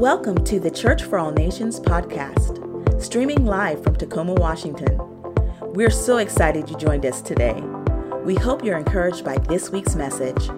Welcome 0.00 0.42
to 0.44 0.58
the 0.58 0.70
Church 0.70 1.02
for 1.02 1.18
All 1.18 1.30
Nations 1.30 1.78
podcast, 1.78 3.02
streaming 3.02 3.44
live 3.44 3.84
from 3.84 3.96
Tacoma, 3.96 4.32
Washington. 4.32 4.98
We're 5.60 5.90
so 5.90 6.16
excited 6.16 6.70
you 6.70 6.76
joined 6.78 7.04
us 7.04 7.20
today. 7.20 7.62
We 8.24 8.34
hope 8.34 8.64
you're 8.64 8.78
encouraged 8.78 9.26
by 9.26 9.36
this 9.36 9.68
week's 9.68 9.94
message. 9.94 10.48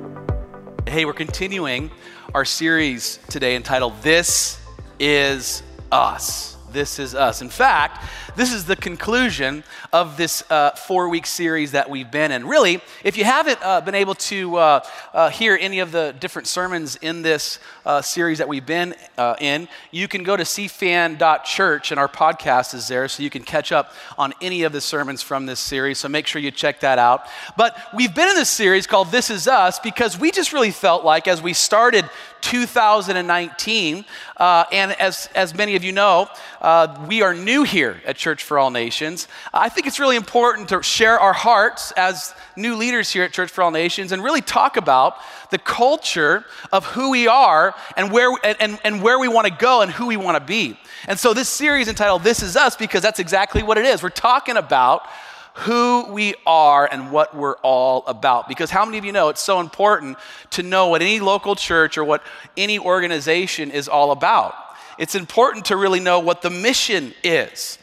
Hey, 0.86 1.04
we're 1.04 1.12
continuing 1.12 1.90
our 2.36 2.44
series 2.44 3.18
today 3.30 3.56
entitled 3.56 4.00
This 4.00 4.60
Is 5.00 5.64
Us. 5.90 6.56
This 6.72 6.98
is 6.98 7.14
Us. 7.14 7.42
In 7.42 7.50
fact, 7.50 8.02
this 8.34 8.52
is 8.52 8.64
the 8.64 8.76
conclusion 8.76 9.62
of 9.92 10.16
this 10.16 10.42
uh, 10.50 10.70
four 10.70 11.10
week 11.10 11.26
series 11.26 11.72
that 11.72 11.90
we've 11.90 12.10
been 12.10 12.32
in. 12.32 12.46
Really, 12.46 12.80
if 13.04 13.18
you 13.18 13.24
haven't 13.24 13.58
uh, 13.62 13.82
been 13.82 13.94
able 13.94 14.14
to 14.14 14.56
uh, 14.56 14.80
uh 15.12 15.28
hear 15.28 15.58
any 15.60 15.80
of 15.80 15.92
the 15.92 16.14
different 16.18 16.48
sermons 16.48 16.96
in 16.96 17.20
this 17.20 17.58
uh, 17.84 18.00
series 18.00 18.38
that 18.38 18.48
we've 18.48 18.64
been 18.64 18.94
uh, 19.18 19.34
in, 19.38 19.68
you 19.90 20.08
can 20.08 20.22
go 20.22 20.34
to 20.34 20.44
cfan.church 20.44 21.90
and 21.90 22.00
our 22.00 22.08
podcast 22.08 22.74
is 22.74 22.88
there 22.88 23.06
so 23.06 23.22
you 23.22 23.30
can 23.30 23.42
catch 23.42 23.70
up 23.70 23.92
on 24.16 24.32
any 24.40 24.62
of 24.62 24.72
the 24.72 24.80
sermons 24.80 25.20
from 25.20 25.44
this 25.44 25.60
series. 25.60 25.98
So 25.98 26.08
make 26.08 26.26
sure 26.26 26.40
you 26.40 26.50
check 26.50 26.80
that 26.80 26.98
out. 26.98 27.26
But 27.56 27.76
we've 27.94 28.14
been 28.14 28.28
in 28.28 28.36
this 28.36 28.48
series 28.48 28.86
called 28.86 29.10
This 29.10 29.28
Is 29.28 29.46
Us 29.46 29.78
because 29.78 30.18
we 30.18 30.30
just 30.30 30.52
really 30.52 30.70
felt 30.70 31.04
like 31.04 31.28
as 31.28 31.42
we 31.42 31.52
started 31.52 32.08
2019, 32.42 34.04
uh, 34.36 34.64
and 34.70 34.92
as, 35.00 35.28
as 35.34 35.54
many 35.54 35.74
of 35.76 35.82
you 35.82 35.92
know, 35.92 36.28
uh, 36.60 37.04
we 37.08 37.22
are 37.22 37.32
new 37.32 37.62
here 37.62 38.02
at 38.04 38.16
Church 38.16 38.42
for 38.42 38.58
All 38.58 38.70
Nations. 38.70 39.28
I 39.54 39.68
think 39.70 39.86
it's 39.86 39.98
really 39.98 40.16
important 40.16 40.68
to 40.68 40.82
share 40.82 41.18
our 41.18 41.32
hearts 41.32 41.92
as 41.92 42.34
new 42.56 42.76
leaders 42.76 43.10
here 43.10 43.24
at 43.24 43.32
Church 43.32 43.50
for 43.50 43.62
All 43.62 43.70
Nations 43.70 44.12
and 44.12 44.22
really 44.22 44.42
talk 44.42 44.76
about 44.76 45.16
the 45.50 45.58
culture 45.58 46.44
of 46.70 46.84
who 46.84 47.10
we 47.10 47.26
are 47.26 47.74
and 47.96 48.12
where, 48.12 48.30
and, 48.44 48.78
and 48.84 49.02
where 49.02 49.18
we 49.18 49.28
want 49.28 49.46
to 49.46 49.52
go 49.52 49.80
and 49.80 49.90
who 49.90 50.06
we 50.06 50.16
want 50.16 50.36
to 50.36 50.44
be. 50.44 50.78
And 51.08 51.18
so 51.18 51.32
this 51.32 51.48
series 51.48 51.88
entitled 51.88 52.22
This 52.22 52.42
Is 52.42 52.56
Us 52.56 52.76
because 52.76 53.02
that's 53.02 53.20
exactly 53.20 53.62
what 53.62 53.78
it 53.78 53.86
is. 53.86 54.02
We're 54.02 54.10
talking 54.10 54.56
about 54.56 55.06
who 55.54 56.06
we 56.12 56.34
are 56.46 56.88
and 56.90 57.12
what 57.12 57.36
we're 57.36 57.56
all 57.56 58.04
about. 58.06 58.48
Because 58.48 58.70
how 58.70 58.84
many 58.84 58.98
of 58.98 59.04
you 59.04 59.12
know 59.12 59.28
it's 59.28 59.42
so 59.42 59.60
important 59.60 60.16
to 60.50 60.62
know 60.62 60.88
what 60.88 61.02
any 61.02 61.20
local 61.20 61.54
church 61.54 61.98
or 61.98 62.04
what 62.04 62.22
any 62.56 62.78
organization 62.78 63.70
is 63.70 63.88
all 63.88 64.12
about? 64.12 64.54
It's 64.98 65.14
important 65.14 65.66
to 65.66 65.76
really 65.76 66.00
know 66.00 66.20
what 66.20 66.42
the 66.42 66.50
mission 66.50 67.14
is 67.22 67.78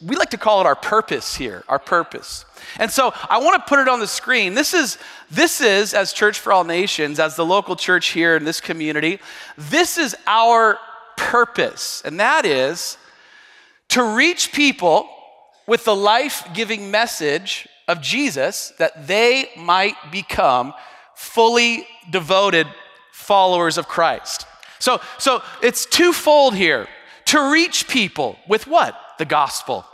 we 0.00 0.16
like 0.16 0.30
to 0.30 0.38
call 0.38 0.60
it 0.60 0.66
our 0.66 0.76
purpose 0.76 1.34
here, 1.34 1.64
our 1.68 1.78
purpose. 1.78 2.44
And 2.78 2.90
so 2.90 3.12
I 3.28 3.38
want 3.38 3.60
to 3.62 3.68
put 3.68 3.78
it 3.78 3.88
on 3.88 4.00
the 4.00 4.06
screen. 4.06 4.54
This 4.54 4.74
is, 4.74 4.98
this 5.30 5.60
is, 5.60 5.94
as 5.94 6.12
Church 6.12 6.38
for 6.38 6.52
All 6.52 6.64
Nations, 6.64 7.18
as 7.18 7.36
the 7.36 7.44
local 7.44 7.74
church 7.74 8.08
here 8.08 8.36
in 8.36 8.44
this 8.44 8.60
community, 8.60 9.18
this 9.56 9.98
is 9.98 10.14
our 10.26 10.78
purpose. 11.16 12.02
And 12.04 12.20
that 12.20 12.44
is 12.44 12.98
to 13.88 14.14
reach 14.14 14.52
people 14.52 15.08
with 15.66 15.84
the 15.84 15.94
life 15.94 16.46
giving 16.54 16.90
message 16.90 17.68
of 17.88 18.00
Jesus 18.00 18.72
that 18.78 19.06
they 19.06 19.50
might 19.56 19.96
become 20.10 20.72
fully 21.14 21.86
devoted 22.10 22.66
followers 23.12 23.78
of 23.78 23.88
Christ. 23.88 24.46
So, 24.78 25.00
so 25.18 25.42
it's 25.62 25.86
twofold 25.86 26.54
here 26.54 26.88
to 27.26 27.52
reach 27.52 27.88
people 27.88 28.38
with 28.48 28.66
what? 28.66 28.98
the 29.22 29.26
gospel. 29.26 29.84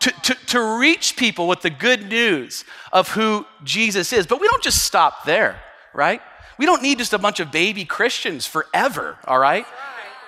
To, 0.00 0.10
to, 0.10 0.34
to 0.46 0.78
reach 0.78 1.16
people 1.16 1.48
with 1.48 1.62
the 1.62 1.70
good 1.70 2.08
news 2.08 2.64
of 2.92 3.08
who 3.08 3.46
Jesus 3.64 4.12
is. 4.12 4.26
But 4.26 4.40
we 4.40 4.48
don't 4.48 4.62
just 4.62 4.84
stop 4.84 5.24
there, 5.24 5.62
right? 5.94 6.20
We 6.58 6.66
don't 6.66 6.82
need 6.82 6.98
just 6.98 7.14
a 7.14 7.18
bunch 7.18 7.40
of 7.40 7.50
baby 7.50 7.84
Christians 7.86 8.46
forever, 8.46 9.16
all 9.26 9.38
right? 9.38 9.64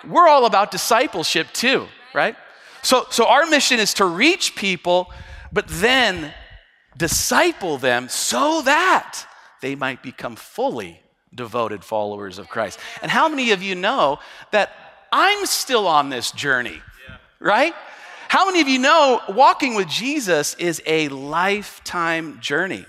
We're 0.07 0.29
all 0.29 0.47
about 0.47 0.71
discipleship 0.71 1.49
too, 1.53 1.87
right? 2.15 2.37
So, 2.85 3.07
so 3.11 3.27
our 3.27 3.47
mission 3.47 3.81
is 3.81 3.95
to 3.95 4.05
reach 4.05 4.55
people, 4.55 5.11
but 5.51 5.67
then 5.69 6.33
disciple 6.97 7.79
them 7.79 8.09
so 8.11 8.61
that 8.63 9.27
they 9.63 9.75
might 9.75 10.03
become 10.03 10.37
fully 10.37 11.01
devoted 11.35 11.83
followers 11.83 12.39
of 12.39 12.49
Christ. 12.49 12.79
And 13.01 13.11
how 13.11 13.29
many 13.29 13.53
of 13.53 13.63
you 13.63 13.75
know 13.75 14.19
that 14.53 14.71
I'm 15.11 15.47
still 15.47 15.89
on 15.89 16.11
this 16.11 16.31
journey, 16.31 16.81
right? 17.41 17.75
How 18.29 18.45
many 18.47 18.61
of 18.61 18.69
you 18.69 18.79
know 18.79 19.21
walking 19.31 19.75
with 19.75 19.89
Jesus 19.89 20.55
is 20.55 20.83
a 20.85 21.09
lifetime 21.09 22.39
journey? 22.41 22.85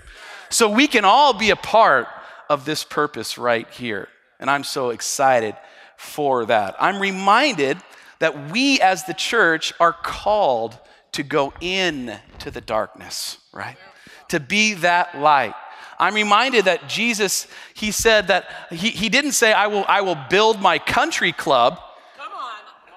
So 0.50 0.68
we 0.68 0.88
can 0.88 1.06
all 1.06 1.32
be 1.32 1.50
a 1.50 1.56
part 1.56 2.06
of 2.50 2.66
this 2.66 2.84
purpose 2.84 3.38
right 3.38 3.68
here. 3.70 4.08
And 4.38 4.50
I'm 4.50 4.64
so 4.64 4.90
excited 4.90 5.56
for 5.96 6.44
that. 6.44 6.76
I'm 6.78 7.00
reminded 7.00 7.78
that 8.18 8.50
we 8.50 8.80
as 8.80 9.04
the 9.04 9.14
church 9.14 9.72
are 9.80 9.92
called 9.92 10.78
to 11.12 11.22
go 11.22 11.52
in 11.60 12.18
to 12.40 12.50
the 12.50 12.60
darkness, 12.60 13.38
right? 13.52 13.76
To 14.28 14.40
be 14.40 14.74
that 14.74 15.18
light. 15.18 15.54
I'm 15.98 16.14
reminded 16.14 16.66
that 16.66 16.88
Jesus, 16.88 17.46
he 17.74 17.90
said 17.90 18.28
that 18.28 18.50
he, 18.70 18.90
he 18.90 19.08
didn't 19.08 19.32
say, 19.32 19.52
I 19.52 19.66
will, 19.68 19.84
I 19.88 20.02
will 20.02 20.18
build 20.28 20.60
my 20.60 20.78
country 20.78 21.32
club 21.32 21.80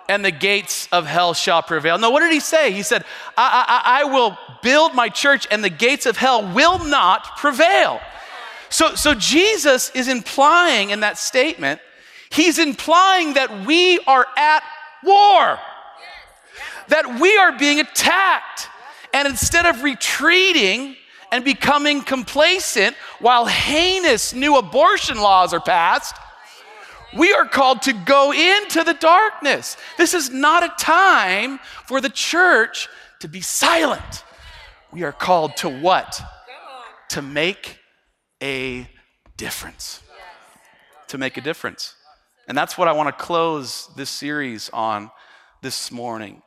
and 0.09 0.25
the 0.25 0.31
gates 0.31 0.90
of 0.91 1.06
hell 1.06 1.34
shall 1.34 1.62
prevail. 1.62 1.97
No, 2.00 2.09
what 2.09 2.22
did 2.22 2.34
he 2.34 2.40
say? 2.40 2.72
He 2.72 2.81
said, 2.81 3.06
I, 3.38 3.81
I, 3.86 4.01
I 4.01 4.03
will 4.06 4.38
build 4.63 4.96
my 4.96 5.07
church 5.07 5.47
and 5.51 5.63
the 5.63 5.69
gates 5.69 6.07
of 6.07 6.18
hell 6.18 6.51
will 6.53 6.84
not 6.84 7.38
prevail. 7.38 8.01
So, 8.69 8.96
so 8.96 9.13
Jesus 9.13 9.91
is 9.91 10.07
implying 10.07 10.90
in 10.90 11.00
that 11.01 11.18
statement, 11.18 11.80
he's 12.31 12.59
implying 12.59 13.34
that 13.36 13.66
we 13.66 14.00
are 14.00 14.25
at 14.36 14.63
war, 15.04 15.60
that 16.88 17.20
we 17.20 17.38
are 17.38 17.58
being 17.58 17.80
attacked. 17.80 18.68
And 19.14 19.28
instead 19.28 19.66
of 19.66 19.84
retreating 19.84 20.96
and 21.32 21.44
becoming 21.44 22.02
complacent 22.02 22.96
while 23.20 23.46
heinous 23.46 24.34
new 24.34 24.58
abortion 24.58 25.20
laws 25.20 25.54
are 25.54 25.60
passed, 25.60 26.16
we 27.18 27.34
are 27.34 27.46
called 27.46 27.82
to 27.84 27.94
go 27.94 28.32
into 28.32 28.84
the 28.84 28.94
darkness. 28.94 29.78
This 29.98 30.14
is 30.14 30.30
not 30.30 30.64
a 30.64 30.84
time 30.84 31.60
for 31.86 32.02
the 32.02 32.10
church 32.10 32.88
to 33.20 33.28
be 33.28 33.42
silent. 33.42 34.24
We 34.92 35.04
are 35.04 35.12
called 35.12 35.58
to 35.58 35.70
what? 35.70 36.22
To 37.10 37.22
make 37.22 37.80
a 38.42 38.88
difference. 39.38 40.02
To 41.08 41.18
make 41.18 41.38
a 41.38 41.42
difference. 41.42 41.96
And 42.50 42.58
that's 42.58 42.78
what 42.78 42.90
I 42.90 42.92
want 42.92 43.08
to 43.08 43.24
close 43.24 43.90
this 43.96 44.10
series 44.10 44.70
on 44.72 45.10
this 45.62 45.92
morning 45.92 46.42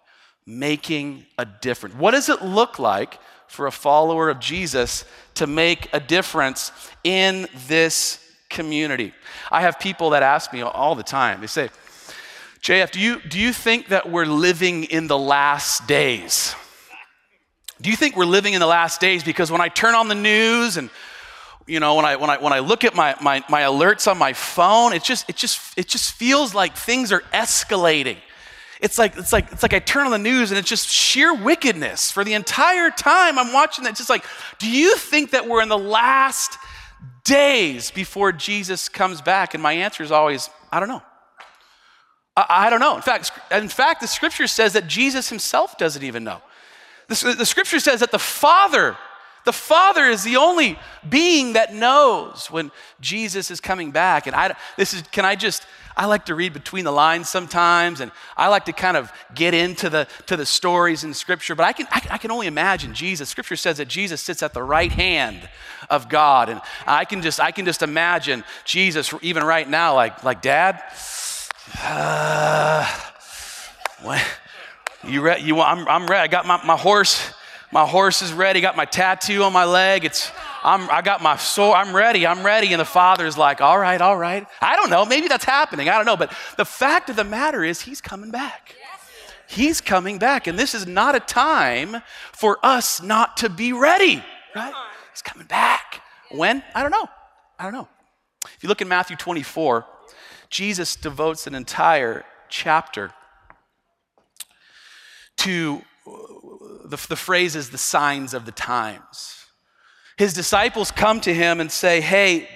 making 0.45 1.25
a 1.39 1.47
difference. 1.47 1.95
What 1.95 2.11
does 2.11 2.29
it 2.29 2.43
look 2.43 2.79
like 2.79 3.19
for 3.47 3.67
a 3.67 3.71
follower 3.71 4.29
of 4.31 4.41
Jesus 4.41 5.05
to 5.35 5.47
make 5.47 5.89
a 5.93 6.01
difference 6.01 6.73
in 7.05 7.47
this 7.69 8.19
community. 8.53 9.13
I 9.51 9.63
have 9.63 9.81
people 9.81 10.11
that 10.11 10.23
ask 10.23 10.53
me 10.53 10.63
all 10.63 10.95
the 10.95 11.03
time, 11.03 11.41
they 11.41 11.47
say, 11.49 11.71
JF, 12.61 12.93
do 12.93 13.01
you, 13.01 13.21
do 13.21 13.41
you 13.41 13.53
think 13.53 13.89
that 13.89 14.09
we're 14.09 14.27
living 14.27 14.85
in 14.85 15.09
the 15.09 15.19
last 15.19 15.89
days? 15.89 16.55
Do 17.81 17.91
you 17.91 17.97
think 17.97 18.17
we're 18.17 18.25
living 18.25 18.55
in 18.55 18.61
the 18.61 18.67
last 18.67 19.01
days? 19.01 19.25
Because 19.25 19.51
when 19.51 19.61
I 19.61 19.69
turn 19.69 19.97
on 19.97 20.07
the 20.07 20.15
news 20.15 20.77
and 20.77 20.89
you 21.67 21.81
know, 21.81 21.95
when 21.95 22.05
I, 22.05 22.17
when 22.17 22.31
I, 22.31 22.39
when 22.39 22.53
I 22.53 22.59
look 22.59 22.85
at 22.85 22.95
my, 22.95 23.15
my, 23.21 23.45
my 23.49 23.63
alerts 23.63 24.11
on 24.11 24.19
my 24.19 24.33
phone, 24.33 24.93
it 24.93 25.05
just, 25.05 25.29
it, 25.29 25.37
just, 25.37 25.79
it 25.79 25.89
just 25.89 26.13
feels 26.13 26.55
like 26.55 26.77
things 26.77 27.13
are 27.13 27.23
escalating. 27.33 28.17
It's 28.81 28.99
like, 28.99 29.17
it's, 29.17 29.33
like, 29.33 29.53
it's 29.53 29.63
like 29.63 29.75
I 29.75 29.79
turn 29.79 30.07
on 30.07 30.11
the 30.11 30.19
news 30.19 30.51
and 30.51 30.59
it's 30.59 30.69
just 30.69 30.89
sheer 30.89 31.33
wickedness 31.33 32.11
for 32.11 32.25
the 32.25 32.35
entire 32.35 32.91
time 32.91 33.39
I'm 33.39 33.53
watching 33.53 33.85
that. 33.85 33.91
It's 33.91 34.01
just 34.01 34.11
like, 34.11 34.25
do 34.59 34.69
you 34.69 34.97
think 34.97 35.31
that 35.31 35.49
we're 35.49 35.63
in 35.63 35.69
the 35.69 35.79
last 35.79 36.59
days 37.25 37.93
before 37.93 38.33
Jesus 38.33 38.89
comes 38.89 39.21
back? 39.21 39.55
And 39.55 39.63
my 39.63 39.73
answer 39.73 40.03
is 40.03 40.11
always, 40.11 40.51
I 40.73 40.81
don't 40.81 40.89
know. 40.89 41.03
I, 42.37 42.47
I 42.49 42.71
don't 42.71 42.81
know. 42.81 42.97
In 42.97 43.03
fact, 43.03 43.31
in 43.53 43.69
fact, 43.69 44.01
the 44.01 44.09
scripture 44.09 44.49
says 44.49 44.73
that 44.73 44.89
Jesus 44.89 45.29
himself 45.29 45.79
doesn't 45.79 46.03
even 46.03 46.25
know. 46.25 46.43
The, 47.09 47.37
the 47.39 47.47
scripture 47.47 47.79
says 47.79 48.01
that 48.01 48.11
the 48.11 48.19
Father, 48.19 48.97
the 49.45 49.53
Father 49.53 50.05
is 50.05 50.23
the 50.23 50.37
only 50.37 50.79
being 51.09 51.55
that 51.55 51.75
knows 51.75 52.49
when 52.51 52.71
Jesus 53.01 53.51
is 53.51 53.61
coming 53.61 53.91
back. 53.91 54.27
And 54.27 54.37
I, 54.37 54.55
this 54.77 54.95
is, 54.95 55.03
can 55.11 55.25
I 55.25 55.35
just, 55.35 55.67
I 55.97 56.07
like 56.07 56.27
to 56.27 56.35
read 56.35 56.53
between 56.53 56.85
the 56.85 56.93
lines 56.93 57.29
sometimes, 57.29 58.01
and 58.01 58.13
I 58.37 58.49
like 58.49 58.65
to 58.67 58.73
kind 58.73 58.97
of 58.97 59.13
get 59.35 59.53
into 59.53 59.91
the, 59.91 60.07
to 60.27 60.37
the 60.37 60.47
stories 60.47 61.05
in 61.05 61.13
Scripture, 61.13 61.55
but 61.55 61.65
I 61.65 61.73
can, 61.73 61.87
I, 61.91 62.19
can 62.19 62.31
only 62.31 62.47
imagine 62.47 62.95
Jesus. 62.95 63.29
Scripture 63.29 63.57
says 63.57 63.77
that 63.77 63.89
Jesus 63.89 64.23
sits 64.23 64.43
at 64.43 64.55
the 64.55 64.63
right 64.63 64.91
hand 64.91 65.49
of 65.91 66.09
God, 66.09 66.49
and 66.49 66.61
I 66.87 67.05
can 67.05 67.21
just, 67.21 67.41
I 67.41 67.51
can 67.51 67.67
just 67.67 67.83
imagine 67.83 68.45
Jesus 68.65 69.13
even 69.21 69.45
right 69.45 69.69
now, 69.69 69.95
like, 69.95 70.25
like 70.25 70.41
Dad, 70.41 70.83
uh, 71.83 72.87
what, 74.03 74.25
you 75.07 75.21
ready? 75.21 75.43
You, 75.43 75.61
I'm, 75.61 75.87
I'm 75.89 76.07
ready. 76.07 76.23
I 76.23 76.29
got 76.29 76.47
my, 76.47 76.65
my 76.65 76.77
horse 76.77 77.35
my 77.73 77.87
horse 77.87 78.21
is 78.21 78.33
ready, 78.33 78.61
got 78.61 78.77
my 78.77 78.85
tattoo 78.85 79.43
on 79.43 79.53
my 79.53 79.65
leg. 79.65 80.05
It's 80.05 80.31
I'm, 80.63 80.89
I 80.91 81.01
got 81.03 81.23
my 81.23 81.37
sword, 81.37 81.77
I'm 81.77 81.97
ready, 81.97 82.27
I'm 82.27 82.45
ready. 82.45 82.73
And 82.73 82.81
the 82.81 82.85
father's 82.85 83.37
like, 83.37 83.61
all 83.61 83.79
right, 83.79 84.01
all 84.01 84.17
right. 84.17 84.47
I 84.61 84.77
don't 84.77 84.91
know, 84.91 85.05
maybe 85.05 85.27
that's 85.27 85.45
happening, 85.45 85.89
I 85.89 85.97
don't 85.97 86.05
know. 86.05 86.17
But 86.17 86.33
the 86.57 86.65
fact 86.65 87.11
of 87.11 87.17
the 87.17 87.25
matter 87.25 87.65
is, 87.65 87.81
he's 87.81 88.01
coming 88.01 88.31
back. 88.31 88.75
He's 89.49 89.81
coming 89.81 90.19
back. 90.19 90.47
And 90.47 90.59
this 90.59 90.75
is 90.75 90.87
not 90.87 91.15
a 91.15 91.21
time 91.21 91.97
for 92.33 92.59
us 92.63 93.03
not 93.03 93.39
to 93.39 93.49
be 93.49 93.73
ready, 93.73 94.23
right? 94.55 94.73
He's 95.13 95.23
coming 95.23 95.47
back. 95.47 96.01
When? 96.31 96.63
I 96.75 96.83
don't 96.83 96.91
know. 96.91 97.09
I 97.59 97.65
don't 97.65 97.75
know. 97.75 97.89
If 98.45 98.63
you 98.63 98.69
look 98.69 98.81
in 98.81 98.89
Matthew 98.89 99.17
24, 99.17 99.85
Jesus 100.49 100.97
devotes 100.97 101.47
an 101.47 101.55
entire 101.55 102.25
chapter 102.49 103.13
to 105.39 105.83
the, 106.05 107.07
the 107.09 107.17
phrase 107.17 107.57
is 107.57 107.71
the 107.71 107.79
signs 107.79 108.35
of 108.35 108.45
the 108.47 108.53
times. 108.53 109.47
His 110.17 110.35
disciples 110.35 110.91
come 110.91 111.21
to 111.23 111.33
him 111.33 111.61
and 111.61 111.71
say, 111.71 112.01
Hey, 112.01 112.49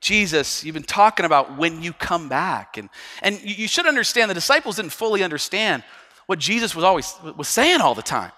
Jesus, 0.00 0.64
you've 0.64 0.74
been 0.74 0.82
talking 0.82 1.26
about 1.26 1.58
when 1.58 1.82
you 1.82 1.92
come 1.92 2.28
back. 2.28 2.78
And, 2.78 2.88
and 3.22 3.40
you 3.42 3.68
should 3.68 3.86
understand 3.86 4.30
the 4.30 4.34
disciples 4.34 4.76
didn't 4.76 4.92
fully 4.92 5.22
understand 5.22 5.84
what 6.26 6.38
Jesus 6.38 6.74
was 6.74 6.84
always 6.84 7.14
was 7.36 7.48
saying 7.48 7.80
all 7.80 7.94
the 7.94 8.02
time. 8.02 8.32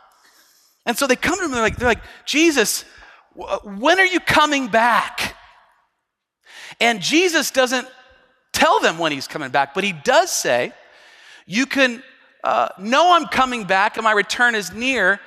And 0.86 0.96
so 0.96 1.06
they 1.06 1.16
come 1.16 1.36
to 1.36 1.44
him 1.44 1.46
and 1.46 1.54
they're 1.54 1.62
like, 1.62 1.76
they're 1.76 1.88
like 1.88 2.02
Jesus, 2.24 2.84
when 3.34 4.00
are 4.00 4.06
you 4.06 4.18
coming 4.18 4.68
back? 4.68 5.36
And 6.80 7.00
Jesus 7.00 7.50
doesn't 7.50 7.86
tell 8.52 8.80
them 8.80 8.98
when 8.98 9.12
he's 9.12 9.28
coming 9.28 9.50
back, 9.50 9.74
but 9.74 9.84
he 9.84 9.92
does 9.92 10.32
say, 10.32 10.72
You 11.46 11.66
can 11.66 12.02
uh, 12.44 12.68
know 12.78 13.12
I'm 13.14 13.26
coming 13.26 13.64
back 13.64 13.96
and 13.96 14.04
my 14.04 14.12
return 14.12 14.54
is 14.54 14.72
near 14.72 15.20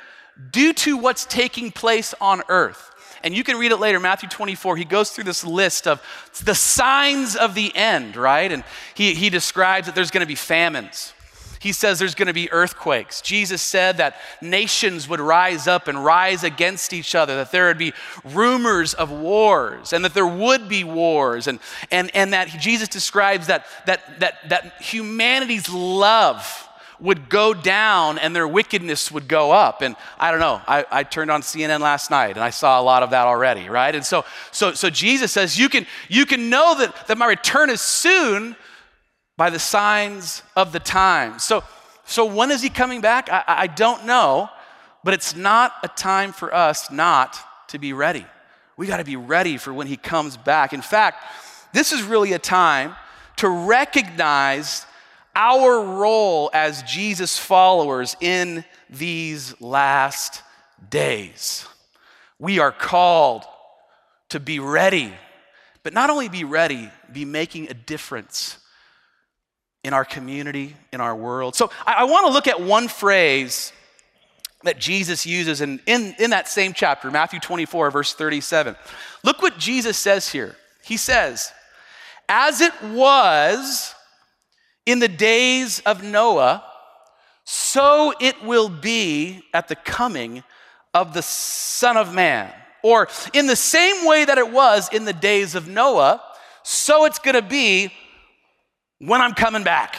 due 0.51 0.73
to 0.73 0.97
what's 0.97 1.25
taking 1.25 1.71
place 1.71 2.13
on 2.19 2.41
earth. 2.50 2.91
And 3.23 3.35
you 3.35 3.44
can 3.44 3.57
read 3.57 3.71
it 3.71 3.77
later, 3.77 4.00
Matthew 4.00 4.29
24. 4.29 4.77
He 4.77 4.85
goes 4.85 5.09
through 5.09 5.23
this 5.23 5.44
list 5.44 5.88
of 5.88 6.01
the 6.44 6.53
signs 6.53 7.35
of 7.35 7.56
the 7.56 7.75
end, 7.75 8.17
right? 8.17 8.51
And 8.51 8.63
he, 8.94 9.15
he 9.15 9.29
describes 9.29 9.88
that 9.88 9.95
there's 9.95 10.12
going 10.12 10.21
to 10.21 10.27
be 10.27 10.35
famines. 10.35 11.13
He 11.59 11.71
says 11.71 11.97
there's 11.97 12.13
going 12.13 12.27
to 12.27 12.33
be 12.33 12.51
earthquakes. 12.51 13.21
Jesus 13.21 13.59
said 13.63 13.97
that 13.97 14.17
nations 14.39 15.09
would 15.09 15.19
rise 15.19 15.65
up 15.65 15.88
and 15.88 16.06
rise 16.06 16.44
against 16.44 16.94
each 16.94 17.15
other, 17.15 17.35
that 17.38 17.51
there 17.51 17.65
would 17.65 17.79
be 17.79 17.94
rumors 18.23 18.94
of 18.94 19.09
wars, 19.09 19.91
and 19.91 20.06
that 20.06 20.13
there 20.13 20.27
would 20.27 20.69
be 20.69 20.83
wars, 20.83 21.47
and, 21.47 21.59
and, 21.89 22.15
and 22.15 22.33
that 22.33 22.50
Jesus 22.50 22.88
describes 22.88 23.47
that, 23.47 23.65
that, 23.88 24.19
that, 24.19 24.50
that 24.50 24.79
humanity's 24.79 25.67
love 25.67 26.64
would 27.00 27.30
go 27.30 27.53
down 27.53 28.18
and 28.18 28.36
their 28.36 28.47
wickedness 28.47 29.12
would 29.12 29.27
go 29.27 29.51
up. 29.51 29.81
And 29.81 29.95
I 30.19 30.31
don't 30.31 30.39
know, 30.39 30.62
I, 30.68 30.86
I, 30.92 31.03
turned 31.03 31.30
on 31.30 31.42
CNN 31.42 31.80
last 31.80 32.09
night 32.09 32.31
and 32.31 32.39
I 32.39 32.50
saw 32.50 32.80
a 32.80 32.83
lot 32.83 33.03
of 33.03 33.09
that 33.12 33.27
already, 33.27 33.69
right? 33.69 33.94
And 33.94 34.06
so, 34.06 34.25
so, 34.51 34.74
so 34.74 34.89
Jesus 34.89 35.31
says, 35.31 35.59
you 35.59 35.69
can, 35.69 35.86
you 36.09 36.25
can 36.25 36.50
know 36.50 36.75
that, 36.77 37.07
that 37.07 37.18
my 37.18 37.27
return 37.27 37.69
is 37.69 37.81
soon 37.81 38.56
by 39.38 39.50
the 39.50 39.59
signs 39.59 40.42
of 40.56 40.71
the 40.71 40.80
times. 40.80 41.44
So, 41.44 41.63
so 42.06 42.25
when 42.25 42.51
is 42.51 42.62
he 42.62 42.69
coming 42.69 43.01
back? 43.01 43.30
I, 43.31 43.44
I 43.48 43.68
don't 43.68 44.06
know, 44.06 44.50
but 45.03 45.13
it's 45.13 45.36
not 45.36 45.74
a 45.83 45.88
time 45.88 46.31
for 46.31 46.53
us 46.53 46.91
not 46.91 47.38
to 47.69 47.80
be 47.80 47.94
ready. 47.94 48.25
We 48.77 48.88
got 48.88 48.98
to 48.98 49.06
be 49.06 49.15
ready 49.15 49.57
for 49.57 49.74
when 49.74 49.88
he 49.88 49.98
comes 49.98 50.38
back. 50.38 50.74
In 50.74 50.81
fact, 50.81 51.24
this 51.74 51.91
is 51.91 52.03
really 52.03 52.33
a 52.33 52.39
time 52.39 52.95
to 53.38 53.50
recognize 53.50 54.86
our 55.36 55.82
role 55.82 56.50
as 56.54 56.82
Jesus 56.84 57.38
followers 57.38 58.16
in 58.22 58.64
these 58.90 59.60
last 59.62 60.42
days. 60.90 61.68
We 62.40 62.60
are 62.60 62.72
called 62.72 63.44
to 64.30 64.40
be 64.40 64.60
ready, 64.60 65.14
but 65.84 65.94
not 65.94 66.10
only 66.10 66.30
be 66.30 66.44
ready, 66.44 66.90
be 67.12 67.26
making 67.26 67.70
a 67.70 67.74
difference 67.74 68.58
in 69.84 69.94
our 69.94 70.06
community, 70.06 70.76
in 70.92 71.00
our 71.00 71.16
world. 71.16 71.56
So 71.56 71.70
I, 71.86 71.94
I 71.94 72.04
want 72.06 72.26
to 72.28 72.34
look 72.34 72.48
at 72.48 72.60
one 72.60 72.88
phrase 72.88 73.72
that 74.64 74.80
Jesus 74.80 75.26
uses 75.26 75.62
in, 75.62 75.80
in, 75.86 76.16
in 76.18 76.32
that 76.32 76.48
same 76.48 76.74
chapter, 76.74 77.12
Matthew 77.12 77.40
24, 77.40 77.92
verse 77.92 78.14
37. 78.14 78.76
Look 79.24 79.42
what 79.42 79.60
Jesus 79.60 79.98
says 79.98 80.28
here. 80.30 80.56
He 80.84 80.98
says, 80.98 81.52
As 82.28 82.62
it 82.62 82.74
was 82.84 83.94
in 84.86 85.00
the 85.00 85.08
days 85.08 85.80
of 85.82 86.04
Noah, 86.04 86.64
so 87.44 88.14
it 88.20 88.44
will 88.44 88.70
be 88.70 89.44
at 89.54 89.68
the 89.68 89.76
coming 89.76 90.44
of 90.94 91.14
the 91.14 91.22
Son 91.22 91.98
of 91.98 92.14
Man. 92.14 92.52
Or 92.84 93.08
in 93.34 93.48
the 93.48 93.56
same 93.56 94.06
way 94.06 94.26
that 94.26 94.38
it 94.38 94.52
was 94.52 94.90
in 94.94 95.06
the 95.06 95.14
days 95.14 95.56
of 95.56 95.68
Noah, 95.68 96.22
so 96.64 97.06
it's 97.06 97.20
gonna 97.20 97.42
be 97.42 97.92
when 99.00 99.22
I'm 99.22 99.34
coming 99.34 99.64
back. 99.64 99.98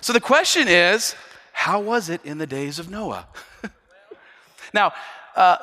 So 0.00 0.12
the 0.12 0.20
question 0.20 0.68
is, 0.68 1.14
how 1.52 1.80
was 1.80 2.08
it 2.08 2.20
in 2.24 2.38
the 2.38 2.46
days 2.46 2.78
of 2.78 2.90
Noah? 2.90 3.26
now, 4.74 4.92
uh, 5.34 5.56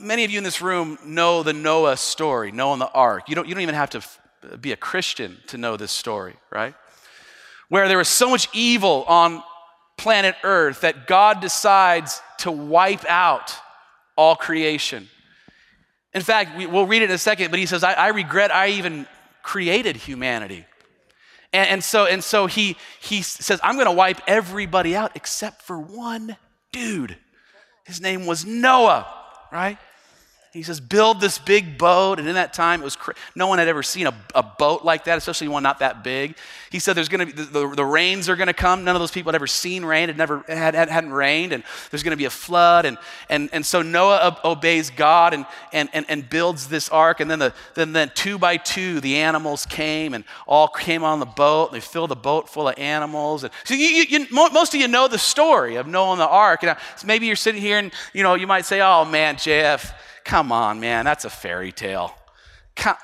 many 0.00 0.24
of 0.24 0.30
you 0.30 0.38
in 0.38 0.44
this 0.44 0.60
room 0.60 0.98
know 1.04 1.42
the 1.42 1.52
Noah 1.52 1.96
story, 1.96 2.52
Noah 2.52 2.74
and 2.74 2.82
the 2.82 2.90
ark. 2.90 3.28
You 3.28 3.34
don't, 3.34 3.48
you 3.48 3.54
don't 3.54 3.62
even 3.62 3.74
have 3.74 3.90
to 3.90 3.98
f- 3.98 4.20
be 4.60 4.72
a 4.72 4.76
Christian 4.76 5.38
to 5.48 5.58
know 5.58 5.76
this 5.76 5.92
story, 5.92 6.34
right? 6.50 6.74
Where 7.68 7.88
there 7.88 7.98
was 7.98 8.08
so 8.08 8.30
much 8.30 8.48
evil 8.52 9.04
on 9.08 9.42
planet 9.96 10.36
Earth 10.42 10.82
that 10.82 11.06
God 11.06 11.40
decides 11.40 12.20
to 12.38 12.50
wipe 12.50 13.04
out 13.06 13.54
all 14.16 14.36
creation. 14.36 15.08
In 16.14 16.22
fact, 16.22 16.56
we, 16.56 16.66
will 16.66 16.86
read 16.86 17.02
it 17.02 17.10
in 17.10 17.14
a 17.14 17.18
second, 17.18 17.50
but 17.50 17.58
he 17.58 17.66
says, 17.66 17.84
I, 17.84 17.92
I 17.92 18.08
regret 18.08 18.54
I 18.54 18.68
even 18.68 19.06
created 19.42 19.96
humanity. 19.96 20.64
And, 21.52 21.68
and, 21.68 21.84
so, 21.84 22.06
and 22.06 22.22
so 22.22 22.46
he, 22.46 22.76
he 23.00 23.22
says, 23.22 23.60
I'm 23.62 23.74
going 23.74 23.86
to 23.86 23.92
wipe 23.92 24.20
everybody 24.26 24.96
out 24.96 25.12
except 25.14 25.62
for 25.62 25.78
one 25.78 26.36
dude. 26.72 27.16
His 27.84 28.00
name 28.00 28.26
was 28.26 28.44
Noah, 28.44 29.06
right? 29.52 29.78
He 30.56 30.62
says, 30.62 30.80
build 30.80 31.20
this 31.20 31.38
big 31.38 31.76
boat. 31.76 32.18
And 32.18 32.26
in 32.26 32.34
that 32.34 32.54
time, 32.54 32.80
it 32.80 32.84
was 32.84 32.96
no 33.34 33.46
one 33.46 33.58
had 33.58 33.68
ever 33.68 33.82
seen 33.82 34.06
a, 34.06 34.14
a, 34.34 34.42
boat 34.42 34.86
like 34.86 35.04
that, 35.04 35.18
especially 35.18 35.48
one 35.48 35.62
not 35.62 35.80
that 35.80 36.02
big. 36.02 36.34
He 36.70 36.78
said, 36.78 36.94
there's 36.94 37.10
going 37.10 37.26
to 37.26 37.26
be, 37.26 37.32
the, 37.32 37.42
the, 37.44 37.74
the, 37.76 37.84
rains 37.84 38.28
are 38.30 38.36
going 38.36 38.46
to 38.46 38.54
come. 38.54 38.82
None 38.82 38.96
of 38.96 39.00
those 39.00 39.10
people 39.10 39.30
had 39.30 39.34
ever 39.34 39.46
seen 39.46 39.84
rain. 39.84 40.08
It 40.08 40.16
never 40.16 40.42
had, 40.48 40.74
had, 40.74 40.88
hadn't 40.88 41.12
rained. 41.12 41.52
And 41.52 41.62
there's 41.90 42.02
going 42.02 42.12
to 42.12 42.16
be 42.16 42.24
a 42.24 42.30
flood. 42.30 42.86
And, 42.86 42.96
and, 43.28 43.50
and 43.52 43.66
so 43.66 43.82
Noah 43.82 44.40
obeys 44.44 44.88
God 44.88 45.34
and, 45.34 45.44
and, 45.74 45.90
and, 45.92 46.06
and 46.08 46.28
builds 46.28 46.68
this 46.68 46.88
ark. 46.88 47.20
And 47.20 47.30
then, 47.30 47.38
the, 47.38 47.52
then, 47.74 47.92
then 47.92 48.10
two 48.14 48.38
by 48.38 48.56
two, 48.56 49.00
the 49.00 49.16
animals 49.16 49.66
came 49.66 50.14
and 50.14 50.24
all 50.46 50.68
came 50.68 51.04
on 51.04 51.20
the 51.20 51.26
boat. 51.26 51.66
And 51.66 51.76
they 51.76 51.80
filled 51.80 52.10
the 52.10 52.16
boat 52.16 52.48
full 52.48 52.68
of 52.68 52.78
animals. 52.78 53.44
And 53.44 53.52
so 53.64 53.74
you, 53.74 53.86
you, 53.86 54.04
you, 54.20 54.26
most 54.30 54.74
of 54.74 54.80
you 54.80 54.88
know 54.88 55.06
the 55.06 55.18
story 55.18 55.76
of 55.76 55.86
Noah 55.86 56.12
and 56.12 56.20
the 56.20 56.28
ark. 56.28 56.62
And 56.62 56.76
so 56.96 57.06
maybe 57.06 57.26
you're 57.26 57.36
sitting 57.36 57.60
here 57.60 57.78
and, 57.78 57.92
you 58.14 58.22
know, 58.22 58.34
you 58.34 58.46
might 58.46 58.64
say, 58.64 58.80
oh 58.80 59.04
man, 59.04 59.36
Jeff, 59.36 59.92
Come 60.26 60.50
on, 60.50 60.80
man, 60.80 61.04
that's 61.04 61.24
a 61.24 61.30
fairy 61.30 61.70
tale. 61.70 62.12
Come, 62.74 62.96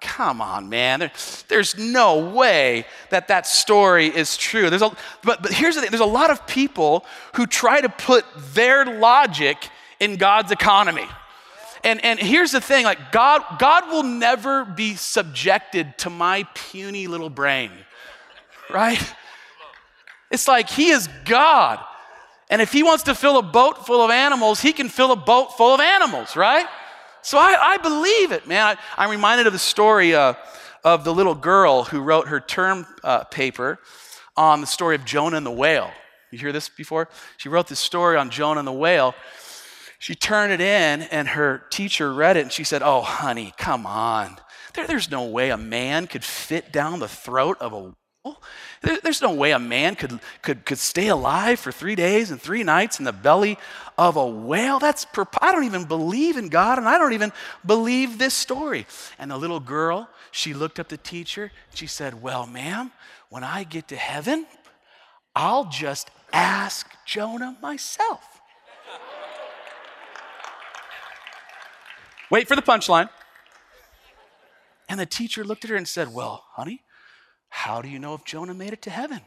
come 0.00 0.40
on, 0.40 0.68
man. 0.68 1.00
There, 1.00 1.10
there's 1.48 1.76
no 1.76 2.30
way 2.30 2.86
that 3.10 3.26
that 3.26 3.48
story 3.48 4.06
is 4.06 4.36
true. 4.36 4.70
There's 4.70 4.82
a, 4.82 4.96
but, 5.24 5.42
but 5.42 5.52
here's 5.52 5.74
the 5.74 5.80
thing 5.80 5.90
there's 5.90 6.00
a 6.00 6.06
lot 6.06 6.30
of 6.30 6.46
people 6.46 7.04
who 7.34 7.48
try 7.48 7.80
to 7.80 7.88
put 7.88 8.24
their 8.54 8.84
logic 8.84 9.56
in 9.98 10.18
God's 10.18 10.52
economy. 10.52 11.08
And, 11.82 12.04
and 12.04 12.16
here's 12.16 12.52
the 12.52 12.60
thing 12.60 12.84
like 12.84 13.10
God, 13.10 13.42
God 13.58 13.88
will 13.88 14.04
never 14.04 14.64
be 14.64 14.94
subjected 14.94 15.98
to 15.98 16.10
my 16.10 16.46
puny 16.54 17.08
little 17.08 17.28
brain, 17.28 17.72
right? 18.70 19.02
It's 20.30 20.46
like 20.46 20.70
He 20.70 20.90
is 20.90 21.08
God. 21.24 21.84
And 22.50 22.62
if 22.62 22.72
he 22.72 22.82
wants 22.82 23.04
to 23.04 23.14
fill 23.14 23.38
a 23.38 23.42
boat 23.42 23.86
full 23.86 24.02
of 24.02 24.10
animals, 24.10 24.60
he 24.60 24.72
can 24.72 24.88
fill 24.88 25.12
a 25.12 25.16
boat 25.16 25.56
full 25.56 25.74
of 25.74 25.80
animals, 25.80 26.34
right? 26.34 26.66
So 27.22 27.38
I, 27.38 27.56
I 27.60 27.76
believe 27.76 28.32
it, 28.32 28.46
man. 28.46 28.78
I, 28.96 29.04
am 29.04 29.10
reminded 29.10 29.46
of 29.46 29.52
the 29.52 29.58
story 29.58 30.14
uh, 30.14 30.34
of 30.82 31.04
the 31.04 31.12
little 31.12 31.34
girl 31.34 31.84
who 31.84 32.00
wrote 32.00 32.28
her 32.28 32.40
term 32.40 32.86
uh, 33.04 33.24
paper 33.24 33.78
on 34.36 34.60
the 34.60 34.66
story 34.66 34.94
of 34.94 35.04
Jonah 35.04 35.36
and 35.36 35.44
the 35.44 35.50
whale. 35.50 35.90
You 36.30 36.38
hear 36.38 36.52
this 36.52 36.68
before? 36.68 37.08
She 37.36 37.48
wrote 37.48 37.68
this 37.68 37.80
story 37.80 38.16
on 38.16 38.30
Jonah 38.30 38.60
and 38.60 38.68
the 38.68 38.72
whale. 38.72 39.14
She 39.98 40.14
turned 40.14 40.52
it 40.52 40.60
in, 40.60 41.02
and 41.02 41.28
her 41.28 41.64
teacher 41.70 42.12
read 42.14 42.36
it, 42.36 42.42
and 42.42 42.52
she 42.52 42.64
said, 42.64 42.82
Oh, 42.82 43.02
honey, 43.02 43.52
come 43.56 43.84
on. 43.84 44.38
There, 44.74 44.86
there's 44.86 45.10
no 45.10 45.24
way 45.24 45.50
a 45.50 45.56
man 45.56 46.06
could 46.06 46.24
fit 46.24 46.72
down 46.72 47.00
the 47.00 47.08
throat 47.08 47.56
of 47.60 47.72
a 47.72 47.78
whale. 47.78 48.42
There's 48.82 49.20
no 49.20 49.32
way 49.32 49.52
a 49.52 49.58
man 49.58 49.96
could, 49.96 50.20
could, 50.42 50.64
could 50.64 50.78
stay 50.78 51.08
alive 51.08 51.58
for 51.58 51.72
three 51.72 51.94
days 51.96 52.30
and 52.30 52.40
three 52.40 52.62
nights 52.62 52.98
in 52.98 53.04
the 53.04 53.12
belly 53.12 53.58
of 53.96 54.16
a 54.16 54.26
whale. 54.26 54.78
That's, 54.78 55.06
I 55.40 55.52
don't 55.52 55.64
even 55.64 55.84
believe 55.84 56.36
in 56.36 56.48
God, 56.48 56.78
and 56.78 56.88
I 56.88 56.98
don't 56.98 57.12
even 57.12 57.32
believe 57.66 58.18
this 58.18 58.34
story. 58.34 58.86
And 59.18 59.30
the 59.30 59.36
little 59.36 59.60
girl, 59.60 60.08
she 60.30 60.54
looked 60.54 60.78
up 60.78 60.88
the 60.88 60.96
teacher. 60.96 61.50
She 61.74 61.86
said, 61.86 62.22
Well, 62.22 62.46
ma'am, 62.46 62.92
when 63.30 63.42
I 63.42 63.64
get 63.64 63.88
to 63.88 63.96
heaven, 63.96 64.46
I'll 65.34 65.64
just 65.64 66.10
ask 66.32 66.86
Jonah 67.04 67.56
myself. 67.60 68.40
Wait 72.30 72.46
for 72.46 72.54
the 72.54 72.62
punchline. 72.62 73.08
And 74.88 74.98
the 74.98 75.06
teacher 75.06 75.44
looked 75.44 75.64
at 75.64 75.70
her 75.70 75.76
and 75.76 75.88
said, 75.88 76.12
Well, 76.12 76.44
honey, 76.52 76.82
how 77.48 77.82
do 77.82 77.88
you 77.88 77.98
know 77.98 78.14
if 78.14 78.24
Jonah 78.24 78.54
made 78.54 78.72
it 78.72 78.82
to 78.82 78.90
heaven? 78.90 79.20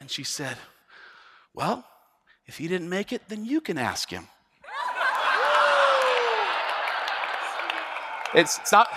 And 0.00 0.10
she 0.10 0.24
said, 0.24 0.56
Well, 1.54 1.84
if 2.46 2.58
he 2.58 2.68
didn't 2.68 2.88
make 2.88 3.12
it, 3.12 3.22
then 3.28 3.44
you 3.44 3.60
can 3.60 3.78
ask 3.78 4.10
him. 4.10 4.28
it's, 8.34 8.58
it's 8.58 8.72
not, 8.72 8.88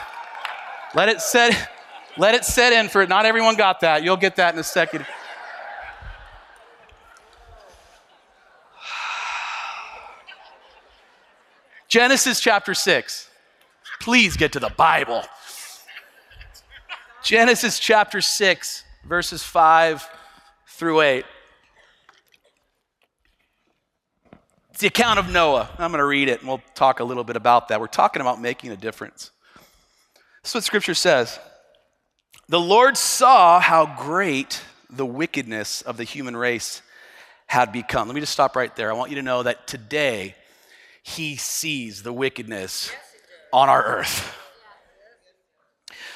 let 0.93 1.09
it 1.09 1.21
set, 1.21 1.71
let 2.17 2.35
it 2.35 2.45
set 2.45 2.73
in 2.73 2.89
for 2.89 3.01
it. 3.01 3.09
Not 3.09 3.25
everyone 3.25 3.55
got 3.55 3.79
that. 3.81 4.03
You'll 4.03 4.17
get 4.17 4.35
that 4.35 4.53
in 4.53 4.59
a 4.59 4.63
second. 4.63 5.03
Genesis 11.87 12.39
chapter 12.39 12.73
6. 12.73 13.29
Please 13.99 14.37
get 14.37 14.53
to 14.53 14.59
the 14.59 14.69
Bible. 14.69 15.23
Genesis 17.21 17.79
chapter 17.79 18.21
6, 18.21 18.83
verses 19.05 19.43
5 19.43 20.07
through 20.67 21.01
8. 21.01 21.25
It's 24.71 24.79
the 24.79 24.87
account 24.87 25.19
of 25.19 25.29
Noah. 25.29 25.69
I'm 25.77 25.91
going 25.91 25.99
to 25.99 26.05
read 26.05 26.29
it 26.29 26.39
and 26.39 26.47
we'll 26.47 26.61
talk 26.75 27.01
a 27.01 27.03
little 27.03 27.25
bit 27.25 27.35
about 27.35 27.67
that. 27.67 27.81
We're 27.81 27.87
talking 27.87 28.21
about 28.21 28.39
making 28.39 28.71
a 28.71 28.77
difference. 28.77 29.31
This 30.43 30.51
is 30.51 30.55
what 30.55 30.63
scripture 30.63 30.93
says. 30.93 31.37
The 32.47 32.59
Lord 32.59 32.95
saw 32.95 33.59
how 33.59 33.97
great 33.99 34.61
the 34.89 35.05
wickedness 35.05 35.81
of 35.81 35.97
the 35.97 36.05
human 36.05 36.37
race 36.37 36.81
had 37.47 37.73
become. 37.73 38.07
Let 38.07 38.15
me 38.15 38.21
just 38.21 38.33
stop 38.33 38.55
right 38.55 38.73
there. 38.77 38.89
I 38.89 38.93
want 38.93 39.09
you 39.09 39.17
to 39.17 39.23
know 39.23 39.43
that 39.43 39.67
today 39.67 40.35
he 41.03 41.35
sees 41.35 42.01
the 42.01 42.13
wickedness 42.13 42.91
on 43.51 43.67
our 43.67 43.83
earth. 43.83 44.35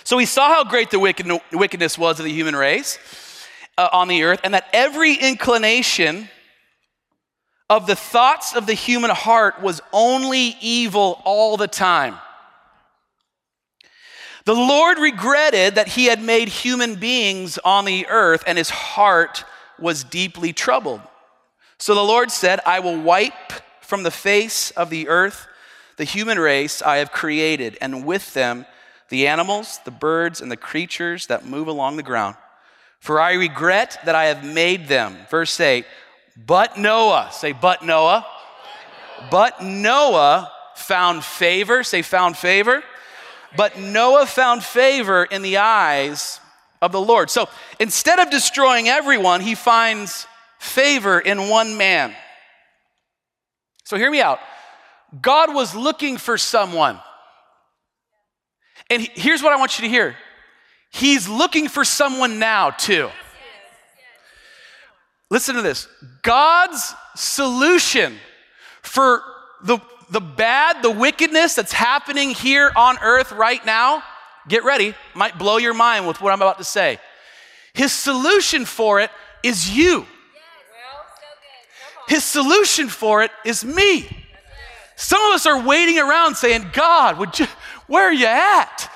So 0.03 0.17
he 0.17 0.25
saw 0.25 0.49
how 0.49 0.63
great 0.63 0.91
the 0.91 0.99
wicked, 0.99 1.31
wickedness 1.51 1.97
was 1.97 2.19
of 2.19 2.25
the 2.25 2.31
human 2.31 2.55
race 2.55 2.99
uh, 3.77 3.89
on 3.91 4.07
the 4.07 4.23
earth, 4.23 4.41
and 4.43 4.53
that 4.53 4.67
every 4.73 5.13
inclination 5.15 6.29
of 7.69 7.87
the 7.87 7.95
thoughts 7.95 8.55
of 8.55 8.67
the 8.67 8.73
human 8.73 9.09
heart 9.09 9.61
was 9.61 9.81
only 9.91 10.55
evil 10.61 11.21
all 11.23 11.57
the 11.57 11.67
time. 11.67 12.15
The 14.45 14.53
Lord 14.53 14.99
regretted 14.99 15.75
that 15.75 15.87
he 15.87 16.05
had 16.05 16.21
made 16.21 16.49
human 16.49 16.95
beings 16.95 17.57
on 17.63 17.85
the 17.85 18.05
earth, 18.07 18.43
and 18.45 18.57
his 18.57 18.69
heart 18.69 19.45
was 19.79 20.03
deeply 20.03 20.51
troubled. 20.51 21.01
So 21.77 21.95
the 21.95 22.03
Lord 22.03 22.29
said, 22.29 22.59
I 22.65 22.79
will 22.79 22.99
wipe 23.01 23.53
from 23.81 24.03
the 24.03 24.11
face 24.11 24.71
of 24.71 24.89
the 24.89 25.07
earth 25.07 25.47
the 25.97 26.03
human 26.03 26.39
race 26.39 26.81
I 26.81 26.97
have 26.97 27.11
created, 27.11 27.77
and 27.79 28.05
with 28.05 28.33
them 28.33 28.65
the 29.13 29.27
animals, 29.27 29.79
the 29.85 29.91
birds, 29.91 30.41
and 30.41 30.51
the 30.51 30.57
creatures 30.57 31.27
that 31.27 31.45
move 31.45 31.67
along 31.67 31.97
the 31.97 32.03
ground. 32.03 32.35
For 32.99 33.21
I 33.21 33.33
regret 33.33 33.99
that 34.05 34.15
I 34.15 34.25
have 34.25 34.43
made 34.43 34.87
them. 34.87 35.15
Verse 35.29 35.59
8, 35.59 35.85
but 36.35 36.79
Noah, 36.79 37.29
say, 37.31 37.51
but 37.51 37.85
Noah. 37.85 38.25
But 39.29 39.63
Noah 39.63 40.51
found 40.73 41.23
favor, 41.23 41.83
say, 41.83 42.01
found 42.01 42.37
favor. 42.37 42.83
But 43.55 43.77
Noah 43.77 44.25
found 44.25 44.63
favor 44.63 45.23
in 45.25 45.43
the 45.43 45.57
eyes 45.57 46.39
of 46.81 46.91
the 46.91 46.99
Lord. 46.99 47.29
So 47.29 47.49
instead 47.79 48.17
of 48.17 48.31
destroying 48.31 48.89
everyone, 48.89 49.41
he 49.41 49.53
finds 49.53 50.25
favor 50.57 51.19
in 51.19 51.49
one 51.49 51.77
man. 51.77 52.15
So 53.83 53.95
hear 53.95 54.09
me 54.09 54.21
out. 54.21 54.39
God 55.21 55.53
was 55.53 55.75
looking 55.75 56.17
for 56.17 56.35
someone 56.35 56.99
and 58.89 59.01
here's 59.01 59.41
what 59.41 59.53
I 59.53 59.57
want 59.57 59.79
you 59.79 59.85
to 59.85 59.89
hear 59.89 60.15
He's 60.91 61.27
looking 61.27 61.67
for 61.67 61.83
someone 61.83 62.37
now, 62.37 62.69
too. 62.69 63.09
Listen 65.29 65.55
to 65.55 65.63
this 65.63 65.87
God's 66.21 66.93
solution 67.15 68.15
for 68.83 69.23
the, 69.63 69.79
the 70.11 70.21
bad, 70.21 70.83
the 70.83 70.91
wickedness 70.91 71.55
that's 71.55 71.73
happening 71.73 72.29
here 72.29 72.71
on 72.75 72.97
earth 73.01 73.31
right 73.31 73.65
now, 73.65 74.03
get 74.47 74.63
ready, 74.63 74.93
might 75.15 75.39
blow 75.39 75.57
your 75.57 75.73
mind 75.73 76.07
with 76.07 76.21
what 76.21 76.31
I'm 76.31 76.41
about 76.41 76.59
to 76.59 76.63
say. 76.63 76.99
His 77.73 77.91
solution 77.91 78.65
for 78.65 78.99
it 78.99 79.09
is 79.41 79.75
you. 79.75 80.05
His 82.07 82.23
solution 82.23 82.89
for 82.89 83.23
it 83.23 83.31
is 83.43 83.65
me. 83.65 84.07
Some 84.95 85.21
of 85.25 85.33
us 85.33 85.47
are 85.47 85.65
waiting 85.65 85.97
around 85.97 86.35
saying, 86.35 86.69
God, 86.73 87.17
would 87.17 87.39
you, 87.39 87.47
where 87.87 88.05
are 88.05 88.13
you 88.13 88.25
at? 88.25 88.89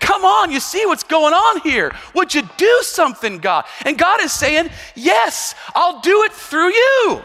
Come 0.00 0.24
on, 0.24 0.50
you 0.50 0.58
see 0.58 0.84
what's 0.86 1.04
going 1.04 1.34
on 1.34 1.60
here. 1.60 1.94
Would 2.14 2.34
you 2.34 2.42
do 2.56 2.78
something, 2.82 3.38
God? 3.38 3.66
And 3.84 3.96
God 3.96 4.20
is 4.20 4.32
saying, 4.32 4.70
Yes, 4.94 5.54
I'll 5.74 6.00
do 6.00 6.24
it 6.24 6.32
through 6.32 6.72
you. 6.72 7.22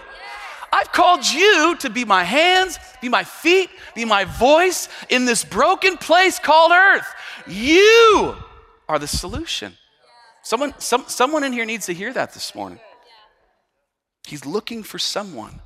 I've 0.73 0.91
called 0.91 1.25
you 1.29 1.75
to 1.79 1.89
be 1.89 2.05
my 2.05 2.23
hands, 2.23 2.79
be 3.01 3.09
my 3.09 3.23
feet, 3.23 3.69
be 3.93 4.05
my 4.05 4.23
voice 4.23 4.87
in 5.09 5.25
this 5.25 5.43
broken 5.43 5.97
place 5.97 6.39
called 6.39 6.71
earth. 6.71 7.07
You 7.47 8.35
are 8.87 8.99
the 8.99 9.07
solution. 9.07 9.77
Someone, 10.43 10.73
some, 10.79 11.03
someone 11.07 11.43
in 11.43 11.53
here 11.53 11.65
needs 11.65 11.87
to 11.87 11.93
hear 11.93 12.13
that 12.13 12.33
this 12.33 12.55
morning. 12.55 12.79
He's 14.25 14.45
looking 14.45 14.83
for 14.83 14.97
someone 14.97 15.61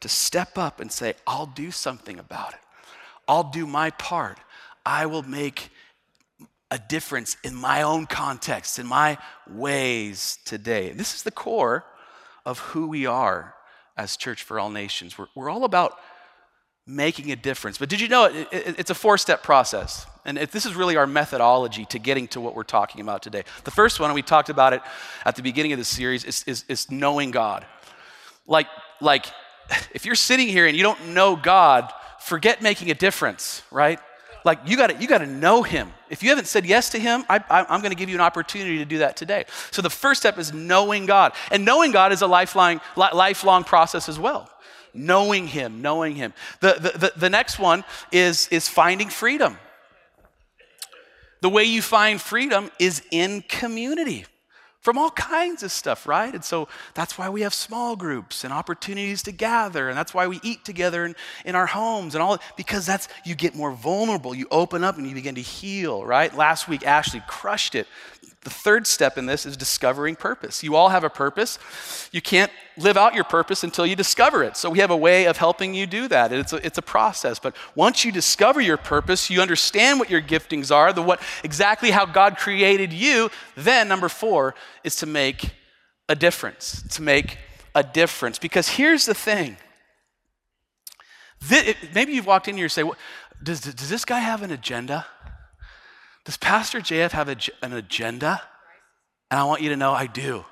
to 0.00 0.08
step 0.08 0.56
up 0.56 0.80
and 0.80 0.92
say, 0.92 1.14
I'll 1.26 1.46
do 1.46 1.70
something 1.70 2.18
about 2.18 2.52
it. 2.52 2.60
I'll 3.26 3.50
do 3.50 3.66
my 3.66 3.90
part. 3.90 4.38
I 4.86 5.06
will 5.06 5.24
make 5.24 5.70
a 6.70 6.78
difference 6.78 7.36
in 7.42 7.54
my 7.54 7.82
own 7.82 8.06
context, 8.06 8.78
in 8.78 8.86
my 8.86 9.18
ways 9.50 10.38
today. 10.44 10.92
This 10.92 11.14
is 11.14 11.24
the 11.24 11.32
core 11.32 11.84
of 12.44 12.60
who 12.60 12.86
we 12.86 13.04
are 13.04 13.54
as 13.96 14.16
Church 14.16 14.44
for 14.44 14.60
All 14.60 14.70
Nations. 14.70 15.18
We're, 15.18 15.26
we're 15.34 15.50
all 15.50 15.64
about 15.64 15.98
making 16.86 17.32
a 17.32 17.36
difference. 17.36 17.78
But 17.78 17.88
did 17.88 18.00
you 18.00 18.06
know 18.06 18.26
it, 18.26 18.48
it, 18.52 18.74
it's 18.78 18.90
a 18.90 18.94
four 18.94 19.18
step 19.18 19.42
process? 19.42 20.06
And 20.24 20.38
it, 20.38 20.52
this 20.52 20.64
is 20.64 20.76
really 20.76 20.96
our 20.96 21.06
methodology 21.06 21.84
to 21.86 21.98
getting 21.98 22.28
to 22.28 22.40
what 22.40 22.54
we're 22.54 22.62
talking 22.62 23.00
about 23.00 23.22
today. 23.22 23.42
The 23.64 23.72
first 23.72 23.98
one, 23.98 24.10
and 24.10 24.14
we 24.14 24.22
talked 24.22 24.50
about 24.50 24.72
it 24.72 24.82
at 25.24 25.34
the 25.34 25.42
beginning 25.42 25.72
of 25.72 25.78
the 25.78 25.84
series, 25.84 26.24
is, 26.24 26.44
is, 26.46 26.64
is 26.68 26.90
knowing 26.90 27.32
God. 27.32 27.66
Like, 28.46 28.68
like, 29.00 29.26
if 29.92 30.06
you're 30.06 30.14
sitting 30.14 30.46
here 30.46 30.66
and 30.66 30.76
you 30.76 30.84
don't 30.84 31.08
know 31.08 31.34
God, 31.34 31.92
forget 32.20 32.62
making 32.62 32.92
a 32.92 32.94
difference, 32.94 33.62
right? 33.72 33.98
Like 34.46 34.60
you 34.64 34.76
got 34.76 35.02
you 35.02 35.08
to 35.08 35.26
know 35.26 35.64
Him. 35.64 35.92
If 36.08 36.22
you 36.22 36.28
haven't 36.28 36.46
said 36.46 36.64
yes 36.64 36.90
to 36.90 37.00
Him, 37.00 37.24
I, 37.28 37.42
am 37.50 37.80
going 37.80 37.90
to 37.90 37.96
give 37.96 38.08
you 38.08 38.14
an 38.14 38.20
opportunity 38.20 38.78
to 38.78 38.84
do 38.84 38.98
that 38.98 39.16
today. 39.16 39.44
So 39.72 39.82
the 39.82 39.90
first 39.90 40.20
step 40.20 40.38
is 40.38 40.52
knowing 40.52 41.04
God, 41.04 41.32
and 41.50 41.64
knowing 41.64 41.90
God 41.90 42.12
is 42.12 42.22
a 42.22 42.28
lifelong 42.28 42.80
lifelong 42.94 43.64
process 43.64 44.08
as 44.08 44.20
well. 44.20 44.48
Knowing 44.94 45.48
Him, 45.48 45.82
knowing 45.82 46.14
Him. 46.14 46.32
The, 46.60 46.74
the, 46.74 46.98
the, 46.98 47.12
the 47.16 47.28
next 47.28 47.58
one 47.58 47.82
is 48.12 48.46
is 48.48 48.68
finding 48.68 49.08
freedom. 49.08 49.58
The 51.40 51.50
way 51.50 51.64
you 51.64 51.82
find 51.82 52.20
freedom 52.20 52.70
is 52.78 53.02
in 53.10 53.42
community 53.42 54.26
from 54.86 54.98
all 54.98 55.10
kinds 55.10 55.64
of 55.64 55.72
stuff, 55.72 56.06
right? 56.06 56.32
And 56.32 56.44
so 56.44 56.68
that's 56.94 57.18
why 57.18 57.28
we 57.28 57.40
have 57.40 57.52
small 57.52 57.96
groups 57.96 58.44
and 58.44 58.52
opportunities 58.52 59.20
to 59.24 59.32
gather, 59.32 59.88
and 59.88 59.98
that's 59.98 60.14
why 60.14 60.28
we 60.28 60.38
eat 60.44 60.64
together 60.64 61.04
in, 61.04 61.16
in 61.44 61.56
our 61.56 61.66
homes 61.66 62.14
and 62.14 62.22
all, 62.22 62.38
because 62.56 62.86
that's, 62.86 63.08
you 63.24 63.34
get 63.34 63.56
more 63.56 63.72
vulnerable. 63.72 64.32
You 64.32 64.46
open 64.48 64.84
up 64.84 64.96
and 64.96 65.04
you 65.04 65.12
begin 65.12 65.34
to 65.34 65.40
heal, 65.40 66.06
right? 66.06 66.32
Last 66.32 66.68
week, 66.68 66.86
Ashley 66.86 67.20
crushed 67.26 67.74
it 67.74 67.88
the 68.46 68.50
third 68.50 68.86
step 68.86 69.18
in 69.18 69.26
this 69.26 69.44
is 69.44 69.56
discovering 69.56 70.14
purpose. 70.14 70.62
You 70.62 70.76
all 70.76 70.90
have 70.90 71.02
a 71.02 71.10
purpose. 71.10 71.58
You 72.12 72.22
can't 72.22 72.52
live 72.76 72.96
out 72.96 73.12
your 73.12 73.24
purpose 73.24 73.64
until 73.64 73.84
you 73.84 73.96
discover 73.96 74.44
it. 74.44 74.56
So 74.56 74.70
we 74.70 74.78
have 74.78 74.92
a 74.92 74.96
way 74.96 75.24
of 75.24 75.36
helping 75.36 75.74
you 75.74 75.84
do 75.84 76.06
that. 76.06 76.32
It's 76.32 76.52
a, 76.52 76.64
it's 76.64 76.78
a 76.78 76.82
process. 76.82 77.40
But 77.40 77.56
once 77.74 78.04
you 78.04 78.12
discover 78.12 78.60
your 78.60 78.76
purpose, 78.76 79.30
you 79.30 79.42
understand 79.42 79.98
what 79.98 80.10
your 80.10 80.22
giftings 80.22 80.72
are, 80.72 80.92
the 80.92 81.02
what 81.02 81.20
exactly 81.42 81.90
how 81.90 82.06
God 82.06 82.36
created 82.36 82.92
you, 82.92 83.30
then 83.56 83.88
number 83.88 84.08
4 84.08 84.54
is 84.84 84.94
to 84.96 85.06
make 85.06 85.50
a 86.08 86.14
difference. 86.14 86.84
To 86.94 87.02
make 87.02 87.38
a 87.74 87.82
difference. 87.82 88.38
Because 88.38 88.68
here's 88.68 89.06
the 89.06 89.14
thing. 89.14 89.56
This, 91.40 91.66
it, 91.70 91.76
maybe 91.96 92.12
you've 92.12 92.26
walked 92.26 92.46
in 92.46 92.54
here 92.54 92.66
and 92.66 92.72
say, 92.72 92.84
well, 92.84 92.96
does, 93.42 93.60
does 93.60 93.90
this 93.90 94.04
guy 94.04 94.20
have 94.20 94.42
an 94.42 94.52
agenda? 94.52 95.04
Does 96.26 96.36
Pastor 96.36 96.80
JF 96.80 97.12
have 97.12 97.28
a, 97.28 97.36
an 97.62 97.72
agenda? 97.72 98.42
And 99.30 99.40
I 99.40 99.44
want 99.44 99.62
you 99.62 99.70
to 99.70 99.76
know 99.76 99.92
I 99.92 100.06
do. 100.06 100.44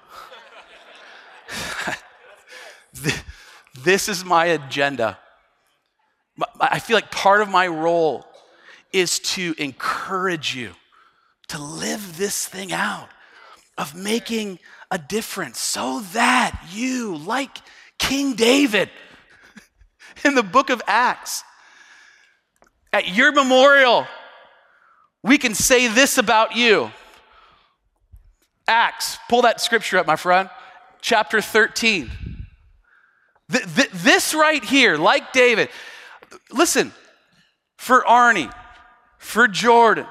this 3.83 4.09
is 4.09 4.25
my 4.25 4.47
agenda. 4.47 5.19
I 6.61 6.79
feel 6.79 6.97
like 6.97 7.11
part 7.11 7.43
of 7.43 7.49
my 7.49 7.67
role 7.67 8.25
is 8.93 9.19
to 9.19 9.55
encourage 9.59 10.55
you 10.55 10.71
to 11.49 11.59
live 11.59 12.19
this 12.19 12.47
thing 12.47 12.73
out 12.73 13.09
of 13.77 13.97
making 13.97 14.61
a 14.93 14.99
difference 14.99 15.59
so 15.59 16.01
that 16.13 16.69
you, 16.73 17.17
like 17.17 17.59
King 17.99 18.35
David 18.35 18.91
in 20.25 20.37
the 20.37 20.45
book 20.45 20.71
of 20.71 20.81
Acts, 20.87 21.43
at 22.93 23.09
your 23.09 23.33
memorial, 23.33 24.07
we 25.25 25.39
can 25.39 25.55
say 25.55 25.89
this 25.89 26.19
about 26.19 26.55
you. 26.55 26.93
Acts, 28.69 29.19
pull 29.29 29.43
that 29.43 29.61
scripture 29.61 29.99
up, 29.99 30.07
my 30.07 30.17
friend. 30.17 30.51
Chapter 31.01 31.41
13. 31.41 32.11
Th- 33.51 33.65
th- 33.75 33.91
this 33.91 34.35
right 34.35 34.63
here, 34.63 34.99
like 34.99 35.33
David, 35.33 35.71
listen, 36.53 36.93
for 37.79 38.03
Arnie, 38.03 38.53
for 39.19 39.49
Jordan, 39.49 40.07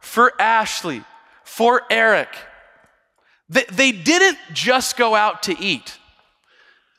for 0.00 0.32
Ashley, 0.40 1.04
for 1.44 1.82
Eric, 1.90 2.28
they, 3.50 3.64
they 3.70 3.92
didn't 3.92 4.38
just 4.54 4.96
go 4.96 5.14
out 5.14 5.44
to 5.44 5.58
eat. 5.58 5.98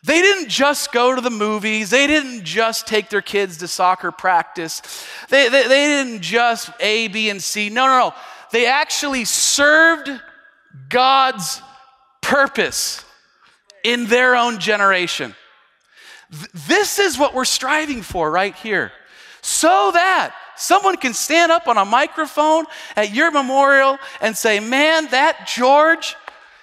They 0.07 0.21
didn't 0.21 0.47
just 0.47 0.93
go 0.93 1.13
to 1.13 1.19
the 1.19 1.29
movies. 1.29 1.89
They 1.89 2.07
didn't 2.07 2.45
just 2.45 2.87
take 2.87 3.09
their 3.09 3.21
kids 3.21 3.57
to 3.57 3.67
soccer 3.67 4.09
practice. 4.09 4.81
They, 5.27 5.49
they, 5.49 5.67
they 5.67 5.85
didn't 5.85 6.21
just 6.21 6.71
A, 6.79 7.09
B, 7.09 7.29
and 7.29 7.43
C. 7.43 7.67
No, 7.67 7.87
no, 7.87 7.99
no. 7.99 8.13
They 8.53 8.67
actually 8.67 9.25
served 9.25 10.09
God's 10.87 11.61
purpose 12.21 13.03
in 13.83 14.05
their 14.05 14.37
own 14.37 14.59
generation. 14.59 15.35
Th- 16.31 16.51
this 16.53 16.99
is 16.99 17.17
what 17.17 17.33
we're 17.33 17.43
striving 17.43 18.01
for 18.01 18.31
right 18.31 18.55
here. 18.55 18.93
So 19.41 19.91
that 19.93 20.33
someone 20.55 20.95
can 20.95 21.13
stand 21.13 21.51
up 21.51 21.67
on 21.67 21.77
a 21.77 21.83
microphone 21.83 22.63
at 22.95 23.13
your 23.13 23.29
memorial 23.29 23.97
and 24.21 24.37
say, 24.37 24.61
Man, 24.61 25.07
that 25.09 25.49
George, 25.53 26.15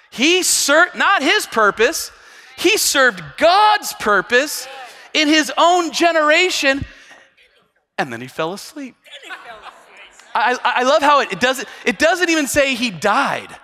he 0.09 0.41
served 0.41 0.95
not 0.95 1.21
his 1.21 1.45
purpose, 1.45 2.11
he 2.57 2.77
served 2.77 3.21
God's 3.37 3.93
purpose 3.93 4.67
in 5.13 5.27
his 5.27 5.51
own 5.57 5.91
generation, 5.91 6.85
and 7.97 8.11
then 8.11 8.21
he 8.21 8.27
fell 8.27 8.53
asleep. 8.53 8.95
I, 10.33 10.57
I 10.63 10.83
love 10.83 11.01
how 11.01 11.21
it, 11.21 11.31
it, 11.31 11.39
doesn't, 11.39 11.67
it 11.85 11.97
doesn't 11.97 12.29
even 12.29 12.47
say 12.47 12.75
he 12.75 12.91
died. 12.91 13.55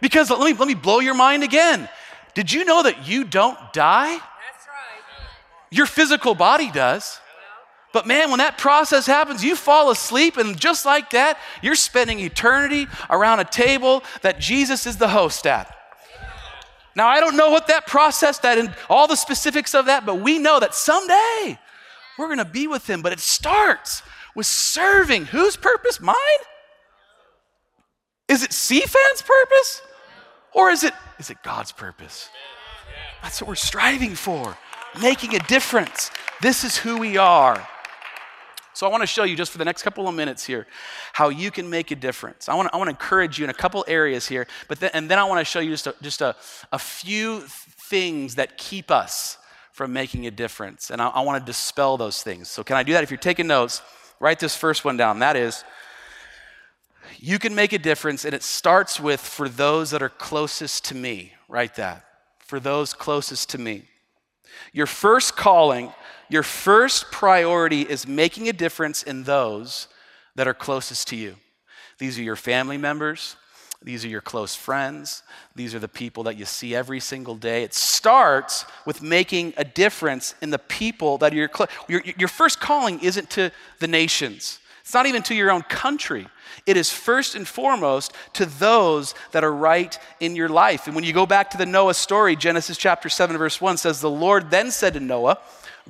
Because 0.00 0.28
let 0.28 0.40
me, 0.40 0.52
let 0.52 0.66
me 0.66 0.74
blow 0.74 0.98
your 0.98 1.14
mind 1.14 1.44
again. 1.44 1.88
Did 2.34 2.52
you 2.52 2.64
know 2.64 2.82
that 2.82 3.08
you 3.08 3.24
don't 3.24 3.56
die? 3.72 4.18
Your 5.70 5.86
physical 5.86 6.34
body 6.34 6.70
does. 6.70 7.20
But 7.92 8.08
man, 8.08 8.30
when 8.30 8.38
that 8.38 8.58
process 8.58 9.06
happens, 9.06 9.44
you 9.44 9.54
fall 9.54 9.90
asleep, 9.90 10.36
and 10.36 10.60
just 10.60 10.84
like 10.84 11.10
that, 11.10 11.38
you're 11.62 11.76
spending 11.76 12.18
eternity 12.18 12.88
around 13.08 13.38
a 13.38 13.44
table 13.44 14.02
that 14.22 14.40
Jesus 14.40 14.84
is 14.86 14.96
the 14.96 15.08
host 15.08 15.46
at. 15.46 15.72
Now, 16.96 17.08
I 17.08 17.20
don't 17.20 17.36
know 17.36 17.50
what 17.50 17.66
that 17.68 17.86
process, 17.86 18.38
that 18.38 18.58
and 18.58 18.74
all 18.88 19.06
the 19.06 19.16
specifics 19.16 19.74
of 19.74 19.86
that, 19.86 20.06
but 20.06 20.16
we 20.16 20.38
know 20.38 20.60
that 20.60 20.74
someday 20.74 21.58
we're 22.18 22.26
going 22.26 22.38
to 22.38 22.44
be 22.44 22.66
with 22.66 22.88
him. 22.88 23.02
But 23.02 23.12
it 23.12 23.20
starts 23.20 24.02
with 24.34 24.46
serving. 24.46 25.26
Whose 25.26 25.56
purpose? 25.56 26.00
Mine? 26.00 26.14
Is 28.28 28.42
it 28.42 28.50
CFAN's 28.50 29.22
purpose? 29.22 29.82
Or 30.52 30.70
is 30.70 30.84
it, 30.84 30.94
is 31.18 31.30
it 31.30 31.38
God's 31.42 31.72
purpose? 31.72 32.28
That's 33.22 33.40
what 33.40 33.48
we're 33.48 33.54
striving 33.56 34.14
for, 34.14 34.56
making 35.00 35.34
a 35.34 35.40
difference. 35.40 36.10
This 36.40 36.62
is 36.62 36.76
who 36.76 36.98
we 36.98 37.16
are. 37.16 37.66
So 38.74 38.86
I 38.86 38.90
want 38.90 39.02
to 39.02 39.06
show 39.06 39.22
you 39.22 39.36
just 39.36 39.52
for 39.52 39.58
the 39.58 39.64
next 39.64 39.82
couple 39.82 40.08
of 40.08 40.14
minutes 40.14 40.44
here 40.44 40.66
how 41.12 41.28
you 41.28 41.52
can 41.52 41.70
make 41.70 41.92
a 41.92 41.96
difference. 41.96 42.48
I 42.48 42.54
want 42.54 42.68
to, 42.68 42.74
I 42.74 42.78
want 42.78 42.88
to 42.88 42.90
encourage 42.90 43.38
you 43.38 43.44
in 43.44 43.50
a 43.50 43.54
couple 43.54 43.84
areas 43.86 44.26
here, 44.26 44.48
but 44.68 44.80
then, 44.80 44.90
and 44.94 45.08
then 45.08 45.18
I 45.18 45.24
want 45.24 45.38
to 45.38 45.44
show 45.44 45.60
you 45.60 45.70
just 45.70 45.86
a, 45.86 45.94
just 46.02 46.20
a, 46.20 46.34
a 46.72 46.78
few 46.78 47.40
things 47.40 48.34
that 48.34 48.58
keep 48.58 48.90
us 48.90 49.38
from 49.72 49.92
making 49.92 50.26
a 50.26 50.30
difference. 50.30 50.90
And 50.90 51.00
I, 51.00 51.08
I 51.08 51.20
want 51.20 51.40
to 51.40 51.46
dispel 51.46 51.96
those 51.96 52.22
things. 52.22 52.48
So 52.50 52.64
can 52.64 52.76
I 52.76 52.82
do 52.82 52.92
that? 52.94 53.04
If 53.04 53.10
you're 53.10 53.18
taking 53.18 53.46
notes, 53.46 53.80
write 54.18 54.40
this 54.40 54.56
first 54.56 54.84
one 54.84 54.96
down. 54.96 55.20
That 55.20 55.36
is, 55.36 55.64
you 57.18 57.38
can 57.38 57.54
make 57.54 57.72
a 57.72 57.78
difference, 57.78 58.24
and 58.24 58.34
it 58.34 58.42
starts 58.42 58.98
with 58.98 59.20
for 59.20 59.48
those 59.48 59.90
that 59.92 60.02
are 60.02 60.08
closest 60.08 60.84
to 60.86 60.94
me. 60.94 61.32
Write 61.48 61.76
that. 61.76 62.04
For 62.40 62.58
those 62.58 62.92
closest 62.92 63.50
to 63.50 63.58
me. 63.58 63.84
Your 64.72 64.86
first 64.86 65.36
calling 65.36 65.92
your 66.28 66.42
first 66.42 67.10
priority 67.10 67.82
is 67.82 68.06
making 68.06 68.48
a 68.48 68.52
difference 68.52 69.02
in 69.02 69.24
those 69.24 69.88
that 70.36 70.48
are 70.48 70.54
closest 70.54 71.08
to 71.08 71.16
you. 71.16 71.36
These 71.98 72.18
are 72.18 72.22
your 72.22 72.36
family 72.36 72.76
members, 72.76 73.36
these 73.82 74.04
are 74.04 74.08
your 74.08 74.20
close 74.20 74.54
friends, 74.54 75.22
these 75.54 75.74
are 75.74 75.78
the 75.78 75.88
people 75.88 76.24
that 76.24 76.36
you 76.36 76.44
see 76.44 76.74
every 76.74 76.98
single 76.98 77.36
day. 77.36 77.62
It 77.62 77.74
starts 77.74 78.64
with 78.86 79.02
making 79.02 79.54
a 79.56 79.64
difference 79.64 80.34
in 80.40 80.50
the 80.50 80.58
people 80.58 81.18
that 81.18 81.34
are 81.34 81.48
close. 81.48 81.68
Your, 81.88 82.02
your 82.18 82.28
first 82.28 82.58
calling 82.58 83.00
isn't 83.00 83.30
to 83.30 83.52
the 83.78 83.86
nations. 83.86 84.58
It's 84.84 84.92
not 84.92 85.06
even 85.06 85.22
to 85.24 85.34
your 85.34 85.50
own 85.50 85.62
country. 85.62 86.28
It 86.66 86.76
is 86.76 86.92
first 86.92 87.34
and 87.34 87.48
foremost 87.48 88.12
to 88.34 88.44
those 88.44 89.14
that 89.32 89.42
are 89.42 89.52
right 89.52 89.98
in 90.20 90.36
your 90.36 90.50
life. 90.50 90.86
And 90.86 90.94
when 90.94 91.04
you 91.04 91.14
go 91.14 91.24
back 91.24 91.50
to 91.50 91.56
the 91.56 91.64
Noah 91.64 91.94
story, 91.94 92.36
Genesis 92.36 92.76
chapter 92.76 93.08
7, 93.08 93.38
verse 93.38 93.62
1 93.62 93.78
says, 93.78 94.00
The 94.00 94.10
Lord 94.10 94.50
then 94.50 94.70
said 94.70 94.92
to 94.92 95.00
Noah, 95.00 95.38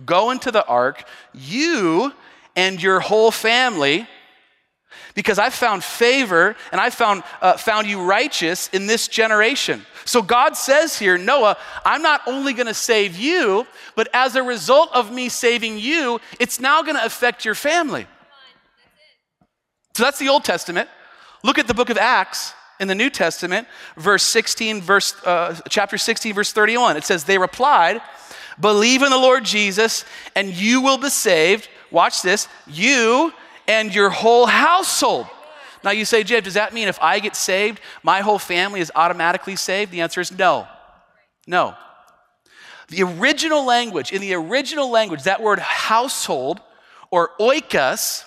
Go 0.07 0.31
into 0.31 0.53
the 0.53 0.65
ark, 0.67 1.09
you 1.33 2.13
and 2.55 2.81
your 2.81 3.01
whole 3.01 3.33
family, 3.33 4.07
because 5.17 5.41
I've 5.41 5.55
found 5.55 5.83
favor 5.83 6.55
and 6.71 6.81
I've 6.81 6.95
found, 6.95 7.25
uh, 7.43 7.57
found 7.57 7.89
you 7.89 8.01
righteous 8.01 8.69
in 8.69 8.87
this 8.87 9.09
generation. 9.09 9.85
So 10.05 10.23
God 10.23 10.57
says 10.57 10.97
here, 10.97 11.19
Noah, 11.19 11.57
I'm 11.85 12.03
not 12.03 12.21
only 12.29 12.53
going 12.53 12.69
to 12.69 12.75
save 12.75 13.17
you, 13.17 13.67
but 13.97 14.09
as 14.13 14.37
a 14.37 14.43
result 14.43 14.91
of 14.95 15.13
me 15.13 15.29
saving 15.29 15.79
you, 15.79 16.21
it's 16.39 16.61
now 16.61 16.83
going 16.83 16.97
to 16.97 17.05
affect 17.05 17.45
your 17.45 17.57
family. 17.57 18.07
So 19.95 20.03
that's 20.03 20.19
the 20.19 20.29
Old 20.29 20.45
Testament. 20.45 20.89
Look 21.43 21.59
at 21.59 21.69
the 21.69 21.75
book 21.75 21.91
of 21.91 21.99
Acts 21.99 22.53
in 22.81 22.89
the 22.89 22.95
New 22.95 23.11
Testament, 23.11 23.69
verse 23.97 24.25
16, 24.25 24.83
verse, 24.83 25.15
uh, 25.25 25.59
chapter 25.69 25.97
16, 25.97 26.35
verse 26.35 26.53
31. 26.53 26.97
It 26.97 27.05
says, 27.05 27.25
They 27.25 27.39
replied, 27.39 28.01
Believe 28.61 29.03
in 29.03 29.11
the 29.11 29.19
Lord 29.19 29.45
Jesus, 29.45 30.05
and 30.35 30.49
you 30.49 30.81
will 30.81 30.99
be 30.99 31.11
saved. 31.11 31.69
Watch 31.91 32.23
this 32.23 32.49
you 32.67 33.33
and 33.69 33.95
your 33.95 34.11
whole 34.11 34.47
household. 34.47 35.27
Now 35.85 35.91
you 35.91 36.05
say, 36.05 36.25
Jeff, 36.25 36.45
does 36.45 36.55
that 36.55 36.73
mean 36.73 36.89
if 36.89 37.01
I 37.01 37.21
get 37.21 37.37
saved, 37.37 37.81
my 38.03 38.21
whole 38.21 38.39
family 38.39 38.81
is 38.81 38.91
automatically 38.97 39.55
saved? 39.55 39.93
The 39.93 40.01
answer 40.01 40.21
is 40.21 40.37
no. 40.37 40.67
No. 41.47 41.75
The 42.89 43.03
original 43.03 43.65
language, 43.65 44.13
in 44.13 44.21
the 44.21 44.35
original 44.35 44.91
language, 44.91 45.23
that 45.25 45.43
word 45.43 45.59
household 45.59 46.61
or 47.11 47.31
oikos 47.39 48.25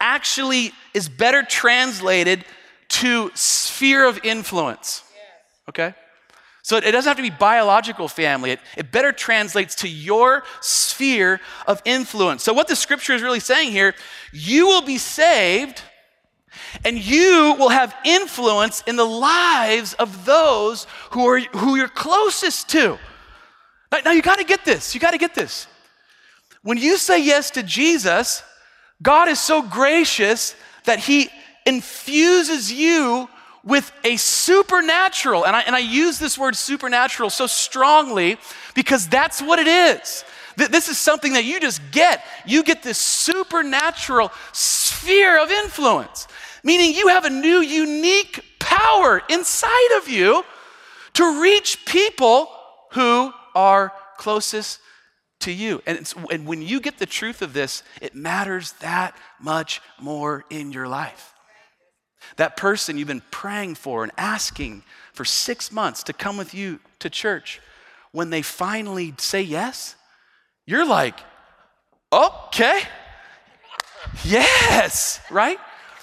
actually 0.00 0.72
is 0.94 1.08
better 1.08 1.42
translated 1.42 2.44
to 2.88 3.30
sphere 3.34 4.06
of 4.06 4.20
influence. 4.24 5.02
Okay? 5.68 5.94
So 6.62 6.76
it 6.76 6.90
doesn't 6.90 7.08
have 7.08 7.16
to 7.16 7.22
be 7.22 7.30
biological 7.30 8.08
family. 8.08 8.50
It, 8.50 8.60
it 8.76 8.92
better 8.92 9.12
translates 9.12 9.74
to 9.76 9.88
your 9.88 10.44
sphere 10.60 11.40
of 11.66 11.80
influence. 11.84 12.42
So, 12.42 12.52
what 12.52 12.68
the 12.68 12.76
scripture 12.76 13.14
is 13.14 13.22
really 13.22 13.40
saying 13.40 13.72
here, 13.72 13.94
you 14.32 14.66
will 14.66 14.82
be 14.82 14.98
saved 14.98 15.80
and 16.84 16.98
you 16.98 17.56
will 17.58 17.70
have 17.70 17.94
influence 18.04 18.82
in 18.86 18.96
the 18.96 19.06
lives 19.06 19.94
of 19.94 20.24
those 20.24 20.86
who, 21.12 21.26
are, 21.26 21.40
who 21.40 21.76
you're 21.76 21.88
closest 21.88 22.68
to. 22.70 22.98
Now, 23.90 23.98
now 24.04 24.10
you 24.10 24.22
got 24.22 24.38
to 24.38 24.44
get 24.44 24.64
this. 24.64 24.94
You 24.94 25.00
got 25.00 25.12
to 25.12 25.18
get 25.18 25.34
this. 25.34 25.66
When 26.62 26.76
you 26.76 26.98
say 26.98 27.22
yes 27.24 27.50
to 27.52 27.62
Jesus, 27.62 28.42
God 29.02 29.28
is 29.28 29.38
so 29.38 29.62
gracious 29.62 30.56
that 30.84 30.98
He 30.98 31.28
infuses 31.66 32.72
you 32.72 33.28
with 33.64 33.92
a 34.04 34.16
supernatural, 34.16 35.46
and 35.46 35.54
I, 35.54 35.60
and 35.62 35.76
I 35.76 35.80
use 35.80 36.18
this 36.18 36.38
word 36.38 36.56
supernatural 36.56 37.28
so 37.28 37.46
strongly 37.46 38.38
because 38.74 39.06
that's 39.08 39.42
what 39.42 39.58
it 39.58 39.66
is. 39.66 40.24
This 40.56 40.88
is 40.88 40.98
something 40.98 41.34
that 41.34 41.44
you 41.44 41.60
just 41.60 41.80
get. 41.92 42.24
You 42.46 42.64
get 42.64 42.82
this 42.82 42.98
supernatural 42.98 44.32
sphere 44.52 45.40
of 45.40 45.50
influence, 45.50 46.26
meaning 46.64 46.94
you 46.94 47.08
have 47.08 47.24
a 47.24 47.30
new, 47.30 47.60
unique 47.60 48.42
power 48.58 49.22
inside 49.28 49.98
of 49.98 50.08
you 50.08 50.44
to 51.14 51.40
reach 51.40 51.84
people 51.84 52.48
who 52.90 53.32
are 53.54 53.92
closest 54.16 54.80
to 55.40 55.52
you. 55.52 55.82
And, 55.86 56.12
and 56.30 56.46
when 56.46 56.62
you 56.62 56.80
get 56.80 56.98
the 56.98 57.06
truth 57.06 57.42
of 57.42 57.52
this, 57.52 57.82
it 58.00 58.14
matters 58.14 58.72
that 58.80 59.16
much 59.40 59.80
more 60.00 60.44
in 60.50 60.72
your 60.72 60.88
life. 60.88 61.34
That 62.36 62.56
person 62.56 62.98
you've 62.98 63.08
been 63.08 63.22
praying 63.30 63.76
for 63.76 64.02
and 64.02 64.12
asking 64.18 64.82
for 65.12 65.24
six 65.24 65.72
months 65.72 66.02
to 66.04 66.12
come 66.12 66.36
with 66.36 66.54
you 66.54 66.80
to 66.98 67.08
church, 67.08 67.60
when 68.12 68.30
they 68.30 68.42
finally 68.42 69.14
say 69.18 69.42
yes, 69.42 69.94
you're 70.66 70.86
like, 70.86 71.18
okay, 72.12 72.80
yes, 74.24 75.20
right? 75.30 75.58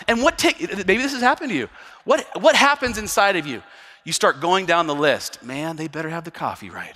And 0.08 0.22
what 0.22 0.38
take, 0.38 0.60
maybe 0.60 0.98
this 0.98 1.14
has 1.14 1.22
happened 1.22 1.50
to 1.50 1.56
you. 1.56 1.70
What, 2.04 2.26
what 2.42 2.56
happens 2.56 2.98
inside 2.98 3.36
of 3.36 3.46
you? 3.46 3.62
You 4.04 4.14
start 4.14 4.40
going 4.40 4.66
down 4.66 4.88
the 4.88 4.96
list. 4.96 5.44
Man, 5.44 5.76
they 5.76 5.88
better 5.88 6.10
have 6.10 6.24
the 6.24 6.32
coffee 6.32 6.70
right. 6.70 6.96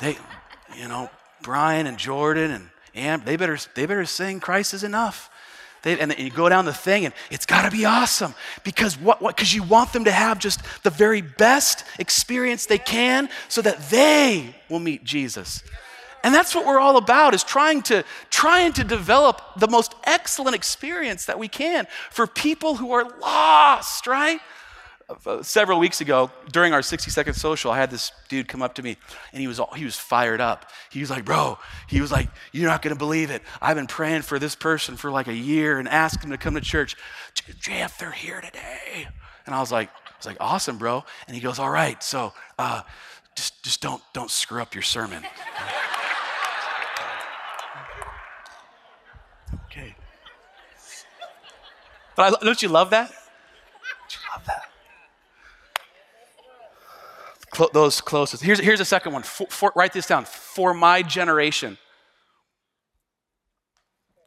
They, 0.00 0.16
you 0.76 0.88
know, 0.88 1.10
Brian 1.42 1.86
and 1.86 1.98
Jordan 1.98 2.70
and 2.94 3.24
they 3.24 3.36
better, 3.36 3.58
they 3.74 3.86
better 3.86 4.04
sing 4.04 4.40
Christ 4.40 4.74
is 4.74 4.84
enough. 4.84 5.30
They, 5.82 5.98
and 6.00 6.14
you 6.16 6.30
go 6.30 6.48
down 6.48 6.64
the 6.64 6.72
thing, 6.72 7.04
and 7.04 7.12
it's 7.30 7.44
got 7.44 7.70
to 7.70 7.70
be 7.70 7.84
awesome 7.84 8.34
because 8.62 8.98
what? 8.98 9.20
Because 9.20 9.54
you 9.54 9.62
want 9.62 9.92
them 9.92 10.04
to 10.04 10.10
have 10.10 10.38
just 10.38 10.62
the 10.82 10.90
very 10.90 11.20
best 11.20 11.84
experience 11.98 12.64
they 12.64 12.78
can, 12.78 13.28
so 13.48 13.60
that 13.60 13.90
they 13.90 14.56
will 14.70 14.80
meet 14.80 15.04
Jesus. 15.04 15.62
And 16.22 16.34
that's 16.34 16.54
what 16.54 16.64
we're 16.64 16.80
all 16.80 16.96
about 16.96 17.34
is 17.34 17.44
trying 17.44 17.82
to 17.82 18.02
trying 18.30 18.72
to 18.74 18.84
develop 18.84 19.42
the 19.58 19.68
most 19.68 19.94
excellent 20.04 20.54
experience 20.54 21.26
that 21.26 21.38
we 21.38 21.48
can 21.48 21.86
for 22.10 22.26
people 22.26 22.76
who 22.76 22.92
are 22.92 23.04
lost, 23.20 24.06
right? 24.06 24.40
Several 25.42 25.78
weeks 25.78 26.00
ago 26.00 26.30
during 26.50 26.72
our 26.72 26.80
60 26.80 27.10
second 27.10 27.34
social 27.34 27.70
i 27.70 27.76
had 27.76 27.90
this 27.90 28.10
dude 28.28 28.48
come 28.48 28.62
up 28.62 28.74
to 28.74 28.82
me 28.82 28.96
and 29.32 29.40
he 29.40 29.46
was 29.46 29.60
all, 29.60 29.72
he 29.74 29.84
was 29.84 29.96
fired 29.96 30.40
up. 30.40 30.70
He 30.90 31.00
was 31.00 31.10
like 31.10 31.26
bro 31.26 31.58
he 31.88 32.00
was 32.00 32.10
like 32.10 32.28
you're 32.52 32.68
not 32.68 32.80
going 32.80 32.94
to 32.94 32.98
believe 32.98 33.30
it. 33.30 33.42
I've 33.60 33.76
been 33.76 33.86
praying 33.86 34.22
for 34.22 34.38
this 34.38 34.54
person 34.54 34.96
for 34.96 35.10
like 35.10 35.28
a 35.28 35.34
year 35.34 35.78
and 35.78 35.88
asked 35.88 36.24
him 36.24 36.30
to 36.30 36.38
come 36.38 36.54
to 36.54 36.60
church. 36.60 36.96
Jeff 37.60 37.98
they're 37.98 38.12
here 38.12 38.40
today. 38.40 39.08
And 39.44 39.54
i 39.54 39.60
was 39.60 39.70
like 39.70 39.90
i 39.90 40.16
was 40.16 40.26
like 40.26 40.38
awesome 40.40 40.78
bro. 40.78 41.04
And 41.26 41.34
he 41.34 41.42
goes 41.42 41.58
all 41.58 41.70
right 41.70 42.02
so 42.02 42.32
uh, 42.58 42.82
just 43.34 43.62
just 43.62 43.82
don't 43.82 44.02
don't 44.14 44.30
screw 44.30 44.62
up 44.62 44.74
your 44.74 44.82
sermon. 44.82 45.22
Okay. 49.66 49.96
But 52.14 52.40
I, 52.40 52.44
don't 52.44 52.62
you 52.62 52.68
love 52.68 52.90
that? 52.90 53.08
Don't 53.08 54.12
you 54.12 54.20
love 54.32 54.46
that 54.46 54.68
Cl- 57.54 57.70
those 57.72 58.00
closest. 58.00 58.42
Here's, 58.42 58.58
here's 58.58 58.80
a 58.80 58.84
second 58.84 59.12
one. 59.12 59.22
For, 59.22 59.46
for, 59.48 59.72
write 59.76 59.92
this 59.92 60.06
down. 60.06 60.24
For 60.24 60.74
my 60.74 61.02
generation. 61.02 61.78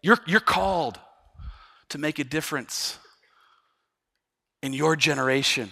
You're, 0.01 0.19
you're 0.25 0.39
called 0.39 0.99
to 1.89 1.97
make 1.97 2.19
a 2.19 2.23
difference 2.23 2.97
in 4.61 4.73
your 4.73 4.95
generation. 4.95 5.71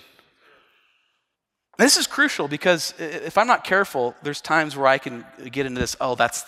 This 1.77 1.97
is 1.97 2.07
crucial 2.07 2.47
because 2.47 2.93
if 2.97 3.37
I'm 3.37 3.47
not 3.47 3.63
careful, 3.63 4.15
there's 4.23 4.41
times 4.41 4.77
where 4.77 4.87
I 4.87 4.97
can 4.97 5.25
get 5.51 5.65
into 5.65 5.79
this, 5.79 5.95
oh, 5.99 6.15
that's, 6.15 6.45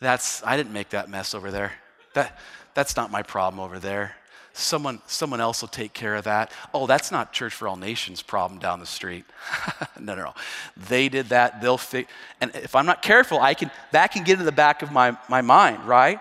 that's, 0.00 0.42
I 0.44 0.56
didn't 0.56 0.72
make 0.72 0.90
that 0.90 1.10
mess 1.10 1.34
over 1.34 1.50
there. 1.50 1.72
That, 2.14 2.38
that's 2.74 2.96
not 2.96 3.10
my 3.10 3.22
problem 3.22 3.60
over 3.60 3.78
there. 3.78 4.14
Someone, 4.54 5.00
someone 5.06 5.40
else 5.40 5.62
will 5.62 5.68
take 5.68 5.94
care 5.94 6.14
of 6.14 6.24
that. 6.24 6.52
Oh, 6.74 6.86
that's 6.86 7.10
not 7.10 7.32
Church 7.32 7.54
for 7.54 7.68
All 7.68 7.76
Nations 7.76 8.20
problem 8.22 8.60
down 8.60 8.80
the 8.80 8.86
street. 8.86 9.24
no, 10.00 10.14
no, 10.14 10.24
no. 10.24 10.34
They 10.76 11.08
did 11.08 11.30
that. 11.30 11.62
They'll 11.62 11.78
fix. 11.78 12.10
And 12.40 12.50
if 12.54 12.74
I'm 12.74 12.84
not 12.84 13.00
careful, 13.02 13.40
I 13.40 13.54
can 13.54 13.70
that 13.92 14.08
can 14.08 14.24
get 14.24 14.38
in 14.38 14.44
the 14.44 14.52
back 14.52 14.82
of 14.82 14.92
my, 14.92 15.16
my 15.28 15.40
mind, 15.40 15.84
right? 15.84 16.20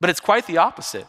But 0.00 0.10
it's 0.10 0.20
quite 0.20 0.46
the 0.46 0.58
opposite. 0.58 1.06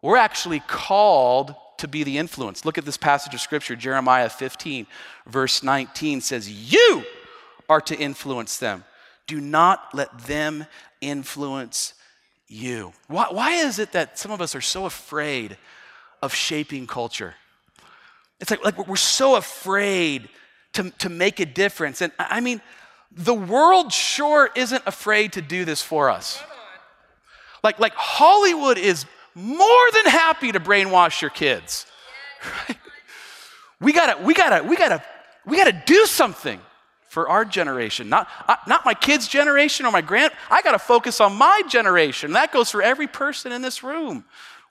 We're 0.00 0.16
actually 0.16 0.60
called 0.60 1.54
to 1.78 1.88
be 1.88 2.04
the 2.04 2.18
influence. 2.18 2.64
Look 2.64 2.78
at 2.78 2.84
this 2.84 2.96
passage 2.96 3.34
of 3.34 3.40
scripture, 3.40 3.76
Jeremiah 3.76 4.28
15, 4.28 4.86
verse 5.26 5.62
19 5.62 6.20
says, 6.20 6.50
You 6.50 7.04
are 7.68 7.80
to 7.82 7.96
influence 7.96 8.58
them. 8.58 8.84
Do 9.26 9.40
not 9.40 9.88
let 9.92 10.16
them 10.20 10.66
influence 11.00 11.94
you. 12.48 12.92
Why, 13.08 13.26
why 13.30 13.52
is 13.52 13.78
it 13.78 13.92
that 13.92 14.18
some 14.18 14.30
of 14.30 14.40
us 14.40 14.54
are 14.54 14.60
so 14.60 14.86
afraid 14.86 15.56
of 16.22 16.34
shaping 16.34 16.86
culture? 16.86 17.34
It's 18.40 18.50
like, 18.50 18.64
like 18.64 18.86
we're 18.86 18.96
so 18.96 19.36
afraid 19.36 20.28
to, 20.74 20.90
to 20.98 21.08
make 21.08 21.40
a 21.40 21.46
difference. 21.46 22.02
And 22.02 22.12
I 22.18 22.40
mean, 22.40 22.60
the 23.10 23.34
world 23.34 23.92
sure 23.92 24.50
isn't 24.54 24.82
afraid 24.86 25.32
to 25.34 25.42
do 25.42 25.64
this 25.64 25.82
for 25.82 26.10
us. 26.10 26.42
Like, 27.62 27.78
like 27.78 27.94
Hollywood 27.94 28.78
is 28.78 29.06
more 29.34 29.90
than 29.92 30.06
happy 30.06 30.52
to 30.52 30.60
brainwash 30.60 31.20
your 31.20 31.30
kids. 31.30 31.86
Right? 32.68 32.78
We 33.80 33.92
gotta, 33.92 34.22
we 34.22 34.34
gotta, 34.34 34.64
we 34.64 34.76
gotta, 34.76 35.02
we 35.44 35.56
gotta 35.56 35.82
do 35.84 36.06
something 36.06 36.60
for 37.16 37.30
our 37.30 37.46
generation, 37.46 38.10
not, 38.10 38.28
not 38.66 38.84
my 38.84 38.92
kids' 38.92 39.26
generation 39.26 39.86
or 39.86 39.90
my 39.90 40.02
grand. 40.02 40.34
I 40.50 40.60
got 40.60 40.72
to 40.72 40.78
focus 40.78 41.18
on 41.18 41.34
my 41.34 41.62
generation. 41.66 42.32
That 42.32 42.52
goes 42.52 42.70
for 42.70 42.82
every 42.82 43.06
person 43.06 43.52
in 43.52 43.62
this 43.62 43.82
room. 43.82 44.26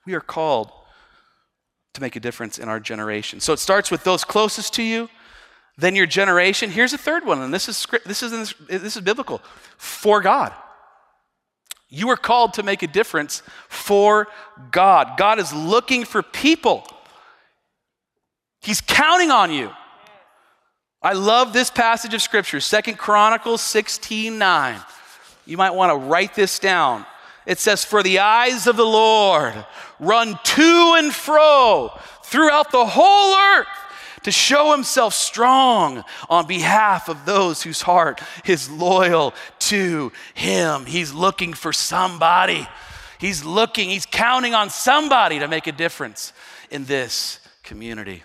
We 0.05 0.13
are 0.13 0.21
called 0.21 0.71
to 1.95 2.01
make 2.01 2.15
a 2.15 2.19
difference 2.19 2.59
in 2.59 2.69
our 2.69 2.79
generation. 2.79 3.39
So 3.39 3.51
it 3.51 3.57
starts 3.57 3.89
with 3.89 4.03
those 4.03 4.23
closest 4.23 4.75
to 4.75 4.83
you, 4.83 5.09
then 5.75 5.95
your 5.95 6.05
generation. 6.05 6.69
Here's 6.69 6.93
a 6.93 6.99
third 6.99 7.25
one, 7.25 7.41
and 7.41 7.51
this 7.51 7.67
is 7.67 7.87
this 8.05 8.21
is 8.21 8.53
this 8.69 8.95
is 8.95 9.01
biblical. 9.01 9.41
For 9.77 10.21
God. 10.21 10.53
You 11.89 12.09
are 12.09 12.17
called 12.17 12.53
to 12.53 12.63
make 12.63 12.83
a 12.83 12.87
difference 12.87 13.41
for 13.69 14.27
God. 14.69 15.17
God 15.17 15.39
is 15.39 15.51
looking 15.51 16.05
for 16.05 16.21
people. 16.21 16.85
He's 18.61 18.81
counting 18.81 19.31
on 19.31 19.51
you. 19.51 19.71
I 21.05 21.13
love 21.13 21.53
this 21.53 21.69
passage 21.69 22.15
of 22.15 22.21
scripture, 22.23 22.59
Second 22.59 22.97
Chronicles 22.97 23.61
16 23.61 24.39
9. 24.39 24.81
You 25.45 25.55
might 25.55 25.75
want 25.75 25.91
to 25.91 25.97
write 25.97 26.33
this 26.33 26.57
down. 26.57 27.05
It 27.45 27.59
says, 27.59 27.85
For 27.85 28.01
the 28.01 28.17
eyes 28.17 28.65
of 28.65 28.75
the 28.75 28.87
Lord 28.87 29.53
run 29.99 30.39
to 30.43 30.95
and 30.97 31.13
fro 31.13 31.91
throughout 32.23 32.71
the 32.71 32.87
whole 32.87 33.37
earth 33.37 33.67
to 34.23 34.31
show 34.31 34.71
himself 34.71 35.13
strong 35.13 36.03
on 36.27 36.47
behalf 36.47 37.07
of 37.07 37.23
those 37.23 37.61
whose 37.61 37.83
heart 37.83 38.19
is 38.43 38.67
loyal 38.71 39.35
to 39.59 40.11
him. 40.33 40.87
He's 40.87 41.13
looking 41.13 41.53
for 41.53 41.71
somebody. 41.71 42.67
He's 43.19 43.45
looking, 43.45 43.91
he's 43.91 44.07
counting 44.07 44.55
on 44.55 44.71
somebody 44.71 45.37
to 45.37 45.47
make 45.47 45.67
a 45.67 45.71
difference 45.71 46.33
in 46.71 46.85
this 46.85 47.39
community 47.61 48.23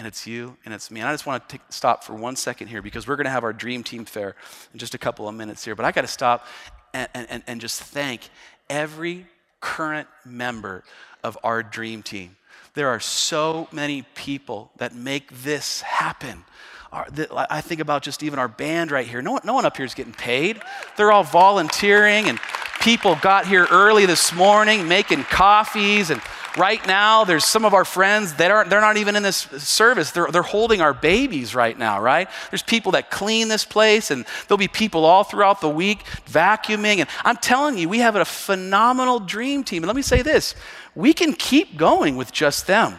and 0.00 0.06
it's 0.06 0.26
you 0.26 0.56
and 0.64 0.72
it's 0.72 0.90
me. 0.90 1.00
And 1.00 1.08
I 1.10 1.12
just 1.12 1.26
want 1.26 1.46
to 1.46 1.58
take, 1.58 1.60
stop 1.68 2.02
for 2.02 2.14
one 2.14 2.34
second 2.34 2.68
here 2.68 2.80
because 2.80 3.06
we're 3.06 3.16
going 3.16 3.26
to 3.26 3.30
have 3.30 3.44
our 3.44 3.52
dream 3.52 3.84
team 3.84 4.06
fair 4.06 4.34
in 4.72 4.78
just 4.78 4.94
a 4.94 4.98
couple 4.98 5.28
of 5.28 5.34
minutes 5.34 5.62
here. 5.62 5.74
But 5.74 5.84
I 5.84 5.92
got 5.92 6.00
to 6.00 6.06
stop 6.06 6.46
and, 6.94 7.08
and, 7.12 7.42
and 7.46 7.60
just 7.60 7.82
thank 7.82 8.30
every 8.70 9.26
current 9.60 10.08
member 10.24 10.84
of 11.22 11.36
our 11.44 11.62
dream 11.62 12.02
team. 12.02 12.38
There 12.72 12.88
are 12.88 12.98
so 12.98 13.68
many 13.72 14.06
people 14.14 14.70
that 14.78 14.94
make 14.94 15.42
this 15.42 15.82
happen. 15.82 16.44
I 16.90 17.60
think 17.60 17.82
about 17.82 18.02
just 18.02 18.22
even 18.22 18.38
our 18.38 18.48
band 18.48 18.90
right 18.90 19.06
here. 19.06 19.20
No 19.20 19.32
one, 19.32 19.42
no 19.44 19.52
one 19.52 19.66
up 19.66 19.76
here 19.76 19.84
is 19.84 19.92
getting 19.92 20.14
paid. 20.14 20.62
They're 20.96 21.12
all 21.12 21.24
volunteering, 21.24 22.30
and 22.30 22.40
people 22.80 23.16
got 23.16 23.46
here 23.46 23.66
early 23.70 24.06
this 24.06 24.32
morning 24.32 24.88
making 24.88 25.24
coffees 25.24 26.08
and 26.08 26.22
Right 26.58 26.84
now, 26.86 27.24
there's 27.24 27.44
some 27.44 27.64
of 27.64 27.74
our 27.74 27.84
friends 27.84 28.34
that 28.34 28.50
aren't, 28.50 28.70
they're 28.70 28.80
not 28.80 28.96
even 28.96 29.16
in 29.16 29.22
this 29.22 29.36
service. 29.36 30.10
They're, 30.10 30.26
they're 30.26 30.42
holding 30.42 30.80
our 30.80 30.92
babies 30.92 31.54
right 31.54 31.78
now, 31.78 32.00
right? 32.00 32.28
There's 32.50 32.62
people 32.62 32.92
that 32.92 33.10
clean 33.10 33.48
this 33.48 33.64
place, 33.64 34.10
and 34.10 34.24
there'll 34.46 34.58
be 34.58 34.68
people 34.68 35.04
all 35.04 35.22
throughout 35.24 35.60
the 35.60 35.68
week 35.68 36.04
vacuuming. 36.26 36.98
And 36.98 37.08
I'm 37.24 37.36
telling 37.36 37.78
you, 37.78 37.88
we 37.88 37.98
have 37.98 38.16
a 38.16 38.24
phenomenal 38.24 39.20
dream 39.20 39.64
team. 39.64 39.82
And 39.82 39.88
let 39.88 39.96
me 39.96 40.02
say 40.02 40.22
this 40.22 40.54
we 40.94 41.12
can 41.12 41.32
keep 41.32 41.76
going 41.76 42.16
with 42.16 42.32
just 42.32 42.66
them. 42.66 42.98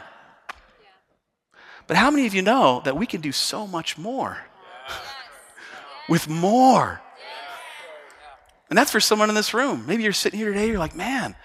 But 1.88 1.98
how 1.98 2.10
many 2.10 2.26
of 2.26 2.34
you 2.34 2.42
know 2.42 2.82
that 2.86 2.96
we 2.96 3.06
can 3.06 3.20
do 3.20 3.32
so 3.32 3.68
much 3.68 3.98
more? 3.98 4.38
with 6.12 6.28
more. 6.28 7.02
And 8.70 8.78
that's 8.78 8.92
for 8.92 9.00
someone 9.00 9.30
in 9.30 9.36
this 9.36 9.54
room. 9.54 9.86
Maybe 9.88 10.04
you're 10.04 10.14
sitting 10.14 10.38
here 10.40 10.50
today, 10.50 10.68
you're 10.68 10.78
like, 10.78 10.96
man, 10.96 11.36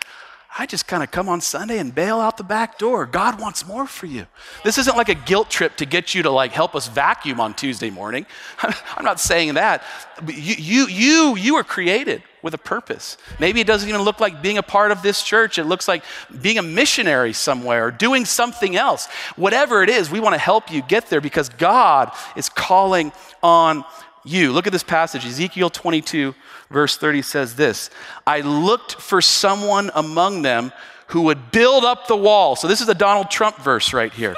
I 0.59 0.65
just 0.65 0.87
kind 0.87 1.03
of 1.03 1.11
come 1.11 1.29
on 1.29 1.43
Sunday 1.43 1.79
and 1.79 1.95
bail 1.95 2.19
out 2.19 2.39
the 2.39 2.45
back 2.45 2.79
door. 2.79 3.05
God 3.05 3.39
wants 3.39 3.67
more 3.67 3.87
for 3.87 4.07
you. 4.07 4.27
This 4.65 4.79
isn't 4.79 4.97
like 4.97 5.11
a 5.11 5.15
guilt 5.15 5.51
trip 5.51 5.77
to 5.77 5.85
get 5.85 6.15
you 6.15 6.23
to 6.23 6.31
like 6.31 6.53
help 6.53 6.75
us 6.75 6.89
vacuum 6.89 7.41
on 7.41 7.53
Tuesday 7.53 7.91
morning. 7.91 8.25
I'm 8.63 9.05
not 9.05 9.21
saying 9.21 9.55
that. 9.55 9.83
You, 10.27 10.55
you, 10.57 10.87
you, 10.89 11.37
you 11.37 11.57
are 11.57 11.65
created 11.65 12.23
with 12.43 12.55
a 12.55 12.59
purpose. 12.59 13.19
Maybe 13.39 13.61
it 13.61 13.67
doesn't 13.67 13.89
even 13.89 14.03
look 14.03 14.21
like 14.21 14.41
being 14.41 14.57
a 14.57 14.63
part 14.63 14.93
of 14.93 15.03
this 15.03 15.23
church. 15.23 15.59
It 15.59 15.65
looks 15.65 15.89
like 15.89 16.05
being 16.41 16.59
a 16.59 16.63
missionary 16.63 17.33
somewhere 17.33 17.89
or 17.89 17.91
doing 17.91 18.25
something 18.25 18.77
else. 18.77 19.09
Whatever 19.35 19.83
it 19.83 19.91
is, 19.91 20.11
we 20.11 20.21
want 20.21 20.35
to 20.35 20.39
help 20.39 20.71
you 20.71 20.81
get 20.83 21.11
there 21.11 21.21
because 21.21 21.49
God 21.51 22.13
is 22.35 22.49
calling 22.49 23.13
on 23.43 23.85
you. 24.29 24.53
Look 24.53 24.67
at 24.67 24.73
this 24.73 24.83
passage, 24.83 25.25
Ezekiel 25.25 25.71
22, 25.71 26.35
verse 26.71 26.97
30 26.97 27.23
says 27.23 27.57
this 27.57 27.91
I 28.27 28.41
looked 28.41 28.95
for 29.01 29.21
someone 29.21 29.91
among 29.95 30.43
them 30.43 30.73
who 31.09 31.23
would 31.23 31.53
build 31.53 31.85
up 31.85 32.09
the 32.09 32.17
wall. 32.17 32.57
So 32.57 32.69
this 32.69 32.81
is 32.81 32.89
a 32.89 32.95
Donald 32.95 33.31
Trump 33.31 33.59
verse 33.59 33.93
right 33.93 34.13
here. 34.13 34.35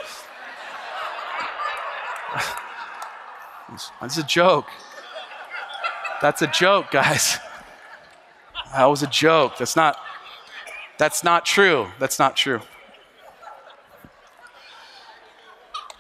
That's 4.01 4.19
a 4.19 4.23
joke. 4.23 4.67
That's 6.21 6.43
a 6.43 6.47
joke, 6.47 6.91
guys. 6.91 7.39
That 8.73 8.85
was 8.87 9.03
a 9.03 9.07
joke. 9.07 9.57
That's 9.59 9.77
not 9.77 9.97
that's 10.99 11.23
not 11.23 11.47
true. 11.47 11.87
That's 11.99 12.19
not 12.19 12.35
true. 12.37 12.61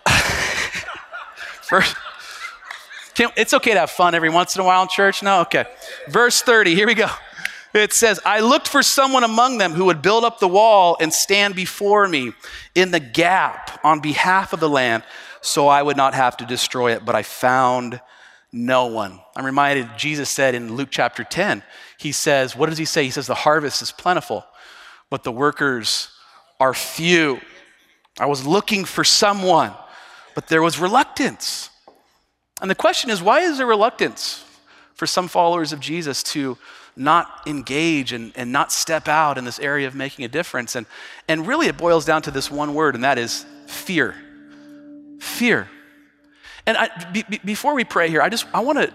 First 1.62 1.96
can, 3.18 3.33
it's 3.37 3.52
okay 3.52 3.72
to 3.72 3.81
have 3.81 3.90
fun 3.90 4.14
every 4.14 4.31
once 4.31 4.54
in 4.54 4.61
a 4.61 4.64
while 4.64 4.83
in 4.83 4.88
church. 4.88 5.22
No? 5.22 5.40
Okay. 5.40 5.64
Verse 6.09 6.40
30, 6.40 6.74
here 6.74 6.87
we 6.87 6.94
go. 6.94 7.09
It 7.74 7.92
says, 7.92 8.18
I 8.24 8.40
looked 8.40 8.68
for 8.68 8.83
someone 8.83 9.24
among 9.24 9.59
them 9.59 9.72
who 9.72 9.87
would 9.87 10.00
build 10.00 10.24
up 10.24 10.38
the 10.38 10.48
wall 10.48 10.96
and 11.00 11.12
stand 11.12 11.54
before 11.54 12.09
me 12.09 12.33
in 12.74 12.92
the 12.92 13.00
gap 13.00 13.81
on 13.85 14.00
behalf 14.00 14.52
of 14.52 14.61
the 14.61 14.68
land 14.68 15.02
so 15.40 15.68
I 15.68 15.83
would 15.83 15.96
not 15.96 16.14
have 16.14 16.37
to 16.38 16.46
destroy 16.46 16.92
it, 16.92 17.04
but 17.04 17.14
I 17.14 17.22
found 17.22 18.00
no 18.52 18.87
one. 18.87 19.20
I'm 19.37 19.44
reminded, 19.44 19.88
Jesus 19.98 20.31
said 20.31 20.54
in 20.54 20.74
Luke 20.74 20.88
chapter 20.90 21.24
10, 21.24 21.62
he 21.98 22.12
says, 22.12 22.57
What 22.57 22.68
does 22.68 22.78
he 22.78 22.85
say? 22.85 23.04
He 23.04 23.11
says, 23.11 23.26
The 23.26 23.35
harvest 23.35 23.83
is 23.83 23.92
plentiful, 23.92 24.44
but 25.11 25.24
the 25.24 25.33
workers 25.33 26.09
are 26.59 26.72
few. 26.72 27.40
I 28.18 28.26
was 28.26 28.46
looking 28.46 28.85
for 28.85 29.04
someone, 29.04 29.72
but 30.35 30.48
there 30.48 30.62
was 30.62 30.78
reluctance. 30.78 31.70
And 32.61 32.71
the 32.71 32.75
question 32.75 33.11
is, 33.11 33.23
why 33.23 33.40
is 33.40 33.59
there 33.59 33.66
reluctance 33.66 34.44
for 34.94 35.07
some 35.07 35.29
followers 35.29 35.73
of 35.73 35.81
Jesus 35.81 36.23
to 36.25 36.59
not 36.97 37.42
engage 37.47 38.12
and, 38.12 38.33
and 38.35 38.51
not 38.51 38.73
step 38.73 39.07
out 39.07 39.38
in 39.38 39.44
this 39.44 39.61
area 39.61 39.87
of 39.87 39.94
making 39.94 40.25
a 40.25 40.29
difference? 40.29 40.75
And, 40.75 40.87
and 41.29 41.47
really, 41.47 41.68
it 41.68 41.77
boils 41.77 42.05
down 42.05 42.23
to 42.23 42.31
this 42.31 42.51
one 42.51 42.75
word, 42.75 42.94
and 42.94 43.05
that 43.05 43.18
is 43.18 43.47
fear. 43.66 44.14
Fear. 45.21 45.68
And 46.66 46.77
I, 46.77 46.90
be, 47.12 47.25
before 47.44 47.75
we 47.75 47.85
pray 47.85 48.11
here, 48.11 48.21
I 48.21 48.29
just 48.29 48.47
I 48.53 48.61
want 48.61 48.79
to 48.79 48.92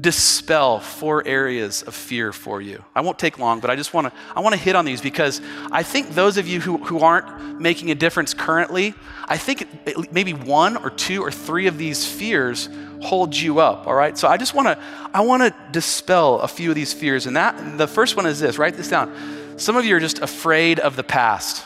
dispel 0.00 0.80
four 0.80 1.26
areas 1.26 1.82
of 1.82 1.94
fear 1.94 2.32
for 2.32 2.60
you. 2.60 2.84
I 2.94 3.00
won't 3.00 3.18
take 3.18 3.38
long, 3.38 3.60
but 3.60 3.70
I 3.70 3.76
just 3.76 3.94
want 3.94 4.08
to 4.08 4.12
I 4.34 4.40
want 4.40 4.54
to 4.54 4.60
hit 4.60 4.74
on 4.74 4.84
these 4.84 5.00
because 5.00 5.40
I 5.70 5.82
think 5.82 6.10
those 6.10 6.36
of 6.36 6.48
you 6.48 6.60
who, 6.60 6.78
who 6.78 7.00
aren't 7.00 7.60
making 7.60 7.90
a 7.90 7.94
difference 7.94 8.34
currently, 8.34 8.94
I 9.26 9.36
think 9.36 9.68
maybe 10.12 10.32
one 10.32 10.76
or 10.76 10.90
two 10.90 11.22
or 11.22 11.30
three 11.30 11.68
of 11.68 11.78
these 11.78 12.06
fears 12.06 12.68
hold 13.00 13.36
you 13.36 13.60
up, 13.60 13.86
all 13.86 13.94
right? 13.94 14.18
So 14.18 14.26
I 14.26 14.36
just 14.36 14.54
want 14.54 14.68
to 14.68 14.78
I 15.12 15.20
want 15.20 15.42
to 15.42 15.54
dispel 15.70 16.40
a 16.40 16.48
few 16.48 16.70
of 16.70 16.74
these 16.74 16.92
fears 16.92 17.26
and 17.26 17.36
that 17.36 17.78
the 17.78 17.86
first 17.86 18.16
one 18.16 18.26
is 18.26 18.40
this, 18.40 18.58
write 18.58 18.76
this 18.76 18.88
down. 18.88 19.14
Some 19.56 19.76
of 19.76 19.84
you 19.84 19.94
are 19.94 20.00
just 20.00 20.18
afraid 20.18 20.80
of 20.80 20.96
the 20.96 21.04
past 21.04 21.64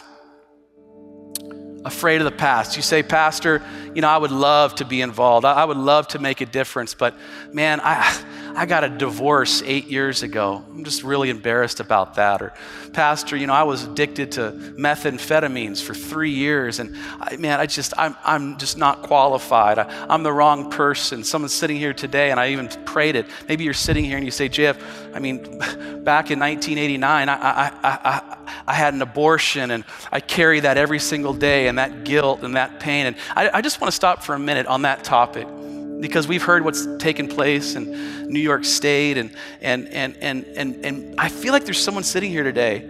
afraid 1.84 2.20
of 2.20 2.24
the 2.24 2.36
past. 2.36 2.76
You 2.76 2.82
say, 2.82 3.02
Pastor, 3.02 3.62
you 3.94 4.02
know, 4.02 4.08
I 4.08 4.16
would 4.16 4.30
love 4.30 4.74
to 4.76 4.84
be 4.84 5.00
involved. 5.00 5.44
I, 5.44 5.64
would 5.64 5.76
love 5.76 6.08
to 6.08 6.18
make 6.18 6.40
a 6.40 6.46
difference, 6.46 6.94
but 6.94 7.14
man, 7.52 7.80
I, 7.82 8.22
I 8.58 8.66
got 8.66 8.82
a 8.82 8.88
divorce 8.88 9.62
eight 9.64 9.86
years 9.86 10.24
ago. 10.24 10.64
I'm 10.68 10.82
just 10.82 11.04
really 11.04 11.30
embarrassed 11.30 11.78
about 11.78 12.14
that. 12.16 12.42
Or, 12.42 12.52
Pastor, 12.92 13.36
you 13.36 13.46
know, 13.46 13.52
I 13.52 13.62
was 13.62 13.84
addicted 13.84 14.32
to 14.32 14.50
methamphetamines 14.76 15.80
for 15.80 15.94
three 15.94 16.32
years, 16.32 16.80
and 16.80 16.96
I, 17.20 17.36
man, 17.36 17.60
I 17.60 17.66
just, 17.66 17.94
I'm, 17.96 18.16
I'm 18.24 18.58
just 18.58 18.76
not 18.76 19.02
qualified. 19.04 19.78
I, 19.78 20.12
am 20.12 20.24
the 20.24 20.32
wrong 20.32 20.72
person. 20.72 21.22
Someone's 21.22 21.52
sitting 21.54 21.76
here 21.76 21.94
today, 21.94 22.32
and 22.32 22.40
I 22.40 22.50
even 22.50 22.66
prayed 22.84 23.14
it. 23.14 23.26
Maybe 23.48 23.62
you're 23.62 23.74
sitting 23.74 24.04
here 24.04 24.16
and 24.16 24.26
you 24.26 24.32
say, 24.32 24.48
Jeff, 24.48 24.76
I 25.14 25.20
mean, 25.20 25.36
back 26.02 26.32
in 26.32 26.40
1989, 26.40 27.28
I, 27.28 27.34
I, 27.34 27.72
I, 27.84 28.36
I, 28.66 28.74
had 28.74 28.92
an 28.92 29.02
abortion, 29.02 29.70
and 29.70 29.84
I 30.10 30.18
carry 30.18 30.58
that 30.60 30.76
every 30.76 30.98
single 30.98 31.32
day, 31.32 31.68
and 31.68 31.78
that 31.78 32.02
guilt 32.02 32.42
and 32.42 32.56
that 32.56 32.80
pain. 32.80 33.06
And 33.06 33.16
I, 33.36 33.50
I 33.54 33.60
just 33.60 33.80
want 33.80 33.92
to 33.92 33.94
stop 33.94 34.24
for 34.24 34.34
a 34.34 34.38
minute 34.40 34.66
on 34.66 34.82
that 34.82 35.04
topic 35.04 35.46
because 36.00 36.28
we've 36.28 36.42
heard 36.42 36.64
what's 36.64 36.86
taken 36.98 37.28
place 37.28 37.74
in 37.74 38.28
New 38.28 38.40
York 38.40 38.64
State, 38.64 39.18
and, 39.18 39.34
and, 39.60 39.88
and, 39.88 40.16
and, 40.20 40.44
and, 40.56 40.84
and 40.84 41.20
I 41.20 41.28
feel 41.28 41.52
like 41.52 41.64
there's 41.64 41.82
someone 41.82 42.04
sitting 42.04 42.30
here 42.30 42.44
today 42.44 42.80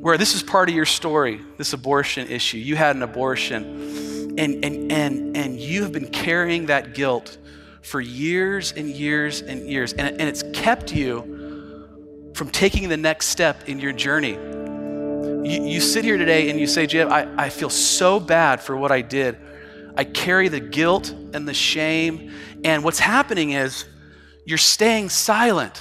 where 0.00 0.18
this 0.18 0.34
is 0.34 0.42
part 0.42 0.68
of 0.68 0.74
your 0.74 0.86
story, 0.86 1.40
this 1.58 1.72
abortion 1.72 2.28
issue. 2.28 2.58
You 2.58 2.76
had 2.76 2.96
an 2.96 3.02
abortion, 3.02 4.34
and, 4.38 4.64
and, 4.64 4.90
and, 4.90 5.36
and 5.36 5.60
you 5.60 5.82
have 5.82 5.92
been 5.92 6.08
carrying 6.08 6.66
that 6.66 6.94
guilt 6.94 7.38
for 7.82 8.00
years 8.00 8.72
and 8.72 8.88
years 8.88 9.42
and 9.42 9.68
years, 9.68 9.92
and, 9.92 10.20
and 10.20 10.28
it's 10.28 10.42
kept 10.52 10.92
you 10.92 12.32
from 12.34 12.50
taking 12.50 12.88
the 12.88 12.96
next 12.96 13.26
step 13.26 13.68
in 13.68 13.78
your 13.78 13.92
journey. 13.92 14.32
You, 14.32 15.64
you 15.64 15.80
sit 15.80 16.04
here 16.04 16.16
today 16.16 16.48
and 16.50 16.58
you 16.58 16.66
say, 16.66 16.86
Jim, 16.86 17.12
I, 17.12 17.28
I 17.36 17.48
feel 17.48 17.70
so 17.70 18.18
bad 18.20 18.60
for 18.60 18.76
what 18.76 18.92
I 18.92 19.02
did. 19.02 19.36
I 19.96 20.04
carry 20.04 20.48
the 20.48 20.60
guilt 20.60 21.10
and 21.10 21.46
the 21.46 21.54
shame. 21.54 22.32
And 22.64 22.84
what's 22.84 22.98
happening 22.98 23.52
is 23.52 23.84
you're 24.44 24.58
staying 24.58 25.10
silent. 25.10 25.80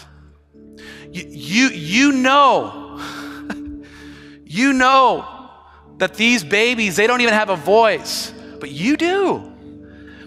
You, 1.12 1.26
you, 1.28 1.68
you 1.70 2.12
know, 2.12 3.00
you 4.46 4.74
know 4.74 5.50
that 5.98 6.16
these 6.16 6.44
babies, 6.44 6.96
they 6.96 7.08
don't 7.08 7.22
even 7.22 7.34
have 7.34 7.50
a 7.50 7.56
voice, 7.56 8.34
but 8.60 8.72
you 8.72 8.98
do. 8.98 9.48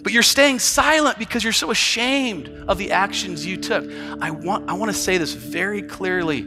But 0.02 0.12
you're 0.12 0.22
staying 0.22 0.58
silent 0.58 1.18
because 1.18 1.42
you're 1.42 1.52
so 1.54 1.70
ashamed 1.70 2.48
of 2.68 2.76
the 2.76 2.92
actions 2.92 3.46
you 3.46 3.56
took. 3.56 3.90
I 4.20 4.30
want, 4.30 4.68
I 4.68 4.74
want 4.74 4.92
to 4.92 4.96
say 4.96 5.16
this 5.16 5.32
very 5.32 5.82
clearly. 5.82 6.46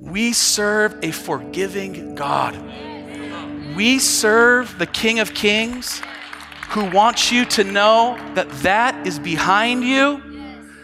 We 0.00 0.32
serve 0.32 0.98
a 1.02 1.12
forgiving 1.12 2.16
God. 2.16 2.56
We 3.76 4.00
serve 4.00 4.76
the 4.78 4.86
King 4.86 5.20
of 5.20 5.34
Kings 5.34 6.02
who 6.68 6.90
wants 6.90 7.32
you 7.32 7.44
to 7.44 7.64
know 7.64 8.18
that 8.34 8.50
that 8.62 9.06
is 9.06 9.18
behind 9.18 9.84
you, 9.84 10.22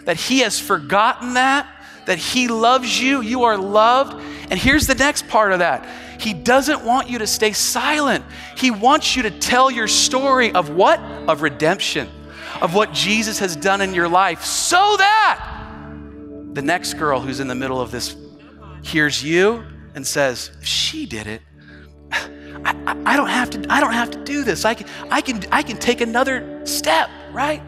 that 0.04 0.16
He 0.16 0.40
has 0.40 0.58
forgotten 0.58 1.34
that, 1.34 1.68
that 2.06 2.18
He 2.18 2.48
loves 2.48 3.00
you, 3.00 3.20
you 3.20 3.44
are 3.44 3.58
loved. 3.58 4.20
And 4.50 4.58
here's 4.58 4.86
the 4.86 4.94
next 4.94 5.28
part 5.28 5.52
of 5.52 5.58
that 5.58 5.86
He 6.20 6.32
doesn't 6.32 6.84
want 6.84 7.10
you 7.10 7.18
to 7.18 7.26
stay 7.26 7.52
silent. 7.52 8.24
He 8.56 8.70
wants 8.70 9.14
you 9.14 9.24
to 9.24 9.30
tell 9.30 9.70
your 9.70 9.88
story 9.88 10.52
of 10.52 10.70
what? 10.70 11.00
Of 11.28 11.42
redemption, 11.42 12.08
of 12.60 12.74
what 12.74 12.92
Jesus 12.92 13.38
has 13.40 13.54
done 13.54 13.80
in 13.80 13.94
your 13.94 14.08
life, 14.08 14.42
so 14.42 14.96
that 14.98 15.50
the 16.54 16.62
next 16.62 16.94
girl 16.94 17.20
who's 17.20 17.40
in 17.40 17.48
the 17.48 17.54
middle 17.54 17.80
of 17.80 17.90
this 17.90 18.16
hears 18.82 19.22
you 19.22 19.64
and 19.94 20.06
says, 20.06 20.50
She 20.62 21.04
did 21.04 21.26
it. 21.26 21.42
I, 22.64 23.02
I, 23.06 23.16
don't 23.16 23.28
have 23.28 23.50
to, 23.50 23.66
I 23.68 23.80
don't 23.80 23.92
have 23.92 24.10
to 24.12 24.24
do 24.24 24.44
this. 24.44 24.64
I 24.64 24.74
can, 24.74 24.86
I, 25.10 25.20
can, 25.20 25.44
I 25.50 25.62
can 25.62 25.76
take 25.76 26.00
another 26.00 26.60
step, 26.64 27.10
right? 27.32 27.62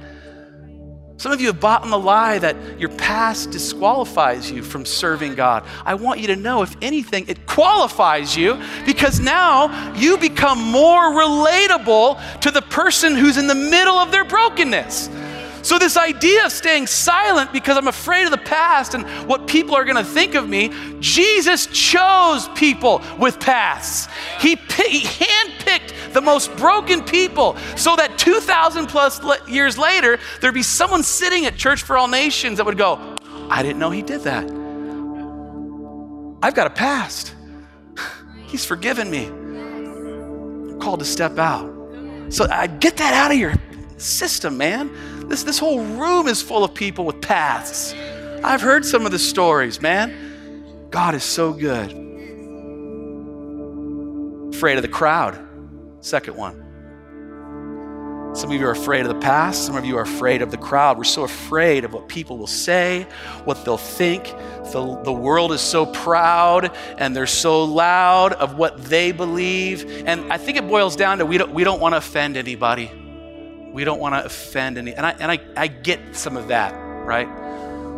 Some 1.19 1.33
of 1.33 1.41
you 1.41 1.47
have 1.47 1.61
bought 1.61 1.83
in 1.83 1.91
the 1.91 1.99
lie 1.99 2.39
that 2.39 2.79
your 2.79 2.91
past 2.91 3.51
disqualifies 3.51 4.51
you 4.51 4.63
from 4.63 4.85
serving 4.85 5.35
God. 5.35 5.65
I 5.85 5.95
want 5.95 6.21
you 6.21 6.27
to 6.27 6.37
know, 6.37 6.63
if 6.63 6.77
anything, 6.83 7.25
it 7.27 7.47
qualifies 7.47 8.37
you 8.37 8.61
because 8.85 9.19
now 9.19 9.95
you 9.95 10.19
become 10.19 10.63
more 10.63 11.11
relatable 11.13 12.41
to 12.41 12.51
the 12.51 12.61
person 12.61 13.17
who's 13.17 13.39
in 13.39 13.47
the 13.47 13.55
middle 13.55 13.97
of 13.97 14.13
their 14.13 14.25
brokenness. 14.25 15.09
So, 15.67 15.81
this 15.81 15.97
idea 15.97 16.47
of 16.47 16.53
staying 16.53 16.87
silent 16.87 17.53
because 17.53 17.77
I'm 17.77 17.89
afraid 17.89 18.25
of 18.25 18.31
the 18.31 18.39
past 18.39 18.95
and 18.95 19.05
what 19.29 19.49
people 19.49 19.75
are 19.75 19.85
going 19.85 19.97
to 19.97 20.05
think 20.05 20.37
of 20.37 20.49
me, 20.49 20.71
Jesus 21.01 21.67
chose 21.67 22.47
people 22.51 23.03
with 23.19 23.41
pasts. 23.41 24.07
He, 24.39 24.51
he 24.51 25.01
handpicked 25.01 26.13
the 26.13 26.21
most 26.21 26.55
broken 26.57 27.03
people 27.03 27.57
so 27.75 27.97
that 27.97 28.17
2,000 28.17 28.87
plus 28.87 29.21
years 29.49 29.77
later, 29.77 30.21
there'd 30.41 30.55
be 30.55 30.63
someone 30.63 31.03
sitting 31.03 31.47
at 31.47 31.57
Church 31.57 31.83
for 31.83 31.99
All 31.99 32.07
Nations 32.07 32.59
that 32.59 32.65
would 32.65 32.79
go, 32.79 33.17
I 33.51 33.65
didn't 33.65 33.81
know 33.81 33.91
he 33.91 34.03
did 34.03 34.21
that. 34.21 34.45
I've 36.45 36.55
got 36.55 36.69
a 36.69 36.75
past. 36.77 37.35
He's 38.47 38.65
forgiven 38.65 39.11
me. 39.11 39.27
I'm 39.27 40.79
called 40.79 41.01
to 41.01 41.05
step 41.05 41.41
out. 41.41 41.69
So 42.29 42.47
I 42.49 42.69
get 42.69 42.99
that 42.99 43.15
out 43.15 43.33
of 43.33 43.37
your 43.37 43.55
system, 43.97 44.59
man. 44.59 45.16
This, 45.29 45.43
this 45.43 45.59
whole 45.59 45.81
room 45.81 46.29
is 46.29 46.41
full 46.41 46.63
of 46.63 46.73
people 46.75 47.05
with 47.05 47.21
paths. 47.21 47.95
I've 48.45 48.61
heard 48.61 48.85
some 48.85 49.07
of 49.07 49.13
the 49.13 49.19
stories, 49.19 49.83
man. 49.83 50.89
God 50.91 51.15
is 51.15 51.25
so 51.25 51.53
good. 51.53 51.91
Afraid 54.55 54.77
of 54.77 54.83
the 54.83 54.89
crowd. 54.89 55.39
Second 56.01 56.37
one. 56.37 56.63
Some 58.37 58.53
of 58.53 58.61
you 58.61 58.67
are 58.67 58.73
afraid 58.73 59.01
of 59.01 59.09
the 59.09 59.19
past. 59.19 59.65
Some 59.65 59.77
of 59.77 59.85
you 59.85 59.97
are 59.97 60.03
afraid 60.03 60.43
of 60.43 60.51
the 60.51 60.59
crowd. 60.59 60.99
We're 60.99 61.05
so 61.05 61.25
afraid 61.25 61.85
of 61.85 61.95
what 61.95 62.07
people 62.07 62.37
will 62.37 62.47
say, 62.47 63.07
what 63.45 63.65
they'll 63.65 63.79
think. 63.79 64.25
The, 64.73 65.01
the 65.05 65.13
world 65.13 65.53
is 65.53 65.63
so 65.63 65.87
proud 65.87 66.71
and 66.99 67.17
they're 67.17 67.27
so 67.27 67.65
loud 67.65 68.35
of 68.35 68.59
what 68.59 68.85
they 68.85 69.11
believe. 69.11 70.05
And 70.07 70.31
I 70.31 70.37
think 70.37 70.59
it 70.59 70.69
boils 70.69 70.97
down 70.97 71.19
to 71.19 71.27
we 71.27 71.39
don't, 71.39 71.53
we 71.53 71.65
don't 71.65 71.81
want 71.81 71.95
to 71.95 71.97
offend 71.97 72.37
anybody. 72.37 72.91
We 73.77 73.85
don't 73.85 74.01
want 74.01 74.15
to 74.15 74.25
offend 74.25 74.79
any. 74.79 74.95
And, 74.95 75.05
I, 75.05 75.11
and 75.21 75.31
I, 75.31 75.39
I 75.55 75.67
get 75.67 76.17
some 76.17 76.39
of 76.39 76.49
that, 76.49 76.73
right? 76.73 77.29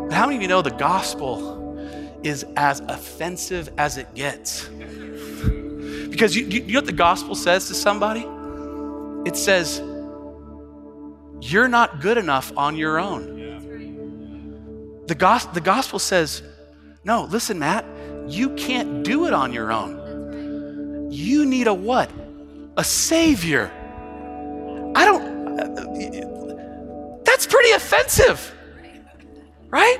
But 0.09 0.13
how 0.13 0.27
many 0.27 0.35
of 0.35 0.43
you 0.43 0.49
know 0.49 0.61
the 0.61 0.73
gospel 0.73 1.79
is 2.25 2.45
as 2.57 2.81
offensive 2.81 3.71
as 3.79 3.97
it 3.97 4.13
gets? 4.13 4.65
Because 4.65 6.35
you, 6.35 6.47
you 6.47 6.73
know 6.73 6.79
what 6.79 6.87
the 6.87 6.93
gospel 6.93 7.37
says 7.37 7.69
to 7.69 7.75
somebody? 7.75 8.27
It 9.25 9.37
says, 9.37 9.79
You're 11.49 11.69
not 11.69 12.01
good 12.01 12.19
enough 12.19 12.53
on 12.57 12.77
your 12.77 12.99
own. 12.99 15.05
The, 15.07 15.15
gos- 15.15 15.47
the 15.47 15.61
gospel 15.61 16.01
says, 16.01 16.43
No, 17.05 17.27
listen, 17.27 17.61
Matt, 17.61 17.85
you 18.27 18.51
can't 18.57 19.05
do 19.05 19.27
it 19.27 19.33
on 19.33 19.53
your 19.53 19.71
own. 19.71 21.13
You 21.13 21.47
need 21.47 21.69
a 21.69 21.75
what? 21.75 22.11
A 22.77 22.83
savior. 22.83 23.71
That's 27.39 27.47
pretty 27.47 27.71
offensive, 27.71 28.53
right? 29.69 29.99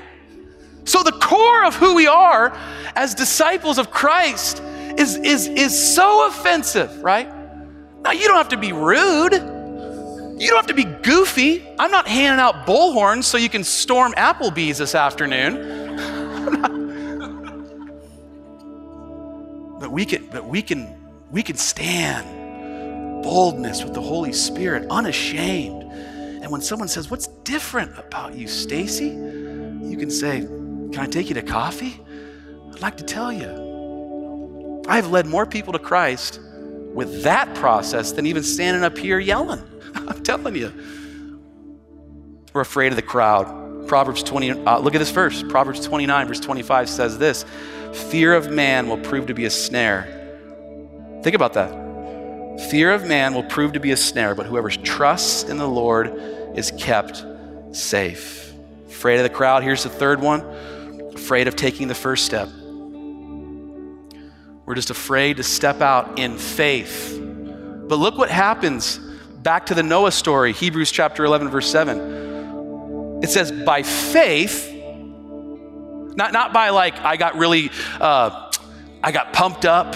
So, 0.83 1.03
the 1.03 1.13
core 1.13 1.63
of 1.63 1.73
who 1.73 1.95
we 1.95 2.05
are 2.05 2.51
as 2.97 3.15
disciples 3.15 3.77
of 3.77 3.91
Christ 3.91 4.61
is, 4.97 5.15
is, 5.15 5.47
is 5.47 5.95
so 5.95 6.27
offensive, 6.27 7.01
right? 7.01 7.33
Now, 8.01 8.11
you 8.11 8.27
don't 8.27 8.35
have 8.35 8.49
to 8.49 8.57
be 8.57 8.73
rude. 8.73 9.31
You 9.31 10.49
don't 10.49 10.57
have 10.57 10.67
to 10.67 10.73
be 10.73 10.83
goofy. 10.83 11.65
I'm 11.79 11.91
not 11.91 12.09
handing 12.09 12.41
out 12.41 12.67
bullhorns 12.67 13.23
so 13.23 13.37
you 13.37 13.47
can 13.47 13.63
storm 13.63 14.11
Applebee's 14.17 14.79
this 14.79 14.93
afternoon. 14.93 15.95
but 19.79 19.89
we 19.89 20.05
can, 20.05 20.27
but 20.27 20.45
we 20.45 20.61
can, 20.61 20.93
we 21.31 21.41
can 21.41 21.55
stand 21.55 23.23
boldness 23.23 23.81
with 23.81 23.93
the 23.93 24.01
Holy 24.01 24.33
Spirit, 24.33 24.85
unashamed. 24.89 25.78
And 26.41 26.51
when 26.51 26.61
someone 26.61 26.87
says, 26.87 27.11
"What's 27.11 27.27
different 27.43 27.97
about 27.97 28.35
you, 28.35 28.47
Stacy?" 28.47 29.09
You 29.09 29.97
can 29.97 30.09
say, 30.09 30.41
"Can 30.91 30.99
I 30.99 31.05
take 31.05 31.29
you 31.29 31.35
to 31.35 31.41
coffee?" 31.41 32.01
I'd 32.73 32.81
like 32.81 32.97
to 32.97 33.03
tell 33.03 33.31
you, 33.31 34.83
I've 34.87 35.07
led 35.07 35.25
more 35.25 35.45
people 35.45 35.73
to 35.73 35.79
Christ 35.79 36.39
with 36.93 37.23
that 37.23 37.53
process 37.55 38.11
than 38.13 38.25
even 38.25 38.41
standing 38.41 38.83
up 38.83 38.97
here 38.97 39.19
yelling. 39.19 39.61
I'm 39.95 40.23
telling 40.23 40.55
you. 40.55 40.71
We're 42.53 42.61
afraid 42.61 42.91
of 42.91 42.95
the 42.95 43.01
crowd. 43.01 43.87
Proverbs 43.87 44.23
20, 44.23 44.51
uh, 44.51 44.79
look 44.79 44.95
at 44.95 44.99
this 44.99 45.11
verse. 45.11 45.43
Proverbs 45.43 45.85
29, 45.85 46.27
verse 46.27 46.39
25 46.39 46.89
says 46.89 47.17
this 47.17 47.45
Fear 47.93 48.33
of 48.35 48.49
man 48.49 48.87
will 48.87 48.97
prove 48.97 49.27
to 49.27 49.33
be 49.33 49.45
a 49.45 49.49
snare. 49.49 50.03
Think 51.21 51.35
about 51.35 51.53
that. 51.53 51.88
Fear 52.67 52.91
of 52.91 53.05
man 53.05 53.33
will 53.33 53.43
prove 53.43 53.73
to 53.73 53.79
be 53.79 53.91
a 53.91 53.97
snare, 53.97 54.35
but 54.35 54.45
whoever 54.45 54.69
trusts 54.69 55.43
in 55.43 55.57
the 55.57 55.67
Lord 55.67 56.13
is 56.55 56.71
kept 56.77 57.25
safe. 57.71 58.53
Afraid 58.87 59.17
of 59.17 59.23
the 59.23 59.29
crowd. 59.29 59.63
Here's 59.63 59.83
the 59.83 59.89
third 59.89 60.19
one 60.19 60.43
afraid 61.13 61.47
of 61.47 61.55
taking 61.55 61.87
the 61.87 61.95
first 61.95 62.25
step. 62.25 62.49
We're 64.65 64.75
just 64.75 64.89
afraid 64.89 65.37
to 65.37 65.43
step 65.43 65.81
out 65.81 66.19
in 66.19 66.37
faith. 66.37 67.17
But 67.19 67.95
look 67.95 68.17
what 68.17 68.29
happens 68.29 68.97
back 68.97 69.67
to 69.67 69.73
the 69.73 69.83
Noah 69.83 70.11
story, 70.11 70.53
Hebrews 70.53 70.91
chapter 70.91 71.25
11, 71.25 71.49
verse 71.49 71.69
7. 71.69 73.21
It 73.23 73.29
says, 73.29 73.51
by 73.51 73.83
faith, 73.83 74.71
not, 76.15 76.33
not 76.33 76.53
by 76.53 76.69
like, 76.69 76.99
I 76.99 77.17
got 77.17 77.35
really, 77.35 77.71
uh, 77.99 78.51
I 79.03 79.11
got 79.11 79.33
pumped 79.33 79.65
up 79.65 79.95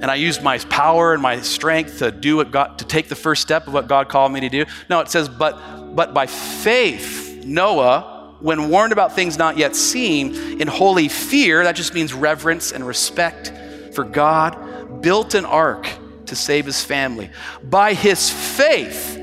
and 0.00 0.10
I 0.10 0.16
used 0.16 0.42
my 0.42 0.58
power 0.58 1.14
and 1.14 1.22
my 1.22 1.40
strength 1.40 1.98
to 1.98 2.10
do 2.10 2.36
what 2.36 2.50
God, 2.50 2.78
to 2.78 2.84
take 2.84 3.08
the 3.08 3.14
first 3.14 3.42
step 3.42 3.66
of 3.66 3.72
what 3.72 3.88
God 3.88 4.08
called 4.08 4.32
me 4.32 4.40
to 4.40 4.48
do. 4.48 4.66
No, 4.90 5.00
it 5.00 5.08
says, 5.08 5.28
but, 5.28 5.94
but 5.94 6.12
by 6.12 6.26
faith, 6.26 7.44
Noah, 7.44 8.34
when 8.40 8.68
warned 8.68 8.92
about 8.92 9.14
things 9.14 9.38
not 9.38 9.56
yet 9.56 9.74
seen, 9.74 10.60
in 10.60 10.68
holy 10.68 11.08
fear, 11.08 11.64
that 11.64 11.76
just 11.76 11.94
means 11.94 12.12
reverence 12.12 12.72
and 12.72 12.86
respect 12.86 13.52
for 13.94 14.04
God, 14.04 15.00
built 15.00 15.34
an 15.34 15.46
ark 15.46 15.88
to 16.26 16.36
save 16.36 16.66
his 16.66 16.84
family. 16.84 17.30
By 17.62 17.94
his 17.94 18.30
faith, 18.30 19.16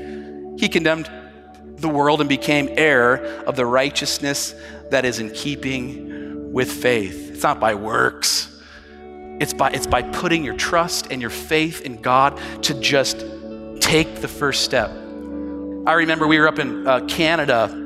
he 0.58 0.68
condemned 0.68 1.08
the 1.76 1.88
world 1.88 2.20
and 2.20 2.28
became 2.28 2.68
heir 2.72 3.24
of 3.44 3.56
the 3.56 3.66
righteousness 3.66 4.54
that 4.90 5.04
is 5.04 5.20
in 5.20 5.30
keeping 5.30 6.52
with 6.52 6.70
faith. 6.70 7.32
It's 7.32 7.42
not 7.42 7.60
by 7.60 7.74
works. 7.74 8.53
It's 9.40 9.52
by, 9.52 9.70
it's 9.70 9.86
by 9.86 10.02
putting 10.02 10.44
your 10.44 10.54
trust 10.54 11.08
and 11.10 11.20
your 11.20 11.30
faith 11.30 11.82
in 11.82 12.00
God 12.00 12.40
to 12.62 12.74
just 12.80 13.24
take 13.80 14.16
the 14.16 14.28
first 14.28 14.64
step. 14.64 14.90
I 14.90 15.92
remember 15.94 16.26
we 16.26 16.38
were 16.38 16.48
up 16.48 16.58
in 16.58 16.86
uh, 16.86 17.00
Canada. 17.06 17.80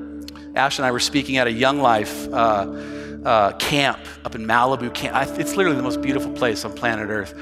Ash 0.54 0.78
and 0.78 0.86
I 0.86 0.92
were 0.92 1.00
speaking 1.00 1.36
at 1.38 1.46
a 1.46 1.52
Young 1.52 1.80
Life 1.80 2.28
uh, 2.28 3.22
uh, 3.24 3.52
camp 3.58 3.98
up 4.24 4.34
in 4.34 4.46
Malibu. 4.46 4.92
Camp. 4.94 5.16
It's 5.38 5.56
literally 5.56 5.76
the 5.76 5.82
most 5.82 6.00
beautiful 6.00 6.32
place 6.32 6.64
on 6.64 6.72
planet 6.74 7.08
Earth 7.08 7.34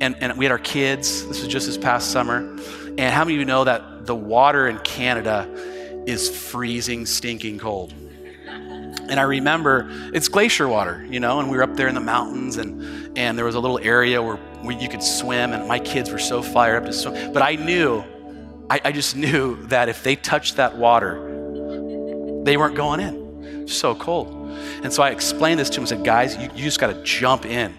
and, 0.00 0.16
and 0.20 0.36
we 0.36 0.44
had 0.44 0.52
our 0.52 0.58
kids. 0.58 1.26
This 1.26 1.40
was 1.40 1.48
just 1.48 1.66
this 1.66 1.78
past 1.78 2.10
summer. 2.10 2.38
And 2.98 3.12
how 3.12 3.24
many 3.24 3.34
of 3.34 3.40
you 3.40 3.44
know 3.44 3.64
that 3.64 4.06
the 4.06 4.14
water 4.14 4.68
in 4.68 4.78
Canada 4.78 5.48
is 6.06 6.28
freezing, 6.28 7.06
stinking 7.06 7.58
cold? 7.58 7.94
And 9.08 9.20
I 9.20 9.24
remember 9.24 9.88
it's 10.12 10.28
glacier 10.28 10.66
water, 10.66 11.06
you 11.10 11.20
know, 11.20 11.40
and 11.40 11.50
we 11.50 11.56
were 11.56 11.62
up 11.62 11.76
there 11.76 11.88
in 11.88 11.94
the 11.94 12.00
mountains, 12.00 12.56
and, 12.56 13.16
and 13.18 13.36
there 13.36 13.44
was 13.44 13.54
a 13.54 13.60
little 13.60 13.78
area 13.78 14.22
where, 14.22 14.36
where 14.36 14.76
you 14.76 14.88
could 14.88 15.02
swim, 15.02 15.52
and 15.52 15.68
my 15.68 15.78
kids 15.78 16.10
were 16.10 16.18
so 16.18 16.42
fired 16.42 16.82
up 16.82 16.86
to 16.86 16.92
swim. 16.92 17.32
But 17.32 17.42
I 17.42 17.56
knew, 17.56 18.02
I, 18.70 18.80
I 18.84 18.92
just 18.92 19.14
knew 19.14 19.66
that 19.66 19.88
if 19.88 20.02
they 20.02 20.16
touched 20.16 20.56
that 20.56 20.76
water, 20.76 21.20
they 22.44 22.56
weren't 22.56 22.76
going 22.76 23.00
in. 23.00 23.68
So 23.68 23.94
cold. 23.94 24.28
And 24.82 24.92
so 24.92 25.02
I 25.02 25.10
explained 25.10 25.60
this 25.60 25.70
to 25.70 25.76
them. 25.76 25.84
I 25.84 25.88
said, 25.88 26.04
guys, 26.04 26.36
you, 26.36 26.50
you 26.54 26.64
just 26.64 26.78
got 26.78 26.88
to 26.88 27.02
jump 27.02 27.46
in. 27.46 27.74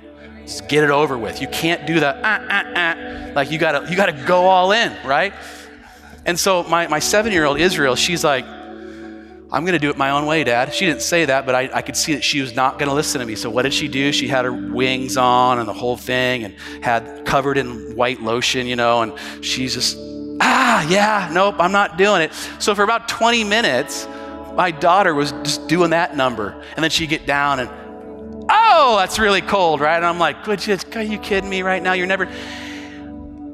Just 0.45 0.67
get 0.67 0.83
it 0.83 0.89
over 0.89 1.17
with. 1.17 1.41
You 1.41 1.47
can't 1.47 1.85
do 1.87 1.99
that. 1.99 2.19
ah, 2.23 2.45
ah, 2.49 2.73
ah. 2.75 3.31
Like 3.35 3.51
you 3.51 3.57
gotta, 3.57 3.89
you 3.89 3.95
gotta 3.95 4.13
go 4.25 4.45
all 4.45 4.71
in, 4.71 4.95
right? 5.05 5.33
And 6.25 6.39
so 6.39 6.63
my, 6.63 6.87
my 6.87 6.99
seven-year-old 6.99 7.59
Israel, 7.59 7.95
she's 7.95 8.23
like, 8.23 8.45
I'm 9.55 9.63
going 9.63 9.71
to 9.71 9.79
do 9.79 9.89
it 9.89 9.95
my 9.95 10.09
own 10.09 10.25
way, 10.25 10.43
Dad. 10.43 10.73
She 10.73 10.85
didn't 10.85 11.01
say 11.01 11.23
that, 11.23 11.45
but 11.45 11.55
I, 11.55 11.69
I 11.73 11.81
could 11.81 11.95
see 11.95 12.13
that 12.13 12.25
she 12.25 12.41
was 12.41 12.53
not 12.53 12.77
going 12.77 12.89
to 12.89 12.93
listen 12.93 13.21
to 13.21 13.25
me. 13.25 13.35
So 13.35 13.49
what 13.49 13.61
did 13.61 13.73
she 13.73 13.87
do? 13.87 14.11
She 14.11 14.27
had 14.27 14.43
her 14.43 14.51
wings 14.51 15.15
on 15.15 15.59
and 15.59 15.67
the 15.67 15.73
whole 15.73 15.95
thing 15.95 16.43
and 16.43 16.55
had 16.83 17.25
covered 17.25 17.57
in 17.57 17.95
white 17.95 18.21
lotion, 18.21 18.67
you 18.67 18.75
know, 18.75 19.01
and 19.01 19.13
she's 19.45 19.73
just, 19.73 19.97
ah, 20.41 20.85
yeah, 20.89 21.29
nope, 21.31 21.55
I'm 21.57 21.71
not 21.71 21.97
doing 21.97 22.21
it. 22.21 22.33
So 22.59 22.75
for 22.75 22.83
about 22.83 23.07
20 23.07 23.45
minutes, 23.45 24.09
my 24.57 24.71
daughter 24.71 25.15
was 25.15 25.31
just 25.31 25.69
doing 25.69 25.91
that 25.91 26.17
number. 26.17 26.61
And 26.75 26.83
then 26.83 26.91
she'd 26.91 27.07
get 27.07 27.25
down 27.25 27.61
and 27.61 27.69
oh, 28.49 28.97
that's 28.97 29.19
really 29.19 29.41
cold, 29.41 29.79
right? 29.79 29.95
And 29.95 30.05
I'm 30.05 30.19
like, 30.19 30.45
are 30.49 31.01
you 31.01 31.17
kidding 31.17 31.49
me 31.49 31.61
right 31.61 31.81
now? 31.81 31.93
You're 31.93 32.07
never. 32.07 32.27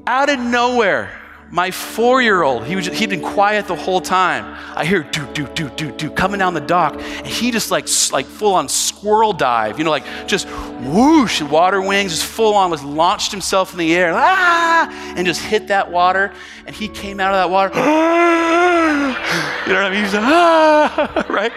Out 0.07 0.29
of 0.31 0.39
nowhere, 0.39 1.20
my 1.51 1.69
four 1.69 2.21
year 2.21 2.43
old, 2.43 2.65
he 2.65 2.77
was 2.77 2.85
he'd 2.85 3.09
been 3.09 3.21
quiet 3.21 3.67
the 3.67 3.75
whole 3.75 3.99
time. 3.99 4.57
I 4.73 4.85
hear 4.85 5.03
do, 5.03 5.27
do, 5.33 5.47
do, 5.49 5.69
do, 5.69 5.91
do 5.91 6.09
coming 6.09 6.39
down 6.39 6.53
the 6.53 6.61
dock. 6.61 6.95
And 6.95 7.27
he 7.27 7.51
just 7.51 7.71
like, 7.71 7.87
like 8.13 8.25
full 8.25 8.53
on 8.53 8.69
squirrel 8.69 9.33
dive, 9.33 9.77
you 9.77 9.83
know, 9.83 9.91
like 9.91 10.05
just 10.27 10.47
whoosh, 10.79 11.41
water 11.41 11.81
wings, 11.81 12.11
just 12.11 12.25
full 12.25 12.53
on, 12.53 12.71
was 12.71 12.83
launched 12.83 13.31
himself 13.31 13.73
in 13.73 13.79
the 13.79 13.93
air, 13.93 14.13
ah, 14.15 15.13
and 15.17 15.27
just 15.27 15.41
hit 15.41 15.67
that 15.67 15.91
water. 15.91 16.31
And 16.65 16.73
he 16.73 16.87
came 16.87 17.19
out 17.19 17.33
of 17.33 17.37
that 17.37 17.49
water, 17.49 17.73
you 19.67 19.73
know 19.73 19.81
what 19.81 19.91
I 19.91 19.93
mean? 19.93 20.03
He's 20.05 20.13
like, 20.13 20.23
ah, 20.23 21.25
right? 21.29 21.51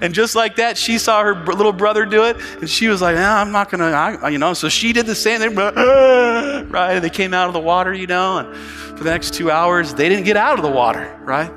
And 0.00 0.14
just 0.14 0.34
like 0.34 0.56
that, 0.56 0.76
she 0.78 0.98
saw 0.98 1.22
her 1.22 1.34
little 1.44 1.72
brother 1.72 2.04
do 2.04 2.24
it, 2.24 2.36
and 2.60 2.68
she 2.68 2.88
was 2.88 3.00
like, 3.00 3.16
I'm 3.16 3.52
not 3.52 3.70
gonna, 3.70 3.90
I, 3.90 4.28
you 4.28 4.38
know. 4.38 4.54
So 4.54 4.68
she 4.68 4.92
did 4.92 5.06
the 5.06 5.14
same 5.14 5.40
thing, 5.40 5.54
ah, 5.58 6.64
right? 6.68 6.98
They 6.98 7.10
came 7.10 7.34
out 7.34 7.48
of 7.48 7.52
the 7.52 7.60
water, 7.60 7.92
you 7.92 8.06
know, 8.06 8.38
and 8.38 8.56
for 8.56 9.04
the 9.04 9.10
next 9.10 9.34
two 9.34 9.50
hours, 9.50 9.94
they 9.94 10.08
didn't 10.08 10.24
get 10.24 10.36
out 10.36 10.58
of 10.58 10.64
the 10.64 10.70
water, 10.70 11.18
right? 11.22 11.50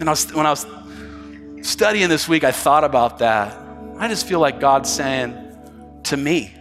And 0.00 0.08
I 0.08 0.12
was, 0.12 0.32
when 0.34 0.46
I 0.46 0.50
was 0.50 0.66
studying 1.62 2.08
this 2.08 2.28
week, 2.28 2.44
I 2.44 2.52
thought 2.52 2.84
about 2.84 3.18
that. 3.18 3.56
I 3.98 4.08
just 4.08 4.26
feel 4.26 4.40
like 4.40 4.58
God's 4.58 4.90
saying 4.90 5.36
to 6.04 6.16
me, 6.16 6.54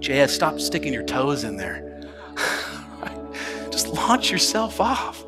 JF, 0.00 0.28
stop 0.28 0.60
sticking 0.60 0.92
your 0.92 1.02
toes 1.04 1.44
in 1.44 1.56
there. 1.56 2.06
just 3.70 3.88
launch 3.88 4.30
yourself 4.30 4.80
off. 4.80 5.24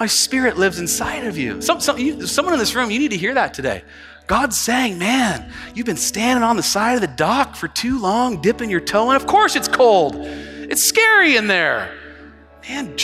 My 0.00 0.06
spirit 0.06 0.56
lives 0.56 0.78
inside 0.78 1.26
of 1.26 1.36
you. 1.36 1.60
Some, 1.60 1.78
some, 1.78 1.98
you. 1.98 2.26
Someone 2.26 2.54
in 2.54 2.58
this 2.58 2.74
room, 2.74 2.90
you 2.90 2.98
need 2.98 3.10
to 3.10 3.18
hear 3.18 3.34
that 3.34 3.52
today. 3.52 3.84
God's 4.26 4.58
saying, 4.58 4.98
man, 4.98 5.52
you've 5.74 5.84
been 5.84 5.96
standing 5.98 6.42
on 6.42 6.56
the 6.56 6.62
side 6.62 6.94
of 6.94 7.02
the 7.02 7.06
dock 7.06 7.54
for 7.54 7.68
too 7.68 8.00
long, 8.00 8.40
dipping 8.40 8.70
your 8.70 8.80
toe 8.80 9.10
in. 9.10 9.16
Of 9.16 9.26
course 9.26 9.56
it's 9.56 9.68
cold. 9.68 10.16
It's 10.16 10.82
scary 10.82 11.36
in 11.36 11.48
there. 11.48 11.94
Man, 12.66 12.94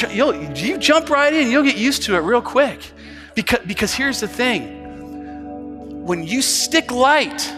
you 0.54 0.78
jump 0.78 1.10
right 1.10 1.34
in, 1.34 1.50
you'll 1.50 1.64
get 1.64 1.76
used 1.76 2.04
to 2.04 2.16
it 2.16 2.20
real 2.20 2.40
quick. 2.40 2.92
Because, 3.34 3.60
because 3.66 3.92
here's 3.92 4.20
the 4.20 4.28
thing 4.28 6.06
when 6.06 6.22
you 6.22 6.40
stick 6.40 6.90
light 6.92 7.52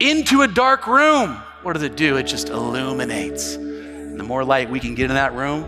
into 0.00 0.42
a 0.42 0.48
dark 0.48 0.86
room, 0.86 1.36
what 1.62 1.72
does 1.74 1.82
it 1.82 1.96
do? 1.96 2.18
It 2.18 2.24
just 2.24 2.50
illuminates. 2.50 3.54
And 3.54 4.20
the 4.20 4.24
more 4.24 4.44
light 4.44 4.68
we 4.68 4.80
can 4.80 4.94
get 4.94 5.08
in 5.08 5.14
that 5.14 5.32
room, 5.32 5.66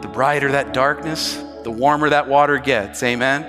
the 0.00 0.08
brighter 0.08 0.52
that 0.52 0.72
darkness, 0.72 1.42
the 1.64 1.70
warmer 1.70 2.10
that 2.10 2.28
water 2.28 2.58
gets. 2.58 3.02
Amen? 3.02 3.42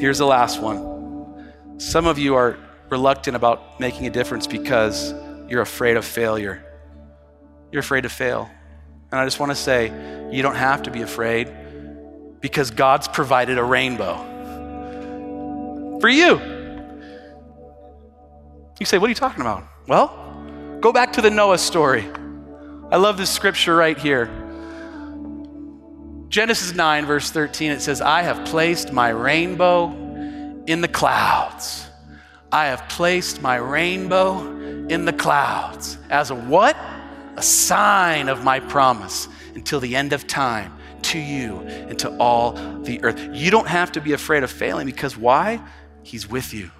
Here's 0.00 0.18
the 0.18 0.26
last 0.26 0.60
one. 0.60 1.50
Some 1.78 2.06
of 2.06 2.18
you 2.18 2.36
are 2.36 2.58
reluctant 2.88 3.36
about 3.36 3.80
making 3.80 4.06
a 4.06 4.10
difference 4.10 4.46
because 4.46 5.12
you're 5.48 5.62
afraid 5.62 5.96
of 5.96 6.04
failure. 6.04 6.64
You're 7.72 7.80
afraid 7.80 8.02
to 8.02 8.08
fail. 8.08 8.48
And 9.10 9.20
I 9.20 9.24
just 9.24 9.40
want 9.40 9.50
to 9.50 9.56
say, 9.56 9.92
you 10.30 10.42
don't 10.42 10.56
have 10.56 10.84
to 10.84 10.90
be 10.90 11.02
afraid 11.02 11.52
because 12.40 12.70
God's 12.70 13.08
provided 13.08 13.58
a 13.58 13.64
rainbow 13.64 14.16
for 16.00 16.08
you. 16.08 16.38
You 18.78 18.86
say, 18.86 18.98
What 18.98 19.06
are 19.06 19.08
you 19.08 19.14
talking 19.14 19.40
about? 19.40 19.64
Well, 19.86 20.78
go 20.80 20.92
back 20.92 21.14
to 21.14 21.22
the 21.22 21.30
Noah 21.30 21.58
story. 21.58 22.06
I 22.90 22.96
love 22.96 23.16
this 23.16 23.30
scripture 23.30 23.74
right 23.74 23.96
here. 23.96 24.43
Genesis 26.34 26.74
9, 26.74 27.06
verse 27.06 27.30
13, 27.30 27.70
it 27.70 27.80
says, 27.80 28.00
I 28.00 28.22
have 28.22 28.44
placed 28.44 28.92
my 28.92 29.10
rainbow 29.10 29.92
in 30.66 30.80
the 30.80 30.88
clouds. 30.88 31.88
I 32.50 32.66
have 32.66 32.88
placed 32.88 33.40
my 33.40 33.54
rainbow 33.54 34.40
in 34.88 35.04
the 35.04 35.12
clouds 35.12 35.96
as 36.10 36.32
a 36.32 36.34
what? 36.34 36.76
A 37.36 37.42
sign 37.42 38.28
of 38.28 38.42
my 38.42 38.58
promise 38.58 39.28
until 39.54 39.78
the 39.78 39.94
end 39.94 40.12
of 40.12 40.26
time 40.26 40.76
to 41.02 41.20
you 41.20 41.58
and 41.60 41.96
to 42.00 42.10
all 42.16 42.54
the 42.82 43.00
earth. 43.04 43.28
You 43.32 43.52
don't 43.52 43.68
have 43.68 43.92
to 43.92 44.00
be 44.00 44.12
afraid 44.12 44.42
of 44.42 44.50
failing 44.50 44.86
because 44.86 45.16
why? 45.16 45.60
He's 46.02 46.28
with 46.28 46.52
you 46.52 46.72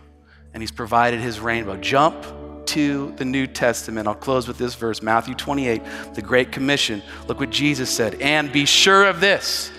and 0.52 0.64
He's 0.64 0.72
provided 0.72 1.20
His 1.20 1.38
rainbow. 1.38 1.76
Jump 1.76 2.26
to 2.68 3.12
the 3.16 3.24
New 3.24 3.46
Testament. 3.46 4.08
I'll 4.08 4.14
close 4.14 4.48
with 4.48 4.58
this 4.58 4.74
verse 4.74 5.02
Matthew 5.02 5.34
28, 5.34 5.82
the 6.14 6.22
Great 6.22 6.52
Commission. 6.52 7.02
Look 7.28 7.40
what 7.40 7.50
Jesus 7.50 7.90
said. 7.90 8.20
And 8.20 8.52
be 8.52 8.66
sure 8.66 9.04
of 9.04 9.20
this 9.20 9.70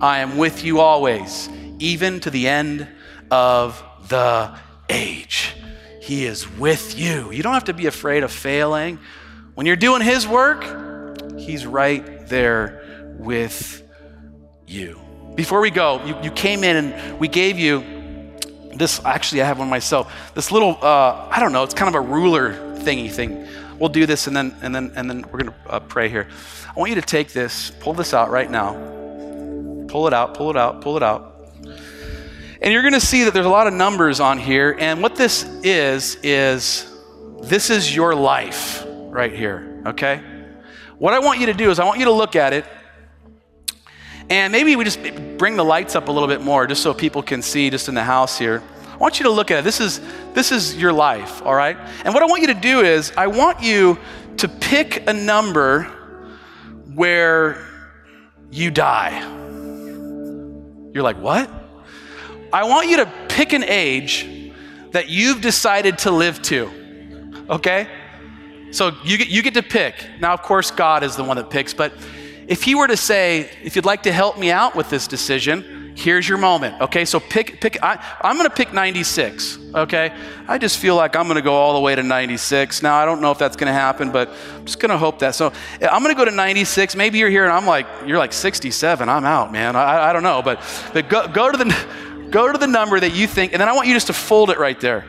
I 0.00 0.20
am 0.20 0.36
with 0.36 0.64
you 0.64 0.80
always, 0.80 1.48
even 1.78 2.20
to 2.20 2.30
the 2.30 2.48
end 2.48 2.88
of 3.30 3.82
the 4.08 4.56
age. 4.88 5.54
He 6.00 6.24
is 6.24 6.48
with 6.56 6.98
you. 6.98 7.30
You 7.32 7.42
don't 7.42 7.54
have 7.54 7.64
to 7.64 7.74
be 7.74 7.86
afraid 7.86 8.22
of 8.22 8.32
failing. 8.32 8.98
When 9.54 9.66
you're 9.66 9.76
doing 9.76 10.02
His 10.02 10.26
work, 10.26 10.64
He's 11.38 11.66
right 11.66 12.26
there 12.28 13.14
with 13.18 13.82
you. 14.66 15.00
Before 15.34 15.60
we 15.60 15.70
go, 15.70 16.04
you, 16.04 16.16
you 16.22 16.30
came 16.30 16.64
in 16.64 16.76
and 16.76 17.20
we 17.20 17.28
gave 17.28 17.58
you 17.58 17.97
this. 18.78 19.04
Actually, 19.04 19.42
I 19.42 19.46
have 19.46 19.58
one 19.58 19.68
myself. 19.68 20.32
This 20.34 20.50
little, 20.50 20.78
uh, 20.82 21.28
I 21.30 21.40
don't 21.40 21.52
know, 21.52 21.62
it's 21.62 21.74
kind 21.74 21.88
of 21.88 21.94
a 21.94 22.00
ruler 22.00 22.54
thingy 22.78 23.10
thing. 23.10 23.46
We'll 23.78 23.88
do 23.88 24.06
this 24.06 24.26
and 24.26 24.36
then, 24.36 24.56
and 24.62 24.74
then, 24.74 24.92
and 24.96 25.08
then 25.08 25.22
we're 25.30 25.40
going 25.40 25.52
to 25.52 25.54
uh, 25.68 25.80
pray 25.80 26.08
here. 26.08 26.28
I 26.68 26.78
want 26.78 26.90
you 26.90 26.96
to 26.96 27.02
take 27.02 27.32
this, 27.32 27.70
pull 27.80 27.94
this 27.94 28.12
out 28.14 28.30
right 28.30 28.50
now. 28.50 28.72
Pull 29.88 30.06
it 30.06 30.12
out, 30.12 30.34
pull 30.34 30.50
it 30.50 30.56
out, 30.56 30.80
pull 30.80 30.96
it 30.96 31.02
out. 31.02 31.52
And 32.60 32.72
you're 32.72 32.82
going 32.82 32.94
to 32.94 33.00
see 33.00 33.24
that 33.24 33.34
there's 33.34 33.46
a 33.46 33.50
lot 33.50 33.66
of 33.66 33.72
numbers 33.72 34.20
on 34.20 34.38
here. 34.38 34.76
And 34.78 35.00
what 35.00 35.14
this 35.14 35.44
is, 35.62 36.16
is 36.22 36.92
this 37.42 37.70
is 37.70 37.94
your 37.94 38.14
life 38.14 38.84
right 38.86 39.32
here, 39.32 39.82
okay? 39.86 40.22
What 40.98 41.14
I 41.14 41.20
want 41.20 41.38
you 41.38 41.46
to 41.46 41.54
do 41.54 41.70
is 41.70 41.78
I 41.78 41.84
want 41.84 42.00
you 42.00 42.06
to 42.06 42.12
look 42.12 42.34
at 42.34 42.52
it. 42.52 42.64
And 44.30 44.52
maybe 44.52 44.76
we 44.76 44.84
just 44.84 45.00
bring 45.38 45.56
the 45.56 45.64
lights 45.64 45.96
up 45.96 46.08
a 46.08 46.12
little 46.12 46.28
bit 46.28 46.42
more 46.42 46.66
just 46.66 46.82
so 46.82 46.92
people 46.92 47.22
can 47.22 47.40
see 47.40 47.70
just 47.70 47.88
in 47.88 47.94
the 47.94 48.04
house 48.04 48.38
here. 48.38 48.62
I 48.92 48.96
want 48.96 49.18
you 49.20 49.24
to 49.24 49.30
look 49.30 49.50
at 49.50 49.60
it. 49.60 49.64
This 49.64 49.80
is, 49.80 50.00
this 50.34 50.52
is 50.52 50.76
your 50.76 50.92
life, 50.92 51.40
all 51.42 51.54
right? 51.54 51.76
And 52.04 52.12
what 52.12 52.22
I 52.22 52.26
want 52.26 52.42
you 52.42 52.48
to 52.48 52.54
do 52.54 52.80
is 52.80 53.12
I 53.16 53.28
want 53.28 53.62
you 53.62 53.96
to 54.38 54.48
pick 54.48 55.08
a 55.08 55.12
number 55.12 55.84
where 56.94 57.64
you 58.50 58.70
die. 58.70 59.20
You're 60.92 61.04
like, 61.04 61.18
what? 61.18 61.48
I 62.52 62.64
want 62.64 62.88
you 62.88 62.96
to 62.98 63.12
pick 63.28 63.52
an 63.52 63.62
age 63.62 64.52
that 64.90 65.08
you've 65.08 65.40
decided 65.40 65.98
to 65.98 66.10
live 66.10 66.42
to, 66.42 66.70
okay? 67.48 67.88
So 68.72 68.92
you 69.04 69.16
get, 69.16 69.28
you 69.28 69.42
get 69.42 69.54
to 69.54 69.62
pick. 69.62 69.94
Now, 70.20 70.32
of 70.34 70.42
course, 70.42 70.70
God 70.70 71.02
is 71.02 71.14
the 71.14 71.24
one 71.24 71.36
that 71.36 71.50
picks, 71.50 71.72
but 71.72 71.92
if 72.48 72.64
He 72.64 72.74
were 72.74 72.88
to 72.88 72.96
say, 72.96 73.50
if 73.62 73.76
you'd 73.76 73.84
like 73.84 74.02
to 74.02 74.12
help 74.12 74.38
me 74.38 74.50
out 74.50 74.74
with 74.74 74.90
this 74.90 75.06
decision, 75.06 75.94
here's 75.96 76.28
your 76.28 76.38
moment, 76.38 76.80
okay? 76.80 77.04
So 77.04 77.20
pick, 77.20 77.60
pick, 77.60 77.82
I, 77.82 78.04
I'm 78.20 78.36
gonna 78.36 78.50
pick 78.50 78.72
96, 78.72 79.58
okay? 79.74 80.12
I 80.46 80.58
just 80.58 80.78
feel 80.78 80.96
like 80.96 81.14
I'm 81.14 81.28
gonna 81.28 81.42
go 81.42 81.54
all 81.54 81.74
the 81.74 81.80
way 81.80 81.94
to 81.94 82.02
96. 82.02 82.82
Now, 82.82 82.96
I 82.96 83.04
don't 83.04 83.20
know 83.20 83.30
if 83.30 83.38
that's 83.38 83.56
gonna 83.56 83.72
happen, 83.72 84.10
but 84.10 84.28
I'm 84.56 84.64
just 84.64 84.80
gonna 84.80 84.98
hope 84.98 85.20
that. 85.20 85.34
So 85.34 85.52
I'm 85.80 86.02
gonna 86.02 86.14
go 86.14 86.24
to 86.24 86.30
96. 86.30 86.96
Maybe 86.96 87.18
you're 87.18 87.30
here 87.30 87.44
and 87.44 87.52
I'm 87.52 87.66
like, 87.66 87.86
you're 88.06 88.18
like 88.18 88.32
67. 88.32 89.08
I'm 89.08 89.24
out, 89.24 89.52
man. 89.52 89.76
I, 89.76 90.10
I 90.10 90.12
don't 90.12 90.22
know, 90.22 90.42
but, 90.42 90.60
but 90.92 91.08
go, 91.08 91.28
go 91.28 91.50
to 91.50 91.58
the, 91.58 91.86
Go 92.30 92.52
to 92.52 92.58
the 92.58 92.66
number 92.66 93.00
that 93.00 93.14
you 93.14 93.26
think, 93.26 93.52
and 93.52 93.60
then 93.60 93.68
I 93.68 93.72
want 93.72 93.88
you 93.88 93.94
just 93.94 94.08
to 94.08 94.12
fold 94.12 94.50
it 94.50 94.58
right 94.58 94.78
there. 94.78 95.06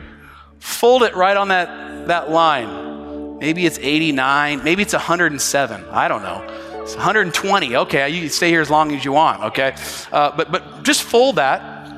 Fold 0.58 1.02
it 1.02 1.14
right 1.14 1.36
on 1.36 1.48
that, 1.48 2.06
that 2.08 2.30
line. 2.30 3.38
Maybe 3.38 3.66
it's 3.66 3.78
89, 3.78 4.64
maybe 4.64 4.82
it's 4.82 4.92
107. 4.94 5.84
I 5.90 6.08
don't 6.08 6.22
know. 6.22 6.69
It's 6.90 6.96
120. 6.96 7.76
Okay, 7.76 8.08
you 8.10 8.22
can 8.22 8.30
stay 8.30 8.48
here 8.48 8.60
as 8.60 8.68
long 8.68 8.92
as 8.92 9.04
you 9.04 9.12
want, 9.12 9.44
okay? 9.44 9.76
Uh, 10.10 10.36
but, 10.36 10.50
but 10.50 10.82
just 10.82 11.04
fold 11.04 11.36
that 11.36 11.88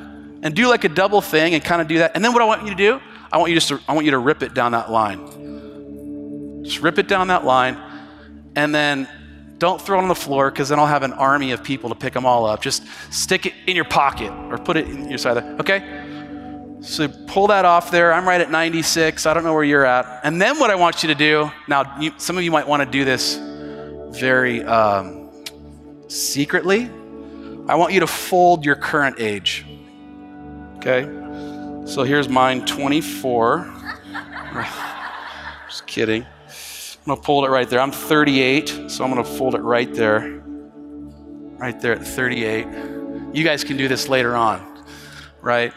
and 0.43 0.53
do 0.53 0.67
like 0.67 0.83
a 0.83 0.89
double 0.89 1.19
thing 1.19 1.55
and 1.55 1.63
kind 1.63 1.81
of 1.81 1.87
do 1.87 1.97
that. 1.97 2.11
And 2.13 2.23
then 2.23 2.31
what 2.31 2.43
I 2.43 2.45
want 2.45 2.61
you 2.61 2.69
to 2.69 2.75
do, 2.75 3.01
I 3.31 3.39
want 3.39 3.49
you 3.49 3.55
just 3.55 3.69
to, 3.69 3.79
I 3.87 3.93
want 3.93 4.05
you 4.05 4.11
to 4.11 4.19
rip 4.19 4.43
it 4.43 4.53
down 4.53 4.73
that 4.73 4.91
line. 4.91 6.61
Just 6.63 6.83
rip 6.83 6.99
it 6.99 7.07
down 7.07 7.29
that 7.29 7.43
line 7.43 7.75
and 8.55 8.73
then 8.73 9.09
don't 9.57 9.81
throw 9.81 9.97
it 9.97 10.03
on 10.03 10.09
the 10.09 10.13
floor 10.13 10.51
because 10.51 10.69
then 10.69 10.77
I'll 10.77 10.85
have 10.85 11.01
an 11.01 11.13
army 11.13 11.53
of 11.53 11.63
people 11.63 11.89
to 11.89 11.95
pick 11.95 12.13
them 12.13 12.27
all 12.27 12.45
up. 12.45 12.61
Just 12.61 12.83
stick 13.09 13.47
it 13.47 13.53
in 13.65 13.75
your 13.75 13.85
pocket 13.85 14.31
or 14.51 14.59
put 14.59 14.77
it 14.77 14.87
in 14.87 15.09
your 15.09 15.17
side. 15.17 15.37
There. 15.37 15.55
Okay? 15.59 16.77
So 16.81 17.07
pull 17.07 17.47
that 17.47 17.65
off 17.65 17.89
there. 17.89 18.13
I'm 18.13 18.27
right 18.27 18.41
at 18.41 18.51
96. 18.51 19.25
I 19.25 19.33
don't 19.33 19.43
know 19.43 19.55
where 19.55 19.63
you're 19.63 19.87
at. 19.87 20.21
And 20.23 20.39
then 20.39 20.59
what 20.59 20.69
I 20.69 20.75
want 20.75 21.01
you 21.01 21.07
to 21.07 21.15
do 21.15 21.49
now, 21.67 21.99
you, 21.99 22.11
some 22.17 22.37
of 22.37 22.43
you 22.43 22.51
might 22.51 22.67
want 22.67 22.83
to 22.83 22.85
do 22.85 23.03
this 23.03 23.39
very 24.13 24.63
um, 24.63 25.31
secretly. 26.07 26.89
I 27.67 27.75
want 27.75 27.93
you 27.93 27.99
to 28.01 28.07
fold 28.07 28.65
your 28.65 28.75
current 28.75 29.19
age. 29.19 29.65
Okay? 30.77 31.03
So 31.85 32.03
here's 32.03 32.29
mine 32.29 32.65
24. 32.65 33.73
Just 35.67 35.87
kidding. 35.87 36.23
I'm 36.23 37.05
going 37.05 37.17
to 37.17 37.23
fold 37.23 37.45
it 37.45 37.49
right 37.49 37.69
there. 37.69 37.79
I'm 37.79 37.91
38, 37.91 38.89
so 38.89 39.03
I'm 39.03 39.11
going 39.11 39.23
to 39.23 39.29
fold 39.29 39.55
it 39.55 39.61
right 39.61 39.93
there. 39.93 40.41
Right 41.57 41.79
there 41.79 41.93
at 41.93 42.05
38. 42.05 42.67
You 43.33 43.43
guys 43.43 43.63
can 43.63 43.77
do 43.77 43.87
this 43.87 44.07
later 44.07 44.35
on, 44.35 44.85
right? 45.41 45.73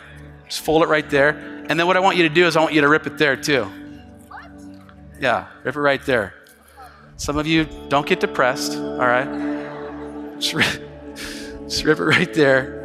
Just 0.48 0.60
fold 0.60 0.82
it 0.82 0.88
right 0.88 1.08
there. 1.08 1.30
And 1.68 1.80
then 1.80 1.86
what 1.86 1.96
I 1.96 2.00
want 2.00 2.16
you 2.16 2.22
to 2.28 2.34
do 2.34 2.46
is 2.46 2.56
I 2.56 2.60
want 2.60 2.74
you 2.74 2.80
to 2.80 2.88
rip 2.88 3.06
it 3.06 3.18
there 3.18 3.36
too. 3.36 3.64
What? 4.28 4.50
Yeah, 5.20 5.48
rip 5.64 5.74
it 5.74 5.80
right 5.80 6.04
there. 6.04 6.34
Some 7.16 7.38
of 7.38 7.46
you 7.46 7.66
don't 7.88 8.06
get 8.06 8.20
depressed, 8.20 8.76
all 8.76 8.98
right? 8.98 10.36
Just 10.38 10.54
rip, 10.54 11.16
just 11.64 11.84
rip 11.84 11.98
it 11.98 12.04
right 12.04 12.32
there. 12.34 12.76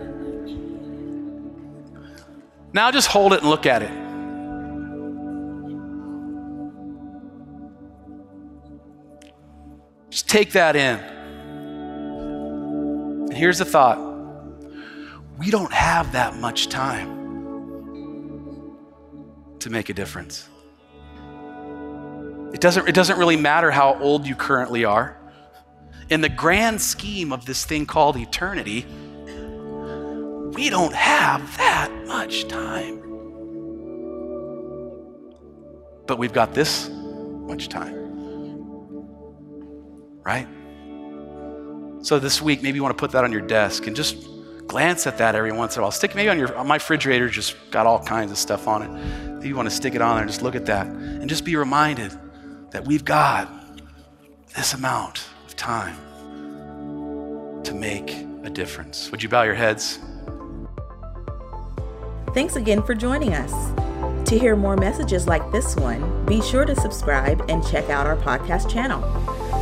Now 2.74 2.92
just 2.92 3.10
hold 3.10 3.34
it 3.34 3.42
and 3.42 3.50
look 3.50 3.66
at 3.66 3.82
it. 3.84 3.92
Just 10.10 10.30
take 10.30 10.54
that 10.54 10.76
in. 10.76 11.00
And 13.30 13.34
here's 13.34 13.60
the 13.60 13.66
thought 13.66 14.00
we 15.38 15.50
don't 15.50 15.74
have 15.74 16.12
that 16.12 16.36
much 16.36 16.68
time 16.68 17.20
to 19.60 19.70
make 19.70 19.90
a 19.90 19.94
difference. 19.94 20.48
It 22.54 22.62
doesn't, 22.62 22.88
it 22.88 22.96
doesn't 22.96 23.18
really 23.18 23.38
matter 23.38 23.72
how 23.72 24.00
old 24.00 24.28
you 24.28 24.36
currently 24.36 24.86
are. 24.86 25.18
In 26.10 26.22
the 26.22 26.30
grand 26.30 26.82
scheme 26.82 27.32
of 27.32 27.46
this 27.46 27.66
thing 27.66 27.86
called 27.86 28.18
eternity, 28.18 28.86
we 30.54 30.70
don't 30.70 30.94
have 30.94 31.58
that 31.58 31.92
much 32.08 32.48
time. 32.48 33.00
But 36.08 36.18
we've 36.18 36.34
got 36.34 36.54
this 36.54 36.90
much 36.90 37.70
time 37.70 38.02
right? 40.24 40.48
So 42.02 42.20
this 42.20 42.42
week, 42.42 42.62
maybe 42.64 42.78
you 42.78 42.84
want 42.84 42.98
to 42.98 43.00
put 43.00 43.12
that 43.12 43.24
on 43.24 43.32
your 43.32 43.42
desk 43.42 43.88
and 43.88 43.96
just 43.96 44.28
glance 44.68 45.06
at 45.06 45.18
that 45.18 45.36
every 45.36 45.52
once 45.52 45.76
in 45.76 45.80
a 45.80 45.84
while. 45.84 45.92
Stick 45.92 46.16
maybe 46.16 46.30
on 46.30 46.38
your 46.40 46.64
my 46.64 46.76
refrigerator, 46.76 47.30
just 47.30 47.56
got 47.72 47.86
all 47.86 48.00
kinds 48.04 48.32
of 48.32 48.38
stuff 48.38 48.68
on 48.68 48.82
it. 48.84 49.36
Maybe 49.36 49.50
you 49.50 49.56
want 49.56 49.70
to 49.70 49.76
stick 49.76 49.96
it 49.96 50.02
on 50.02 50.16
there 50.16 50.24
and 50.24 50.32
just 50.32 50.42
look 50.42 50.56
at 50.56 50.66
that 50.68 50.88
and 50.88 51.30
just 51.30 51.46
be 51.46 51.56
reminded 51.56 52.12
that 52.72 52.86
we've 52.86 53.06
got 53.06 53.50
this 54.56 54.74
amount 54.74 55.28
of 55.46 55.56
time 55.56 55.96
to 57.64 57.74
make 57.74 58.12
a 58.44 58.50
difference. 58.50 59.12
Would 59.12 59.22
you 59.22 59.30
bow 59.30 59.44
your 59.44 59.56
heads? 59.56 60.00
Thanks 62.34 62.56
again 62.56 62.82
for 62.84 62.96
joining 62.96 63.34
us. 63.34 63.52
To 64.30 64.40
hear 64.40 64.56
more 64.56 64.78
messages 64.78 65.28
like 65.28 65.52
this 65.52 65.76
one, 65.76 66.26
be 66.26 66.42
sure 66.42 66.64
to 66.64 66.76
subscribe 66.76 67.44
and 67.50 67.66
check 67.68 67.90
out 67.90 68.08
our 68.08 68.16
podcast 68.16 68.72
channel. 68.72 69.02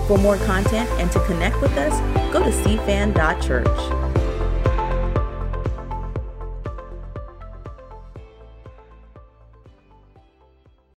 For 0.08 0.18
more 0.18 0.38
content 0.38 0.90
and 0.92 1.12
to 1.12 1.20
connect 1.26 1.60
with 1.62 1.76
us, 1.78 2.00
go 2.32 2.44
to 2.44 2.52
cfan.church. 2.52 3.99